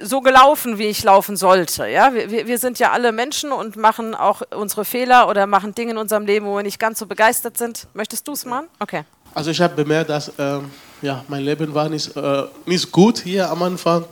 so 0.00 0.20
gelaufen, 0.20 0.78
wie 0.78 0.86
ich 0.86 1.02
laufen 1.02 1.36
sollte. 1.36 1.86
Ja? 1.88 2.12
Wir, 2.14 2.46
wir 2.46 2.58
sind 2.58 2.78
ja 2.78 2.92
alle 2.92 3.12
Menschen 3.12 3.52
und 3.52 3.76
machen 3.76 4.14
auch 4.14 4.42
unsere 4.54 4.84
Fehler 4.84 5.28
oder 5.28 5.46
machen 5.46 5.74
Dinge 5.74 5.92
in 5.92 5.98
unserem 5.98 6.26
Leben, 6.26 6.46
wo 6.46 6.56
wir 6.56 6.62
nicht 6.62 6.78
ganz 6.78 6.98
so 6.98 7.06
begeistert 7.06 7.58
sind. 7.58 7.86
Möchtest 7.94 8.28
du 8.28 8.32
es 8.32 8.44
machen? 8.44 8.68
Okay. 8.78 9.04
Also 9.34 9.50
ich 9.50 9.60
habe 9.60 9.74
bemerkt, 9.74 10.10
dass 10.10 10.32
ähm, 10.38 10.70
ja, 11.02 11.24
mein 11.28 11.42
Leben 11.44 11.74
war 11.74 11.88
nicht, 11.88 12.16
äh, 12.16 12.44
nicht 12.66 12.90
gut 12.90 13.18
hier 13.18 13.50
am 13.50 13.62
Anfang. 13.62 14.04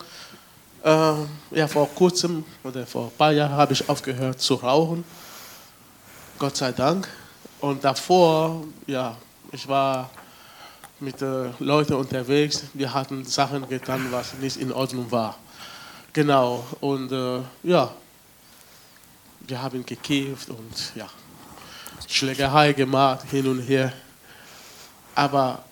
Äh, 0.83 1.13
ja, 1.53 1.67
vor 1.69 1.89
kurzem 1.95 2.45
oder 2.63 2.87
vor 2.87 3.07
ein 3.07 3.17
paar 3.17 3.33
Jahren 3.33 3.53
habe 3.53 3.73
ich 3.73 3.89
aufgehört 3.89 4.41
zu 4.41 4.55
rauchen. 4.55 5.05
Gott 6.39 6.57
sei 6.57 6.73
Dank. 6.73 7.09
Und 7.61 7.83
davor, 7.83 8.65
ja, 8.87 9.17
ich 9.57 9.67
war 9.67 10.11
mit 11.01 11.23
äh, 11.23 11.49
Leuten 11.61 11.95
unterwegs, 11.95 12.65
die 12.75 12.87
hatten 12.87 13.25
Sachen 13.25 13.67
getan, 13.67 14.07
was 14.11 14.35
nicht 14.35 14.59
in 14.59 14.71
Ordnung 14.71 15.11
war. 15.11 15.39
Genau, 16.13 16.67
und 16.81 17.11
äh, 17.11 17.41
ja, 17.63 17.91
wir 19.41 19.63
haben 19.63 19.85
gekämpft 19.85 20.51
und 20.51 20.93
ja. 20.95 21.09
Schlägerei 22.07 22.75
gemacht, 22.75 23.25
hin 23.31 23.47
und 23.49 23.61
her. 23.61 23.93
Aber 25.15 25.65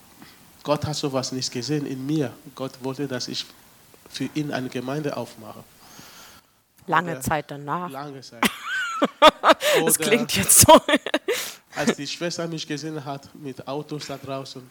Gott 0.63 0.83
hat 0.83 0.95
sowas 0.95 1.31
nicht 1.31 1.51
gesehen 1.51 1.85
in 1.85 2.03
mir. 2.05 2.33
Gott 2.55 2.71
wollte, 2.81 3.07
dass 3.07 3.27
ich 3.27 3.45
für 4.09 4.27
ihn 4.33 4.51
eine 4.51 4.69
Gemeinde 4.69 5.15
aufmache. 5.15 5.63
Lange 6.87 7.11
Oder- 7.11 7.21
Zeit 7.21 7.51
danach. 7.51 7.89
Lange 7.89 8.21
Zeit. 8.21 8.43
Das 9.85 9.99
klingt 9.99 10.33
jetzt 10.37 10.61
so. 10.61 10.81
Als 11.75 11.95
die 11.95 12.07
Schwester 12.07 12.47
mich 12.47 12.65
gesehen 12.65 13.03
hat 13.03 13.33
mit 13.35 13.67
Autos 13.67 14.07
da 14.07 14.17
draußen, 14.17 14.61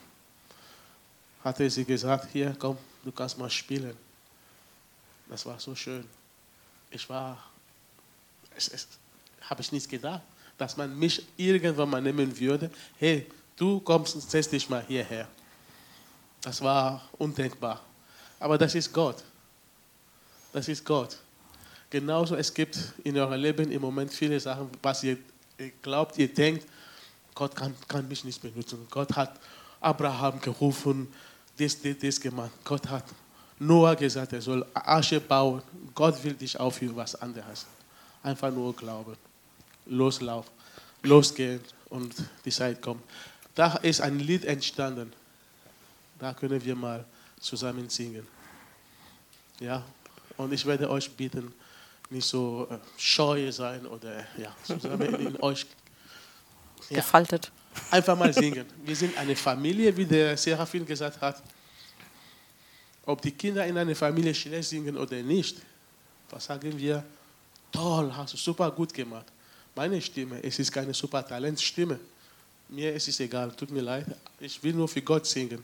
hatte 1.42 1.68
sie 1.68 1.84
gesagt, 1.84 2.28
hier 2.32 2.56
komm, 2.58 2.78
du 3.04 3.12
kannst 3.12 3.38
mal 3.38 3.50
spielen. 3.50 3.96
Das 5.28 5.44
war 5.44 5.58
so 5.58 5.74
schön. 5.74 6.04
Ich 6.90 7.08
war, 7.08 7.38
habe 9.42 9.60
ich 9.60 9.72
nicht 9.72 9.88
gedacht, 9.88 10.22
dass 10.56 10.76
man 10.76 10.98
mich 10.98 11.26
irgendwann 11.36 11.90
mal 11.90 12.00
nehmen 12.00 12.38
würde. 12.38 12.70
Hey, 12.98 13.26
du 13.56 13.80
kommst 13.80 14.14
und 14.14 14.22
setz 14.22 14.48
dich 14.48 14.68
mal 14.68 14.84
hierher. 14.86 15.28
Das 16.40 16.60
war 16.60 17.08
undenkbar. 17.18 17.82
Aber 18.38 18.58
das 18.58 18.74
ist 18.74 18.92
Gott. 18.92 19.22
Das 20.52 20.68
ist 20.68 20.84
Gott. 20.84 21.18
Genauso, 21.90 22.36
es 22.36 22.52
gibt 22.52 22.78
in 23.02 23.16
eurem 23.18 23.40
Leben 23.40 23.70
im 23.70 23.80
Moment 23.80 24.12
viele 24.12 24.38
Sachen, 24.38 24.70
was 24.82 25.02
ihr 25.02 25.18
glaubt, 25.82 26.18
ihr 26.18 26.32
denkt, 26.32 26.66
Gott 27.34 27.54
kann, 27.56 27.74
kann 27.88 28.06
mich 28.08 28.24
nicht 28.24 28.40
benutzen. 28.40 28.86
Gott 28.90 29.14
hat 29.16 29.38
Abraham 29.80 30.40
gerufen, 30.40 31.12
das, 31.58 31.80
das, 31.80 31.98
das 31.98 32.20
gemacht. 32.20 32.52
Gott 32.64 32.88
hat 32.88 33.04
Noah 33.58 33.94
gesagt, 33.94 34.32
er 34.32 34.42
soll 34.42 34.64
Asche 34.74 35.20
bauen. 35.20 35.62
Gott 35.94 36.22
will 36.22 36.34
dich 36.34 36.58
aufführen, 36.58 36.96
was 36.96 37.14
anderes. 37.14 37.66
Einfach 38.22 38.52
nur 38.52 38.74
glauben. 38.74 39.16
Loslaufen, 39.86 40.50
losgehen 41.02 41.60
und 41.90 42.14
die 42.44 42.50
Zeit 42.50 42.80
kommt. 42.80 43.02
Da 43.54 43.76
ist 43.76 44.00
ein 44.00 44.18
Lied 44.18 44.44
entstanden. 44.44 45.12
Da 46.18 46.32
können 46.32 46.64
wir 46.64 46.74
mal 46.74 47.04
zusammen 47.38 47.88
singen. 47.88 48.26
Ja, 49.60 49.84
und 50.36 50.52
ich 50.52 50.64
werde 50.66 50.90
euch 50.90 51.10
bitten, 51.10 51.52
nicht 52.10 52.26
so 52.26 52.66
äh, 52.70 52.78
scheu 52.98 53.52
sein 53.52 53.86
oder 53.86 54.24
ja, 54.36 54.54
zusammen 54.64 55.14
in 55.14 55.40
euch 55.40 55.66
Ja. 56.90 56.96
Gefaltet. 56.96 57.50
einfach 57.90 58.16
mal 58.16 58.32
singen. 58.42 58.66
Wir 58.84 58.96
sind 58.96 59.16
eine 59.18 59.34
Familie, 59.36 59.96
wie 59.96 60.04
der 60.04 60.36
Seraphin 60.36 60.84
gesagt 60.86 61.20
hat. 61.20 61.42
Ob 63.06 63.20
die 63.20 63.32
Kinder 63.32 63.66
in 63.66 63.76
einer 63.76 63.94
Familie 63.94 64.34
schlecht 64.34 64.68
singen 64.70 64.96
oder 64.96 65.16
nicht, 65.22 65.56
was 66.30 66.44
sagen 66.46 66.76
wir? 66.78 67.04
Toll, 67.70 68.12
hast 68.16 68.32
du 68.32 68.36
super 68.38 68.70
gut 68.70 68.94
gemacht. 68.94 69.26
Meine 69.74 70.00
Stimme, 70.00 70.42
es 70.42 70.58
ist 70.58 70.72
keine 70.72 70.94
super 70.94 71.26
Talentstimme. 71.26 71.98
Mir 72.68 72.94
ist 72.94 73.08
es 73.08 73.20
egal, 73.20 73.52
tut 73.52 73.70
mir 73.70 73.82
leid. 73.82 74.06
Ich 74.40 74.62
will 74.62 74.72
nur 74.72 74.88
für 74.88 75.02
Gott 75.02 75.26
singen. 75.26 75.62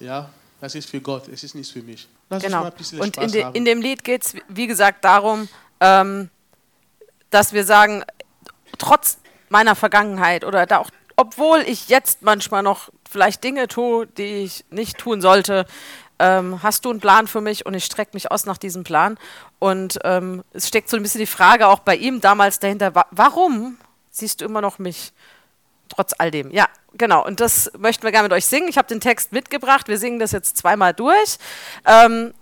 Ja, 0.00 0.28
das 0.60 0.74
ist 0.74 0.88
für 0.90 1.00
Gott, 1.00 1.28
es 1.28 1.44
ist 1.44 1.54
nicht 1.54 1.70
für 1.72 1.82
mich. 1.82 2.06
Lass 2.28 2.42
uns 2.44 2.52
mal 2.52 2.58
Genau. 2.58 2.70
ein 2.70 2.76
bisschen 2.76 3.00
Und 3.00 3.14
Spaß 3.14 3.24
in, 3.26 3.32
de, 3.32 3.44
haben. 3.44 3.54
in 3.54 3.64
dem 3.64 3.80
Lied 3.80 4.04
geht 4.04 4.24
es, 4.24 4.34
wie 4.48 4.66
gesagt, 4.66 5.04
darum, 5.04 5.48
ähm, 5.80 6.28
dass 7.30 7.52
wir 7.52 7.64
sagen, 7.64 8.04
trotz 8.76 9.18
meiner 9.48 9.74
Vergangenheit 9.74 10.44
oder 10.44 10.66
da 10.66 10.78
auch, 10.78 10.90
obwohl 11.16 11.60
ich 11.60 11.88
jetzt 11.88 12.22
manchmal 12.22 12.62
noch 12.62 12.90
vielleicht 13.08 13.44
Dinge 13.44 13.68
tue, 13.68 14.06
die 14.06 14.44
ich 14.44 14.64
nicht 14.70 14.98
tun 14.98 15.20
sollte, 15.20 15.66
ähm, 16.18 16.62
hast 16.62 16.84
du 16.84 16.90
einen 16.90 17.00
Plan 17.00 17.26
für 17.26 17.40
mich 17.40 17.66
und 17.66 17.74
ich 17.74 17.84
strecke 17.84 18.12
mich 18.14 18.30
aus 18.30 18.46
nach 18.46 18.58
diesem 18.58 18.84
Plan. 18.84 19.18
Und 19.58 19.98
ähm, 20.04 20.44
es 20.52 20.68
steckt 20.68 20.88
so 20.88 20.96
ein 20.96 21.02
bisschen 21.02 21.20
die 21.20 21.26
Frage 21.26 21.66
auch 21.68 21.80
bei 21.80 21.96
ihm 21.96 22.20
damals 22.20 22.58
dahinter, 22.58 22.94
wa 22.94 23.06
warum 23.10 23.78
siehst 24.10 24.40
du 24.40 24.44
immer 24.44 24.60
noch 24.60 24.78
mich? 24.78 25.12
Trotz 25.90 26.14
all 26.16 26.30
dem. 26.30 26.50
Ja, 26.50 26.66
genau. 26.94 27.24
Und 27.24 27.40
das 27.40 27.70
möchten 27.76 28.04
wir 28.04 28.10
gerne 28.10 28.28
mit 28.28 28.32
euch 28.32 28.46
singen. 28.46 28.68
Ich 28.68 28.78
habe 28.78 28.88
den 28.88 29.00
Text 29.00 29.32
mitgebracht. 29.32 29.86
Wir 29.86 29.98
singen 29.98 30.18
das 30.18 30.32
jetzt 30.32 30.56
zweimal 30.56 30.94
durch. 30.94 31.36
Ähm, 31.84 32.32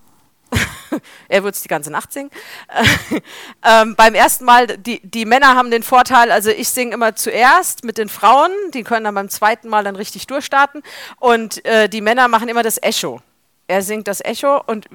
er 1.28 1.44
wird 1.44 1.54
es 1.54 1.62
die 1.62 1.68
ganze 1.68 1.90
Nacht 1.90 2.12
singen. 2.12 2.30
ähm, 3.64 3.94
beim 3.96 4.14
ersten 4.14 4.44
Mal, 4.44 4.66
die, 4.66 5.00
die 5.02 5.24
Männer 5.24 5.54
haben 5.54 5.70
den 5.70 5.82
Vorteil, 5.82 6.30
also 6.30 6.50
ich 6.50 6.68
singe 6.68 6.94
immer 6.94 7.14
zuerst 7.14 7.84
mit 7.84 7.98
den 7.98 8.08
Frauen, 8.08 8.50
die 8.74 8.82
können 8.82 9.04
dann 9.04 9.14
beim 9.14 9.28
zweiten 9.28 9.68
Mal 9.68 9.84
dann 9.84 9.96
richtig 9.96 10.26
durchstarten. 10.26 10.82
Und 11.18 11.64
äh, 11.64 11.88
die 11.88 12.00
Männer 12.00 12.28
machen 12.28 12.48
immer 12.48 12.62
das 12.62 12.82
Echo. 12.82 13.20
Er 13.66 13.82
singt 13.82 14.08
das 14.08 14.20
Echo 14.20 14.62
und 14.66 14.88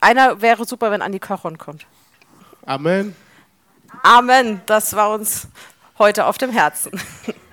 einer 0.00 0.40
wäre 0.40 0.64
super, 0.64 0.90
wenn 0.90 1.02
Andi 1.02 1.18
Kochon 1.18 1.58
kommt. 1.58 1.86
Amen. 2.64 3.14
Amen. 4.02 4.62
Das 4.66 4.94
war 4.94 5.10
uns 5.10 5.48
heute 5.98 6.26
auf 6.26 6.38
dem 6.38 6.50
Herzen. 6.50 6.92